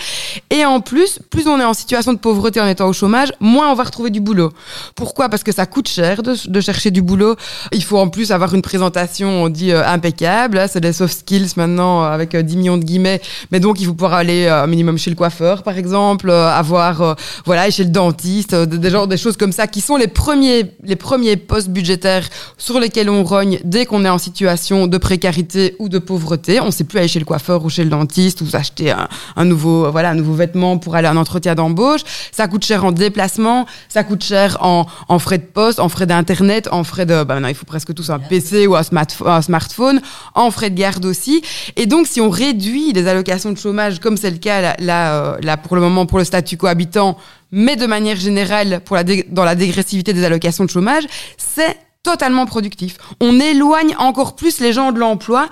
Et 0.49 0.65
en 0.65 0.79
plus, 0.81 1.19
plus 1.29 1.45
on 1.47 1.59
est 1.59 1.63
en 1.63 1.75
situation 1.75 2.11
de 2.13 2.17
pauvreté 2.17 2.59
en 2.59 2.65
étant 2.65 2.87
au 2.87 2.93
chômage, 2.93 3.33
moins 3.39 3.71
on 3.71 3.75
va 3.75 3.83
retrouver 3.83 4.09
du 4.09 4.19
boulot. 4.19 4.51
Pourquoi? 4.95 5.29
Parce 5.29 5.43
que 5.43 5.51
ça 5.51 5.67
coûte 5.67 5.87
cher 5.87 6.23
de, 6.23 6.33
de, 6.47 6.61
chercher 6.61 6.89
du 6.89 7.03
boulot. 7.03 7.35
Il 7.71 7.83
faut 7.83 7.99
en 7.99 8.09
plus 8.09 8.31
avoir 8.31 8.55
une 8.55 8.63
présentation, 8.63 9.43
on 9.43 9.49
dit 9.49 9.71
euh, 9.71 9.85
impeccable. 9.85 10.50
C'est 10.67 10.81
des 10.81 10.93
soft 10.93 11.19
skills 11.19 11.53
maintenant 11.55 12.03
euh, 12.03 12.11
avec 12.11 12.35
10 12.35 12.57
millions 12.57 12.77
de 12.77 12.83
guillemets. 12.83 13.21
Mais 13.51 13.59
donc 13.59 13.79
il 13.79 13.85
faut 13.85 13.93
pouvoir 13.93 14.13
aller 14.13 14.47
un 14.47 14.67
minimum 14.67 14.97
chez 14.97 15.09
le 15.09 15.15
coiffeur, 15.15 15.63
par 15.63 15.77
exemple, 15.77 16.31
avoir 16.31 17.15
voilà, 17.45 17.69
chez 17.69 17.83
le 17.83 17.89
dentiste, 17.89 18.53
euh, 18.53 18.65
des, 18.65 18.77
des 19.07 19.17
choses 19.17 19.37
comme 19.37 19.51
ça, 19.51 19.67
qui 19.67 19.81
sont 19.81 19.95
les 19.95 20.07
premiers, 20.07 20.71
les 20.83 20.95
premiers 20.95 21.37
postes 21.37 21.69
budgétaires 21.69 22.27
sur 22.57 22.79
lesquels 22.79 23.09
on 23.09 23.23
rogne 23.23 23.59
dès 23.63 23.85
qu'on 23.85 24.05
est 24.05 24.09
en 24.09 24.17
situation 24.17 24.87
de 24.87 24.97
précarité 24.97 25.75
ou 25.79 25.89
de 25.89 25.99
pauvreté. 25.99 26.59
On 26.59 26.67
ne 26.67 26.71
sait 26.71 26.83
plus 26.83 26.99
aller 26.99 27.07
chez 27.07 27.19
le 27.19 27.25
coiffeur 27.25 27.63
ou 27.65 27.69
chez 27.69 27.83
le 27.83 27.89
dentiste 27.89 28.41
ou 28.41 28.45
acheter 28.53 28.93
un, 29.35 29.45
nouveau, 29.45 29.91
voilà, 29.91 30.11
un 30.11 30.15
nouveau 30.15 30.33
vêtement 30.33 30.77
pour 30.77 30.95
aller 30.95 31.07
à 31.07 31.11
un 31.11 31.17
entretien 31.17 31.55
d'embauche. 31.55 32.01
Ça 32.31 32.47
coûte 32.47 32.65
cher 32.65 32.85
en 32.85 32.91
déplacement, 32.91 33.65
ça 33.89 34.03
coûte 34.03 34.23
cher 34.23 34.57
en, 34.61 34.85
en 35.07 35.19
frais 35.19 35.37
de 35.37 35.43
poste, 35.43 35.79
en 35.79 35.89
frais 35.89 36.05
d'internet, 36.05 36.67
en 36.71 36.83
frais 36.83 37.05
de, 37.05 37.23
bah 37.23 37.39
il 37.49 37.55
faut 37.55 37.65
presque 37.65 37.93
tous 37.93 38.09
un 38.09 38.19
PC 38.19 38.67
ou 38.67 38.75
un, 38.75 38.81
un 39.25 39.41
smartphone, 39.41 40.01
en 40.35 40.40
frais 40.49 40.69
de 40.71 40.75
garde 40.77 41.05
aussi. 41.05 41.43
Et 41.75 41.85
donc, 41.85 42.07
si 42.07 42.21
on 42.21 42.29
réduit 42.29 42.93
les 42.93 43.07
allocations 43.07 43.51
de 43.51 43.57
chômage, 43.57 43.99
comme 43.99 44.17
c'est 44.17 44.31
le 44.31 44.37
cas 44.37 44.61
là, 44.61 44.75
là, 44.79 45.13
euh, 45.13 45.37
là 45.41 45.57
pour 45.57 45.75
le 45.75 45.81
moment 45.81 46.05
pour 46.05 46.17
le 46.17 46.23
statut 46.23 46.57
cohabitant, 46.57 47.17
mais 47.51 47.75
de 47.75 47.85
manière 47.85 48.15
générale, 48.15 48.81
pour 48.83 48.95
la 48.95 49.03
dans 49.03 49.43
la 49.43 49.55
dégressivité 49.55 50.13
des 50.13 50.23
allocations 50.23 50.65
de 50.65 50.69
chômage, 50.69 51.03
c'est 51.37 51.77
totalement 52.03 52.47
productif. 52.47 52.97
On 53.19 53.39
éloigne 53.39 53.95
encore 53.99 54.35
plus 54.35 54.59
les 54.59 54.73
gens 54.73 54.91
de 54.91 54.99
l'emploi. 54.99 55.49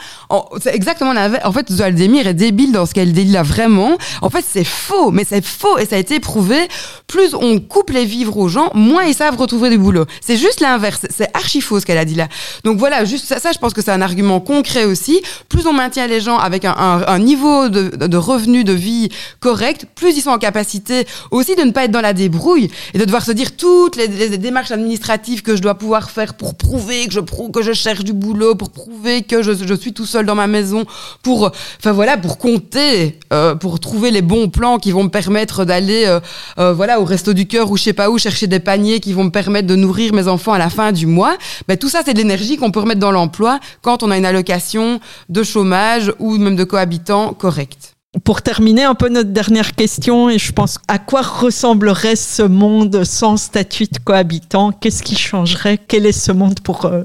C'est 0.60 0.74
exactement. 0.74 1.14
En 1.44 1.52
fait, 1.52 1.72
Zoaldemir 1.72 2.26
est 2.26 2.34
débile 2.34 2.72
dans 2.72 2.88
ce 2.88 2.94
qu'elle 2.94 3.14
dit 3.14 3.26
là 3.26 3.44
vraiment. 3.44 3.98
En 4.22 4.30
fait, 4.32 4.44
c'est 4.48 4.64
faux, 4.64 5.12
mais 5.12 5.24
c'est 5.24 5.46
faux 5.46 5.78
et 5.78 5.86
ça 5.86 5.96
a 5.96 6.00
été 6.00 6.20
prouvé. 6.20 6.68
Plus 7.06 7.36
on 7.36 7.60
coupe 7.60 7.92
les 7.92 8.06
vivres 8.06 8.38
aux 8.38 8.48
gens, 8.48 8.72
moins 8.74 9.04
ils 9.04 9.14
savent 9.14 9.38
retrouver 9.38 9.70
du 9.70 9.78
boulot. 9.78 10.06
C'est 10.22 10.38
juste 10.38 10.60
l'inverse. 10.60 11.06
C'est 11.10 11.30
archi 11.36 11.62
faux 11.62 11.80
ce 11.80 11.86
qu'elle 11.86 12.00
a 12.00 12.06
dit 12.06 12.16
là. 12.16 12.28
Donc 12.64 12.78
voilà, 12.80 13.06
juste 13.06 13.26
ça, 13.26 13.52
je 13.52 13.60
pense 13.60 13.74
que 13.74 13.84
c'est 13.84 13.92
un 13.92 14.02
argument 14.02 14.40
concret 14.40 14.86
aussi. 14.86 15.22
Plus 15.50 15.68
on 15.68 15.74
maintient 15.74 16.08
les 16.08 16.20
gens 16.20 16.38
avec 16.38 16.66
un, 16.66 17.20
niveau 17.20 17.70
de, 17.70 17.90
de 18.08 18.18
revenu, 18.18 18.64
de 18.64 18.74
vie 18.74 19.10
correct, 19.40 19.86
plus 19.94 20.18
ils 20.18 20.22
sont 20.22 20.32
en 20.32 20.40
capacité 20.40 21.06
aussi 21.30 21.56
de 21.56 21.62
ne 21.62 21.72
pas 21.72 21.86
être 21.86 21.92
dans 21.92 22.02
la 22.02 22.14
débrouille 22.14 22.72
et 22.94 22.98
de 22.98 23.06
devoir 23.06 23.24
se 23.24 23.32
dire 23.32 23.56
toutes 23.56 23.98
les 23.98 24.38
démarches 24.38 24.72
administratives 24.72 25.44
que 25.44 25.56
je 25.56 25.62
dois 25.62 25.76
pouvoir 25.76 26.10
faire 26.10 26.34
pour 26.40 26.56
prouver 26.56 27.06
que 27.06 27.14
je 27.14 27.20
que 27.20 27.62
je 27.62 27.74
cherche 27.74 28.04
du 28.04 28.14
boulot, 28.14 28.56
pour 28.56 28.72
prouver 28.72 29.22
que 29.22 29.44
je, 29.44 29.52
je 29.54 29.74
suis 29.74 29.94
tout 29.94 30.06
seul 30.06 30.26
dans 30.26 30.36
ma 30.36 30.48
maison, 30.48 30.86
pour, 31.22 31.52
enfin 31.78 31.92
voilà, 31.92 32.18
pour 32.18 32.38
compter, 32.38 33.20
euh, 33.34 33.56
pour 33.56 33.80
trouver 33.80 34.10
les 34.10 34.22
bons 34.22 34.48
plans 34.48 34.80
qui 34.80 34.92
vont 34.92 35.04
me 35.04 35.10
permettre 35.10 35.66
d'aller, 35.66 36.06
euh, 36.08 36.22
euh, 36.58 36.74
voilà, 36.74 37.02
au 37.02 37.04
resto 37.04 37.34
du 37.34 37.46
cœur 37.46 37.70
ou 37.70 37.78
je 37.78 37.84
sais 37.84 37.94
pas 37.94 38.10
où 38.10 38.18
chercher 38.18 38.48
des 38.48 38.62
paniers 38.62 39.02
qui 39.02 39.12
vont 39.12 39.26
me 39.26 39.32
permettre 39.32 39.68
de 39.68 39.76
nourrir 39.76 40.14
mes 40.14 40.30
enfants 40.30 40.54
à 40.54 40.58
la 40.58 40.70
fin 40.70 40.94
du 40.94 41.06
mois. 41.06 41.38
Ben, 41.68 41.78
tout 41.78 41.90
ça, 41.90 42.02
c'est 42.06 42.14
de 42.14 42.20
l'énergie 42.20 42.56
qu'on 42.56 42.72
peut 42.72 42.80
remettre 42.80 43.02
dans 43.02 43.12
l'emploi 43.12 43.60
quand 43.82 44.02
on 44.02 44.10
a 44.10 44.18
une 44.18 44.26
allocation 44.26 45.02
de 45.28 45.44
chômage 45.44 46.14
ou 46.20 46.38
même 46.38 46.56
de 46.56 46.64
cohabitant 46.64 47.34
correcte. 47.34 47.99
Pour 48.24 48.42
terminer 48.42 48.86
un 48.86 48.96
peu 48.96 49.08
notre 49.08 49.30
dernière 49.30 49.76
question, 49.76 50.32
et 50.32 50.40
je 50.40 50.52
pense 50.52 50.80
à 50.88 50.98
quoi 50.98 51.22
ressemblerait 51.22 52.16
ce 52.16 52.42
monde 52.42 53.04
sans 53.04 53.38
statut 53.38 53.84
de 53.84 54.00
cohabitant? 54.04 54.72
Qu'est-ce 54.72 55.04
qui 55.04 55.16
changerait? 55.16 55.78
Quel 55.78 56.08
est 56.08 56.12
ce 56.12 56.32
monde 56.32 56.60
pour 56.62 56.86
euh, 56.86 57.04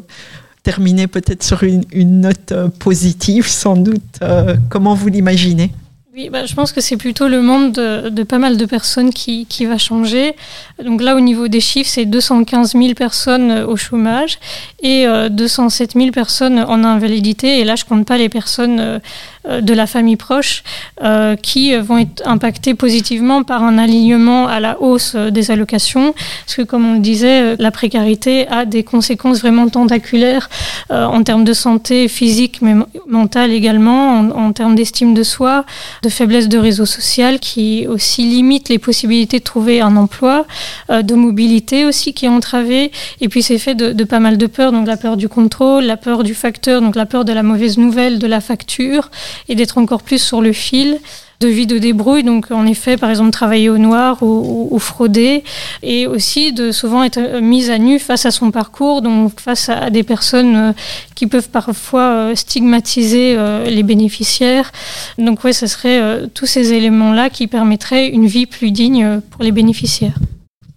terminer 0.62 1.06
peut-être 1.06 1.42
sur 1.42 1.62
une, 1.62 1.84
note 1.92 2.52
euh, 2.52 2.68
positive 2.68 3.46
sans 3.46 3.76
doute 3.76 4.00
euh, 4.22 4.56
Comment 4.70 4.94
vous 4.94 5.08
l'imaginez? 5.08 5.72
Oui, 6.16 6.28
bah, 6.30 6.46
je 6.46 6.54
pense 6.54 6.70
que 6.70 6.80
c'est 6.80 6.96
plutôt 6.96 7.26
le 7.26 7.42
monde 7.42 7.72
de, 7.72 8.08
de, 8.08 8.22
pas 8.22 8.38
mal 8.38 8.56
de 8.56 8.66
personnes 8.66 9.12
qui, 9.12 9.46
qui 9.46 9.66
va 9.66 9.78
changer. 9.78 10.36
Donc 10.84 11.02
là, 11.02 11.16
au 11.16 11.20
niveau 11.20 11.48
des 11.48 11.58
chiffres, 11.58 11.90
c'est 11.92 12.04
215 12.04 12.74
000 12.74 12.94
personnes 12.94 13.50
au 13.66 13.74
chômage 13.74 14.38
et 14.80 15.08
euh, 15.08 15.28
207 15.28 15.94
000 15.94 16.12
personnes 16.12 16.60
en 16.60 16.84
invalidité. 16.84 17.58
Et 17.58 17.64
là, 17.64 17.74
je 17.74 17.84
compte 17.84 18.06
pas 18.06 18.16
les 18.16 18.28
personnes 18.28 19.00
euh, 19.46 19.60
de 19.60 19.74
la 19.74 19.86
famille 19.86 20.16
proche 20.16 20.62
euh, 21.02 21.36
qui 21.36 21.76
vont 21.76 21.98
être 21.98 22.22
impactées 22.24 22.72
positivement 22.72 23.42
par 23.42 23.62
un 23.62 23.76
alignement 23.76 24.46
à 24.46 24.58
la 24.58 24.80
hausse 24.80 25.16
des 25.16 25.50
allocations. 25.50 26.14
Parce 26.46 26.56
que, 26.56 26.62
comme 26.62 26.88
on 26.88 26.94
le 26.94 27.00
disait, 27.00 27.56
la 27.56 27.70
précarité 27.70 28.48
a 28.48 28.64
des 28.64 28.84
conséquences 28.84 29.40
vraiment 29.40 29.68
tentaculaires 29.68 30.48
euh, 30.90 31.04
en 31.04 31.22
termes 31.22 31.44
de 31.44 31.52
santé 31.52 32.08
physique, 32.08 32.62
mais 32.62 32.74
mentale 33.06 33.52
également, 33.52 34.18
en, 34.18 34.30
en 34.30 34.52
termes 34.52 34.76
d'estime 34.76 35.12
de 35.12 35.22
soi 35.22 35.66
de 36.04 36.08
faiblesse 36.10 36.48
de 36.48 36.58
réseau 36.58 36.86
social 36.86 37.40
qui 37.40 37.86
aussi 37.88 38.22
limite 38.22 38.68
les 38.68 38.78
possibilités 38.78 39.38
de 39.38 39.44
trouver 39.44 39.80
un 39.80 39.96
emploi, 39.96 40.46
euh, 40.90 41.02
de 41.02 41.14
mobilité 41.14 41.84
aussi 41.84 42.12
qui 42.12 42.26
est 42.26 42.28
entravée, 42.28 42.92
et 43.20 43.28
puis 43.28 43.42
c'est 43.42 43.58
fait 43.58 43.74
de, 43.74 43.92
de, 43.92 44.04
pas 44.04 44.20
mal 44.20 44.36
de 44.36 44.46
peurs, 44.46 44.72
donc 44.72 44.86
la 44.86 44.96
peur 44.96 45.16
du 45.16 45.28
contrôle, 45.28 45.84
la 45.84 45.96
peur 45.96 46.22
du 46.22 46.34
facteur, 46.34 46.82
donc 46.82 46.94
la 46.94 47.06
peur 47.06 47.24
de 47.24 47.32
la 47.32 47.42
mauvaise 47.42 47.78
nouvelle, 47.78 48.18
de 48.18 48.26
la 48.26 48.40
facture, 48.40 49.10
et 49.48 49.54
d'être 49.54 49.78
encore 49.78 50.02
plus 50.02 50.22
sur 50.22 50.40
le 50.42 50.52
fil 50.52 50.98
de 51.40 51.48
vie 51.48 51.66
de 51.66 51.78
débrouille, 51.78 52.22
donc 52.22 52.50
en 52.50 52.66
effet, 52.66 52.96
par 52.96 53.10
exemple, 53.10 53.30
travailler 53.30 53.68
au 53.68 53.78
noir 53.78 54.18
ou, 54.22 54.78
frauder, 54.78 55.44
et 55.82 56.06
aussi 56.06 56.52
de 56.52 56.72
souvent 56.72 57.02
être 57.02 57.40
mise 57.40 57.70
à 57.70 57.78
nu 57.78 57.98
face 57.98 58.26
à 58.26 58.30
son 58.30 58.50
parcours, 58.50 59.02
donc 59.02 59.40
face 59.40 59.68
à, 59.68 59.90
des 59.90 60.02
personnes 60.02 60.56
euh, 60.56 60.72
qui 61.14 61.26
peuvent 61.26 61.48
parfois 61.48 62.02
euh, 62.02 62.34
stigmatiser 62.34 63.34
euh, 63.36 63.64
les 63.66 63.82
bénéficiaires. 63.82 64.72
Donc 65.18 65.44
oui, 65.44 65.54
ce 65.54 65.66
serait 65.66 66.00
tous 66.34 66.46
ces 66.46 66.72
éléments-là 66.72 67.30
qui 67.30 67.46
permettraient 67.46 68.08
une 68.08 68.26
vie 68.26 68.46
plus 68.46 68.70
digne 68.70 69.20
pour 69.30 69.42
les 69.42 69.52
bénéficiaires. 69.52 70.14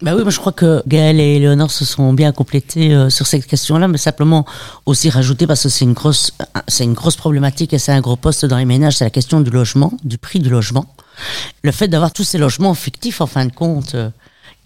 Bah 0.02 0.14
oui, 0.16 0.22
moi 0.22 0.30
je 0.30 0.40
crois 0.40 0.52
que 0.52 0.84
Gaël 0.88 1.20
et 1.20 1.40
Léonore 1.40 1.72
se 1.72 1.84
sont 1.84 2.14
bien 2.14 2.32
complétés 2.32 2.94
euh, 2.94 3.10
sur 3.10 3.26
cette 3.26 3.48
question-là, 3.48 3.88
mais 3.88 3.98
simplement 3.98 4.46
aussi 4.86 5.10
rajouter 5.10 5.48
parce 5.48 5.64
que 5.64 5.70
c'est 5.70 5.86
une 5.86 5.94
grosse, 5.94 6.34
c'est 6.68 6.84
une 6.84 6.94
grosse 6.94 7.16
problématique 7.16 7.74
et 7.74 7.80
c'est 7.80 7.92
un 7.92 8.02
gros 8.02 8.16
poste 8.16 8.46
dans 8.46 8.58
les 8.58 8.66
ménages, 8.66 8.98
c'est 8.98 9.06
la 9.06 9.10
question 9.10 9.42
du 9.42 9.50
logement, 9.50 9.92
du 10.04 10.20
prix 10.20 10.40
du 10.40 10.50
logement. 10.50 10.86
Le 11.64 11.72
fait 11.72 11.88
d'avoir 11.88 12.14
tous 12.14 12.24
ces 12.24 12.38
logements 12.38 12.76
fictifs, 12.76 13.22
en 13.22 13.26
fin 13.26 13.46
de 13.46 13.52
compte, 13.52 13.96
euh, 13.96 14.12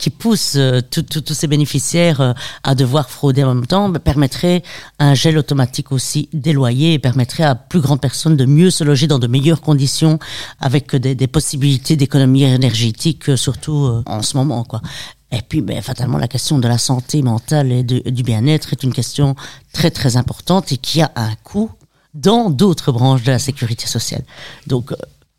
qui 0.01 0.09
poussent 0.09 0.55
euh, 0.55 0.81
tous 0.81 1.33
ces 1.33 1.47
bénéficiaires 1.47 2.21
euh, 2.21 2.33
à 2.63 2.73
devoir 2.73 3.09
frauder 3.09 3.43
en 3.43 3.53
même 3.53 3.67
temps, 3.67 3.87
bah, 3.87 3.99
permettrait 3.99 4.63
un 4.97 5.13
gel 5.13 5.37
automatique 5.37 5.91
aussi 5.91 6.27
des 6.33 6.53
loyers 6.53 6.93
et 6.93 6.99
permettrait 6.99 7.43
à 7.43 7.53
plus 7.53 7.79
grandes 7.79 8.01
personnes 8.01 8.35
de 8.35 8.45
mieux 8.45 8.71
se 8.71 8.83
loger 8.83 9.05
dans 9.05 9.19
de 9.19 9.27
meilleures 9.27 9.61
conditions 9.61 10.17
avec 10.59 10.95
des, 10.95 11.13
des 11.13 11.27
possibilités 11.27 11.95
d'économie 11.95 12.43
énergétique, 12.43 13.29
euh, 13.29 13.37
surtout 13.37 13.85
euh, 13.85 14.03
en 14.07 14.23
ce 14.23 14.35
moment, 14.35 14.63
quoi. 14.63 14.81
Et 15.31 15.41
puis, 15.41 15.61
ben, 15.61 15.81
fatalement, 15.81 16.17
la 16.17 16.27
question 16.27 16.59
de 16.59 16.67
la 16.67 16.77
santé 16.77 17.21
mentale 17.21 17.71
et 17.71 17.83
du 17.83 18.23
bien-être 18.23 18.73
est 18.73 18.83
une 18.83 18.93
question 18.93 19.35
très, 19.71 19.91
très 19.91 20.17
importante 20.17 20.71
et 20.71 20.77
qui 20.77 21.01
a 21.01 21.11
un 21.15 21.35
coût 21.43 21.71
dans 22.13 22.49
d'autres 22.49 22.91
branches 22.91 23.23
de 23.23 23.31
la 23.31 23.39
sécurité 23.39 23.87
sociale. 23.87 24.23
Donc, 24.67 24.93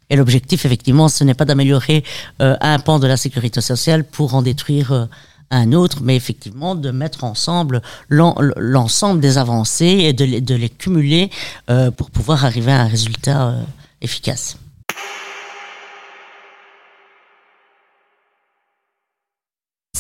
et 0.09 0.17
l'objectif, 0.17 0.65
effectivement, 0.65 1.09
ce 1.09 1.25
n'est 1.25 1.35
pas 1.35 1.45
d'améliorer 1.45 2.05
euh, 2.41 2.57
un 2.61 2.79
pan 2.79 2.99
de 2.99 3.07
la 3.07 3.17
sécurité 3.17 3.61
sociale 3.61 4.05
pour 4.05 4.35
en 4.35 4.43
détruire 4.43 4.93
euh, 4.93 5.07
un 5.53 5.73
autre, 5.73 5.99
mais 6.03 6.17
effectivement 6.17 6.75
de 6.75 6.91
mettre 6.91 7.25
ensemble 7.25 7.83
l'ensemble 8.09 9.21
des 9.21 9.39
avancées 9.39 9.85
et 9.85 10.13
de 10.13 10.25
les, 10.25 10.41
de 10.41 10.55
les 10.55 10.71
cumuler 10.71 11.31
euh, 11.71 11.91
pour 11.91 12.11
pouvoir 12.11 12.45
arriver 12.45 12.73
à 12.73 12.81
un 12.81 12.89
résultat 12.89 13.49
euh, 13.49 13.63
efficace. 14.01 14.57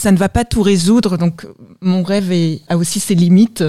Ça 0.02 0.10
ne 0.10 0.16
va 0.16 0.28
pas 0.28 0.44
tout 0.44 0.62
résoudre, 0.62 1.16
donc 1.16 1.46
mon 1.80 2.02
rêve 2.02 2.32
a 2.68 2.76
aussi 2.76 2.98
ses 2.98 3.14
limites, 3.14 3.62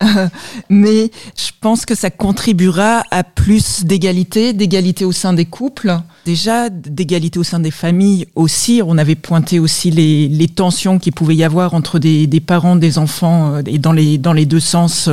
mais 0.70 1.10
je 1.36 1.50
pense 1.60 1.84
que 1.86 1.96
ça 1.96 2.08
contribuera 2.08 3.02
à 3.10 3.24
plus 3.24 3.84
d'égalité, 3.84 4.52
d'égalité 4.52 5.04
au 5.04 5.10
sein 5.10 5.32
des 5.32 5.44
couples, 5.44 5.98
déjà 6.24 6.70
d'égalité 6.70 7.38
au 7.38 7.42
sein 7.42 7.60
des 7.60 7.70
familles 7.70 8.26
aussi. 8.34 8.80
On 8.84 8.98
avait 8.98 9.14
pointé 9.14 9.58
aussi 9.58 9.90
les, 9.90 10.28
les 10.28 10.48
tensions 10.48 10.98
qu'il 10.98 11.12
pouvait 11.12 11.36
y 11.36 11.44
avoir 11.44 11.74
entre 11.74 11.98
des, 11.98 12.26
des, 12.26 12.40
parents, 12.40 12.76
des 12.76 12.98
enfants, 12.98 13.54
euh, 13.54 13.62
et 13.66 13.78
dans 13.78 13.92
les, 13.92 14.18
dans 14.18 14.32
les 14.32 14.46
deux 14.46 14.60
sens 14.60 15.08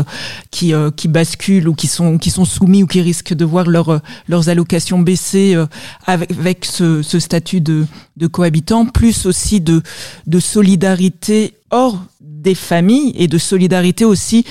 qui, 0.52 0.74
euh, 0.74 0.92
qui 0.92 1.08
basculent 1.08 1.68
ou 1.68 1.74
qui 1.74 1.88
sont, 1.88 2.18
qui 2.18 2.32
sont 2.32 2.46
soumis 2.46 2.84
ou 2.84 2.88
qui 2.88 3.02
risquent 3.02 3.34
de 3.34 3.46
voir 3.46 3.68
leur, 3.68 4.02
leurs 4.28 4.50
allocations 4.50 5.00
baisser 5.00 5.56
avec, 6.06 6.32
avec 6.32 6.66
ce, 6.66 7.02
ce 7.02 7.20
statut 7.20 7.62
de, 7.62 7.86
de 8.18 8.28
cohabitant, 8.28 8.86
plus 8.86 9.26
aussi 9.26 9.62
de, 9.62 9.82
de 10.28 10.40
solidarité 10.40 11.54
hors 11.72 12.04
des 12.22 12.56
familles 12.56 13.14
et 13.16 13.28
de 13.28 13.38
solidarité 13.38 14.06
aussi 14.06 14.46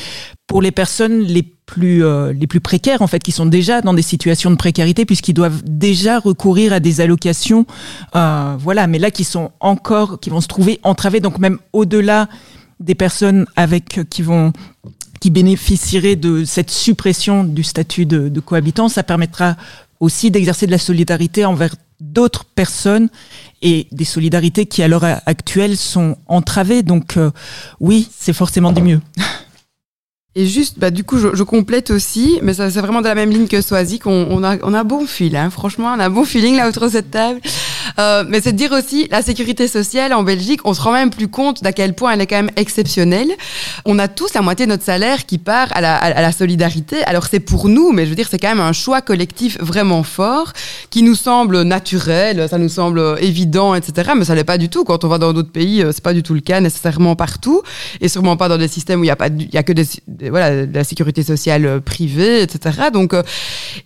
pour 0.46 0.62
les 0.62 0.72
personnes 0.72 1.22
les 1.22 1.42
plus 1.68 2.02
euh, 2.02 2.32
les 2.32 2.46
plus 2.46 2.60
précaires 2.60 3.02
en 3.02 3.06
fait 3.06 3.20
qui 3.20 3.30
sont 3.30 3.44
déjà 3.44 3.82
dans 3.82 3.92
des 3.92 4.02
situations 4.02 4.50
de 4.50 4.56
précarité 4.56 5.04
puisqu'ils 5.04 5.34
doivent 5.34 5.62
déjà 5.64 6.18
recourir 6.18 6.72
à 6.72 6.80
des 6.80 7.02
allocations 7.02 7.66
euh, 8.16 8.56
voilà 8.58 8.86
mais 8.86 8.98
là 8.98 9.10
qui 9.10 9.22
sont 9.22 9.52
encore 9.60 10.18
qui 10.18 10.30
vont 10.30 10.40
se 10.40 10.48
trouver 10.48 10.80
entravés 10.82 11.20
donc 11.20 11.38
même 11.38 11.58
au-delà 11.74 12.28
des 12.80 12.94
personnes 12.94 13.44
avec 13.54 14.00
qui 14.08 14.22
vont 14.22 14.52
qui 15.20 15.30
bénéficieraient 15.30 16.16
de 16.16 16.44
cette 16.46 16.70
suppression 16.70 17.44
du 17.44 17.62
statut 17.62 18.06
de, 18.06 18.30
de 18.30 18.40
cohabitant 18.40 18.88
ça 18.88 19.02
permettra 19.02 19.56
aussi 20.00 20.30
d'exercer 20.30 20.66
de 20.66 20.70
la 20.70 20.78
solidarité 20.78 21.44
envers 21.44 21.74
d'autres 22.00 22.44
personnes 22.44 23.08
et 23.60 23.88
des 23.92 24.04
solidarités 24.04 24.66
qui 24.66 24.82
à 24.82 24.88
l'heure 24.88 25.04
actuelle 25.26 25.76
sont 25.76 26.16
entravées. 26.28 26.82
Donc 26.82 27.16
euh, 27.16 27.30
oui 27.80 28.08
c'est 28.16 28.32
forcément 28.32 28.72
du 28.72 28.80
mieux 28.82 29.00
Et 30.38 30.46
juste, 30.46 30.78
bah, 30.78 30.92
du 30.92 31.02
coup, 31.02 31.18
je, 31.18 31.34
je 31.34 31.42
complète 31.42 31.90
aussi, 31.90 32.38
mais 32.42 32.54
c'est 32.54 32.70
vraiment 32.80 33.00
de 33.00 33.08
la 33.08 33.16
même 33.16 33.30
ligne 33.30 33.48
que 33.48 33.60
Swazik. 33.60 34.06
On, 34.06 34.28
on, 34.30 34.44
a, 34.44 34.56
on 34.62 34.72
a 34.72 34.84
bon 34.84 35.04
fil, 35.04 35.34
hein, 35.34 35.50
franchement, 35.50 35.92
on 35.96 35.98
a 35.98 36.08
bon 36.08 36.24
feeling 36.24 36.54
là 36.56 36.68
autour 36.68 36.84
de 36.84 36.90
cette 36.90 37.10
table. 37.10 37.40
Euh, 37.98 38.24
mais 38.26 38.40
c'est 38.40 38.52
de 38.52 38.56
dire 38.56 38.72
aussi, 38.72 39.08
la 39.10 39.22
sécurité 39.22 39.68
sociale 39.68 40.12
en 40.12 40.22
Belgique, 40.22 40.60
on 40.64 40.74
se 40.74 40.80
rend 40.80 40.92
même 40.92 41.10
plus 41.10 41.28
compte 41.28 41.62
d'à 41.62 41.72
quel 41.72 41.94
point 41.94 42.12
elle 42.12 42.20
est 42.20 42.26
quand 42.26 42.36
même 42.36 42.50
exceptionnelle. 42.56 43.30
On 43.84 43.98
a 43.98 44.08
tous 44.08 44.34
la 44.34 44.42
moitié 44.42 44.66
de 44.66 44.70
notre 44.70 44.84
salaire 44.84 45.26
qui 45.26 45.38
part 45.38 45.68
à 45.72 45.80
la, 45.80 45.96
à 45.96 46.20
la 46.20 46.32
solidarité. 46.32 47.02
Alors 47.04 47.26
c'est 47.26 47.40
pour 47.40 47.68
nous, 47.68 47.92
mais 47.92 48.04
je 48.04 48.10
veux 48.10 48.16
dire, 48.16 48.28
c'est 48.30 48.38
quand 48.38 48.48
même 48.48 48.60
un 48.60 48.72
choix 48.72 49.00
collectif 49.00 49.58
vraiment 49.60 50.02
fort, 50.02 50.52
qui 50.90 51.02
nous 51.02 51.14
semble 51.14 51.62
naturel, 51.62 52.48
ça 52.48 52.58
nous 52.58 52.68
semble 52.68 53.16
évident, 53.20 53.74
etc. 53.74 54.12
Mais 54.16 54.24
ça 54.24 54.34
l'est 54.34 54.44
pas 54.44 54.58
du 54.58 54.68
tout. 54.68 54.84
Quand 54.84 55.04
on 55.04 55.08
va 55.08 55.18
dans 55.18 55.32
d'autres 55.32 55.52
pays, 55.52 55.82
euh, 55.82 55.92
c'est 55.92 56.04
pas 56.04 56.14
du 56.14 56.22
tout 56.22 56.34
le 56.34 56.40
cas 56.40 56.60
nécessairement 56.60 57.16
partout, 57.16 57.62
et 58.00 58.08
sûrement 58.08 58.36
pas 58.36 58.48
dans 58.48 58.58
des 58.58 58.68
systèmes 58.68 59.00
où 59.00 59.04
il 59.04 59.08
y 59.08 59.10
a 59.10 59.16
a 59.18 59.62
que 59.62 59.72
voilà, 60.30 60.66
de 60.66 60.74
la 60.74 60.84
sécurité 60.84 61.22
sociale 61.22 61.66
euh, 61.66 61.80
privée, 61.80 62.42
etc. 62.42 62.88
Donc, 62.92 63.14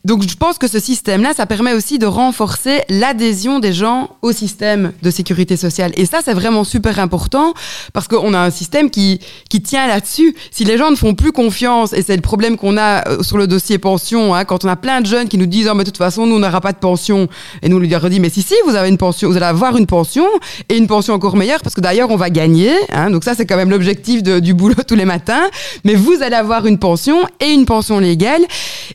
donc 0.05 0.29
je 0.29 0.37
pense 0.37 0.59
que 0.59 0.69
ce 0.69 0.79
système-là, 0.79 1.33
ça 1.35 1.47
permet 1.47 1.73
aussi 1.73 1.99
de 1.99 2.07
renforcer 2.07 2.81
l'adhésion 2.89 3.59
des 3.59 3.73
gens 3.73 3.92
au 4.23 4.33
système 4.33 4.93
de 5.03 5.11
sécurité 5.11 5.57
sociale. 5.57 5.93
Et 5.97 6.07
ça, 6.07 6.19
c'est 6.25 6.35
vraiment 6.35 6.65
super 6.65 6.99
important 6.99 7.55
parce 7.93 8.09
qu'on 8.09 8.35
a 8.35 8.39
un 8.39 8.51
système 8.51 8.91
qui, 8.91 9.21
qui 9.49 9.63
tient 9.63 9.87
là-dessus. 9.87 10.35
Si 10.51 10.65
les 10.65 10.77
gens 10.79 10.91
ne 10.91 10.97
font 10.97 11.15
plus 11.15 11.33
confiance, 11.33 11.93
et 11.93 12.03
c'est 12.03 12.17
le 12.17 12.23
problème 12.23 12.57
qu'on 12.57 12.77
a 12.77 13.09
euh, 13.09 13.23
sur 13.23 13.39
le 13.39 13.47
dossier 13.47 13.79
pension, 13.79 14.35
hein, 14.35 14.45
quand 14.45 14.65
on 14.65 14.69
a 14.69 14.77
plein 14.77 15.01
de 15.01 15.07
jeunes 15.07 15.29
qui 15.29 15.39
nous 15.39 15.47
disent, 15.47 15.69
oh, 15.71 15.75
mais 15.75 15.85
de 15.85 15.91
toute 15.91 15.99
façon, 15.99 16.27
nous, 16.27 16.37
on 16.37 16.39
n'aura 16.39 16.61
pas 16.61 16.73
de 16.73 16.79
pension. 16.79 17.29
Et 17.63 17.69
nous, 17.69 17.77
on 17.77 17.81
lui 17.81 17.95
redit, 17.95 18.21
mais 18.21 18.31
si, 18.31 18.43
si, 18.43 18.55
vous 18.67 18.75
avez 18.75 18.89
une 18.89 18.99
pension, 18.99 19.29
vous 19.29 19.37
allez 19.37 19.47
avoir 19.47 19.77
une 19.77 19.87
pension 19.87 20.27
et 20.69 20.77
une 20.77 20.87
pension 20.87 21.15
encore 21.15 21.37
meilleure 21.37 21.61
parce 21.63 21.75
que 21.75 21.81
d'ailleurs, 21.81 22.11
on 22.11 22.17
va 22.17 22.31
gagner. 22.31 22.73
Hein, 22.91 23.11
donc 23.11 23.25
ça, 23.25 23.35
c'est 23.35 23.47
quand 23.47 23.57
même 23.57 23.71
l'objectif 23.71 24.23
du 24.23 24.55
boulot 24.55 24.75
tous 24.87 24.95
les 24.95 25.05
matins. 25.05 25.45
Mais 25.85 25.95
vous 25.95 26.23
allez 26.23 26.37
avoir 26.37 26.67
une 26.67 26.79
pension 26.79 27.17
et 27.41 27.51
une 27.51 27.65
pension 27.65 27.99
légale. 27.99 28.43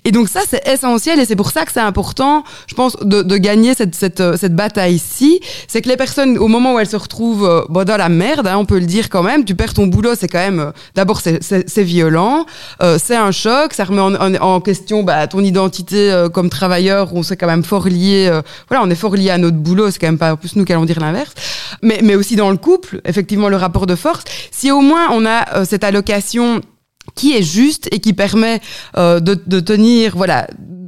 Et 0.06 0.12
donc 0.12 0.30
ça, 0.30 0.42
c'est 0.48 0.68
essentiel 0.68 1.20
et 1.20 1.26
c'est 1.26 1.36
pour 1.36 1.52
ça 1.52 1.66
que 1.66 1.72
c'est 1.72 1.80
important, 1.80 2.44
je 2.68 2.76
pense, 2.76 2.96
de, 3.02 3.22
de 3.22 3.38
gagner 3.38 3.74
cette, 3.74 3.96
cette, 3.96 4.24
cette 4.38 4.56
bataille-ci. 4.78 5.40
C'est 5.68 5.82
que 5.82 5.90
les 5.90 5.98
personnes, 5.98 6.38
au 6.38 6.48
moment 6.48 6.76
où 6.76 6.80
elles 6.80 6.88
se 6.88 6.96
retrouvent 6.96 7.46
euh, 7.46 7.62
bon, 7.70 7.84
dans 7.84 7.98
la 7.98 8.10
merde, 8.10 8.48
hein, 8.48 8.58
on 8.58 8.66
peut 8.66 8.80
le 8.80 8.86
dire 8.86 9.10
quand 9.10 9.24
même, 9.24 9.44
tu 9.44 9.56
perds 9.56 9.74
ton 9.74 9.88
boulot, 9.88 10.14
c'est 10.16 10.28
quand 10.28 10.40
même, 10.40 10.60
euh, 10.60 10.72
d'abord, 10.96 11.20
c'est 11.22 11.84
violent, 11.84 12.46
euh, 12.82 12.98
c'est 13.04 13.16
un 13.16 13.32
choc, 13.32 13.74
ça 13.74 13.86
remet 13.86 14.38
en, 14.40 14.62
question 14.62 15.04
bah, 15.04 15.28
ton 15.28 15.42
identité 15.42 16.26
comme 16.34 16.50
travailleur, 16.50 17.14
on 17.14 17.24
s'est 17.24 17.38
quand 17.38 17.48
même 17.48 17.64
fort 17.64 17.88
lié, 17.88 18.30
voilà, 18.68 18.84
on 18.84 18.90
est 18.90 18.96
fort 18.96 19.16
lié 19.16 19.30
à 19.30 19.38
notre 19.38 19.58
boulot, 19.58 19.92
c'est 19.92 20.00
quand 20.00 20.08
même 20.08 20.18
pas 20.18 20.36
plus 20.36 20.56
nous 20.56 20.66
qui 20.66 20.74
allons 20.74 20.86
dire 20.86 21.00
l'inverse, 21.00 21.34
mais, 21.82 22.00
mais 22.04 22.16
aussi 22.16 22.36
dans 22.36 22.50
le 22.50 22.58
couple, 22.58 23.02
effectivement, 23.06 23.50
le 23.50 23.56
rapport 23.56 23.86
de 23.86 23.96
force. 23.96 24.24
Si 24.52 24.72
au 24.72 24.82
moins 24.82 25.10
on 25.12 25.26
a 25.26 25.64
cette 25.66 25.84
allocation 25.84 26.62
qui 27.16 27.36
est 27.36 27.44
juste 27.44 27.88
et 27.92 28.00
qui 28.00 28.14
permet 28.14 28.60
de 28.96 29.60
tenir, 29.60 30.18
voilà, 30.18 30.48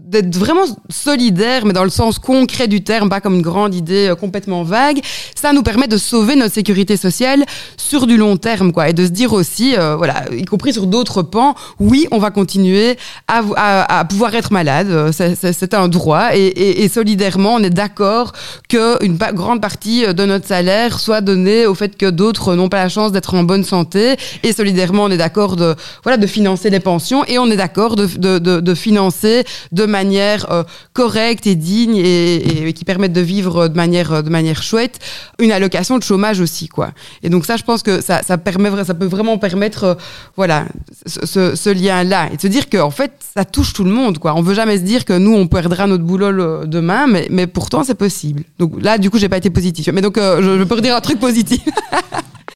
d'être 0.10 0.36
vraiment 0.36 0.66
solidaire, 0.89 1.66
mais 1.66 1.74
dans 1.74 1.84
le 1.84 1.91
sens 1.91 2.18
concret 2.18 2.68
du 2.68 2.84
terme, 2.84 3.10
pas 3.10 3.22
comme 3.22 3.36
une 3.36 3.43
grande 3.43 3.76
idée 3.76 4.07
euh, 4.07 4.16
complètement 4.16 4.64
vague, 4.64 5.01
ça 5.36 5.53
nous 5.53 5.62
permet 5.62 5.88
de 5.88 5.97
sauver 5.97 6.36
notre 6.36 6.55
sécurité 6.55 6.97
sociale 6.97 7.45
sur 7.78 8.07
du 8.07 8.18
long 8.18 8.36
terme, 8.36 8.72
quoi, 8.72 8.89
et 8.89 8.93
de 8.93 9.05
se 9.05 9.12
dire 9.12 9.34
aussi, 9.34 9.76
euh, 9.78 9.95
voilà, 9.95 10.24
y 10.36 10.45
compris 10.45 10.74
sur 10.74 10.88
d'autres 10.88 11.22
pans, 11.22 11.53
oui, 11.80 12.07
on 12.10 12.18
va 12.18 12.32
continuer 12.32 12.97
à, 13.28 14.03
pouvoir 14.10 14.34
être 14.34 14.51
malade, 14.51 15.12
c'est 15.12 15.74
un 15.76 15.88
droit, 15.88 16.30
et, 16.34 16.89
solidairement, 16.89 17.55
on 17.55 17.64
est 17.64 17.70
d'accord 17.70 18.32
qu'une 18.68 19.18
grande 19.34 19.62
partie 19.62 20.12
de 20.12 20.26
notre 20.26 20.47
salaire 20.47 20.99
soit 20.99 21.22
donnée 21.22 21.68
au 21.68 21.76
fait 21.76 21.95
que 21.95 22.10
d'autres 22.10 22.55
n'ont 22.55 22.70
pas 22.70 22.82
la 22.82 22.89
chance 22.89 23.12
d'être 23.12 23.36
en 23.36 23.43
bonne 23.43 23.64
santé, 23.64 24.16
et 24.41 24.53
solidairement, 24.53 25.03
on 25.03 25.12
est 25.12 25.18
d'accord 25.18 25.55
de, 25.55 25.76
voilà, 26.03 26.18
de 26.18 26.26
financer 26.26 26.72
les 26.72 26.80
pensions, 26.80 27.24
et 27.26 27.38
on 27.38 27.47
est 27.51 27.57
d'accord 27.57 27.95
de, 27.95 28.39
de 28.39 28.74
financer 28.74 29.43
de 29.72 29.86
manière 29.86 29.98
manière 29.99 30.51
euh, 30.51 30.63
correcte 30.93 31.45
et 31.47 31.55
digne 31.55 31.97
et, 31.97 32.73
qui 32.73 32.85
permettent 32.85 33.13
de 33.13 33.21
vivre 33.21 33.67
de 33.67 33.75
manière 33.75 34.23
de 34.23 34.29
manière 34.29 34.61
chouette 34.63 34.99
une 35.39 35.51
allocation 35.51 35.97
de 35.97 36.03
chômage 36.03 36.39
aussi 36.39 36.67
quoi. 36.67 36.91
Et 37.23 37.29
donc 37.29 37.45
ça 37.45 37.55
je 37.57 37.63
pense 37.63 37.81
que 37.83 38.01
ça, 38.01 38.21
ça 38.23 38.37
permet 38.37 38.69
ça 38.83 38.93
peut 38.93 39.11
vraiment 39.15 39.37
permettre 39.37 39.83
euh, 39.83 39.95
voilà 40.35 40.65
ce, 41.05 41.25
ce, 41.25 41.55
ce, 41.55 41.69
lien 41.69 42.03
là 42.03 42.29
et 42.31 42.37
de 42.37 42.41
se 42.41 42.47
dire 42.47 42.69
que 42.69 42.77
en 42.77 42.91
fait 42.91 43.11
ça 43.35 43.43
touche 43.45 43.73
tout 43.73 43.83
le 43.83 43.91
monde 43.91 44.19
quoi. 44.19 44.33
On 44.35 44.41
veut 44.41 44.55
jamais 44.61 44.77
se 44.77 44.83
dire 44.83 45.03
que 45.05 45.17
nous 45.17 45.35
on 45.35 45.47
perdra 45.47 45.87
notre 45.87 46.03
boulot 46.03 46.65
demain 46.65 47.07
mais, 47.07 47.27
mais 47.29 47.47
pourtant 47.47 47.83
c'est 47.83 47.99
possible. 48.05 48.43
Donc 48.57 48.71
là 48.81 48.97
du 48.97 49.09
coup 49.09 49.17
j'ai 49.17 49.29
pas 49.29 49.37
été 49.43 49.49
positif 49.49 49.89
mais 49.93 50.01
donc 50.01 50.17
euh, 50.17 50.41
je, 50.41 50.59
je 50.59 50.63
peux 50.63 50.75
redire 50.75 50.95
un 50.95 51.01
truc 51.01 51.19
positif 51.19 51.61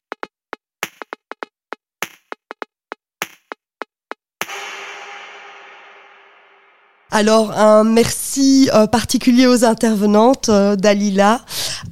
Alors 7.16 7.56
un 7.56 7.84
merci 7.84 8.68
euh, 8.74 8.88
particulier 8.88 9.46
aux 9.46 9.64
intervenantes 9.64 10.48
euh, 10.48 10.74
Dalila, 10.74 11.42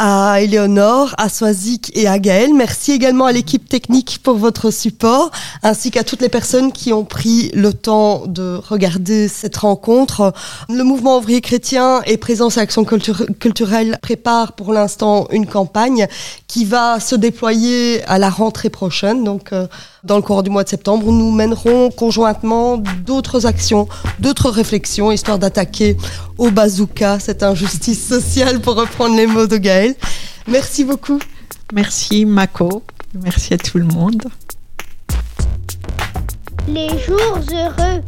à 0.00 0.40
Éléonore, 0.40 1.14
à 1.16 1.28
Swazik 1.28 1.92
et 1.96 2.08
à 2.08 2.18
Gaël. 2.18 2.52
Merci 2.52 2.90
également 2.90 3.26
à 3.26 3.32
l'équipe 3.32 3.68
technique 3.68 4.18
pour 4.24 4.34
votre 4.34 4.72
support, 4.72 5.30
ainsi 5.62 5.92
qu'à 5.92 6.02
toutes 6.02 6.22
les 6.22 6.28
personnes 6.28 6.72
qui 6.72 6.92
ont 6.92 7.04
pris 7.04 7.52
le 7.54 7.72
temps 7.72 8.24
de 8.26 8.60
regarder 8.68 9.28
cette 9.28 9.58
rencontre. 9.58 10.32
Le 10.68 10.82
mouvement 10.82 11.18
ouvrier 11.18 11.40
chrétien 11.40 12.02
et 12.04 12.16
Présence 12.16 12.56
et 12.56 12.60
Action 12.60 12.84
culture 12.84 13.24
culturelle 13.38 14.00
prépare 14.02 14.54
pour 14.54 14.72
l'instant 14.72 15.28
une 15.30 15.46
campagne 15.46 16.08
qui 16.48 16.64
va 16.64 16.98
se 16.98 17.14
déployer 17.14 18.02
à 18.08 18.18
la 18.18 18.28
rentrée 18.28 18.70
prochaine. 18.70 19.22
Donc 19.22 19.52
euh, 19.52 19.68
dans 20.04 20.16
le 20.16 20.22
cours 20.22 20.42
du 20.42 20.50
mois 20.50 20.64
de 20.64 20.68
septembre, 20.68 21.10
nous 21.12 21.30
mènerons 21.30 21.90
conjointement 21.90 22.76
d'autres 22.78 23.46
actions, 23.46 23.88
d'autres 24.18 24.50
réflexions, 24.50 25.12
histoire 25.12 25.38
d'attaquer 25.38 25.96
au 26.38 26.50
bazooka 26.50 27.18
cette 27.18 27.42
injustice 27.42 28.06
sociale, 28.06 28.60
pour 28.60 28.74
reprendre 28.74 29.16
les 29.16 29.26
mots 29.26 29.46
de 29.46 29.56
Gaël. 29.56 29.94
Merci 30.48 30.84
beaucoup. 30.84 31.20
Merci 31.72 32.24
Mako. 32.24 32.82
Merci 33.22 33.54
à 33.54 33.58
tout 33.58 33.78
le 33.78 33.84
monde. 33.84 34.24
Les 36.68 36.88
jours 36.98 37.38
heureux. 37.52 38.02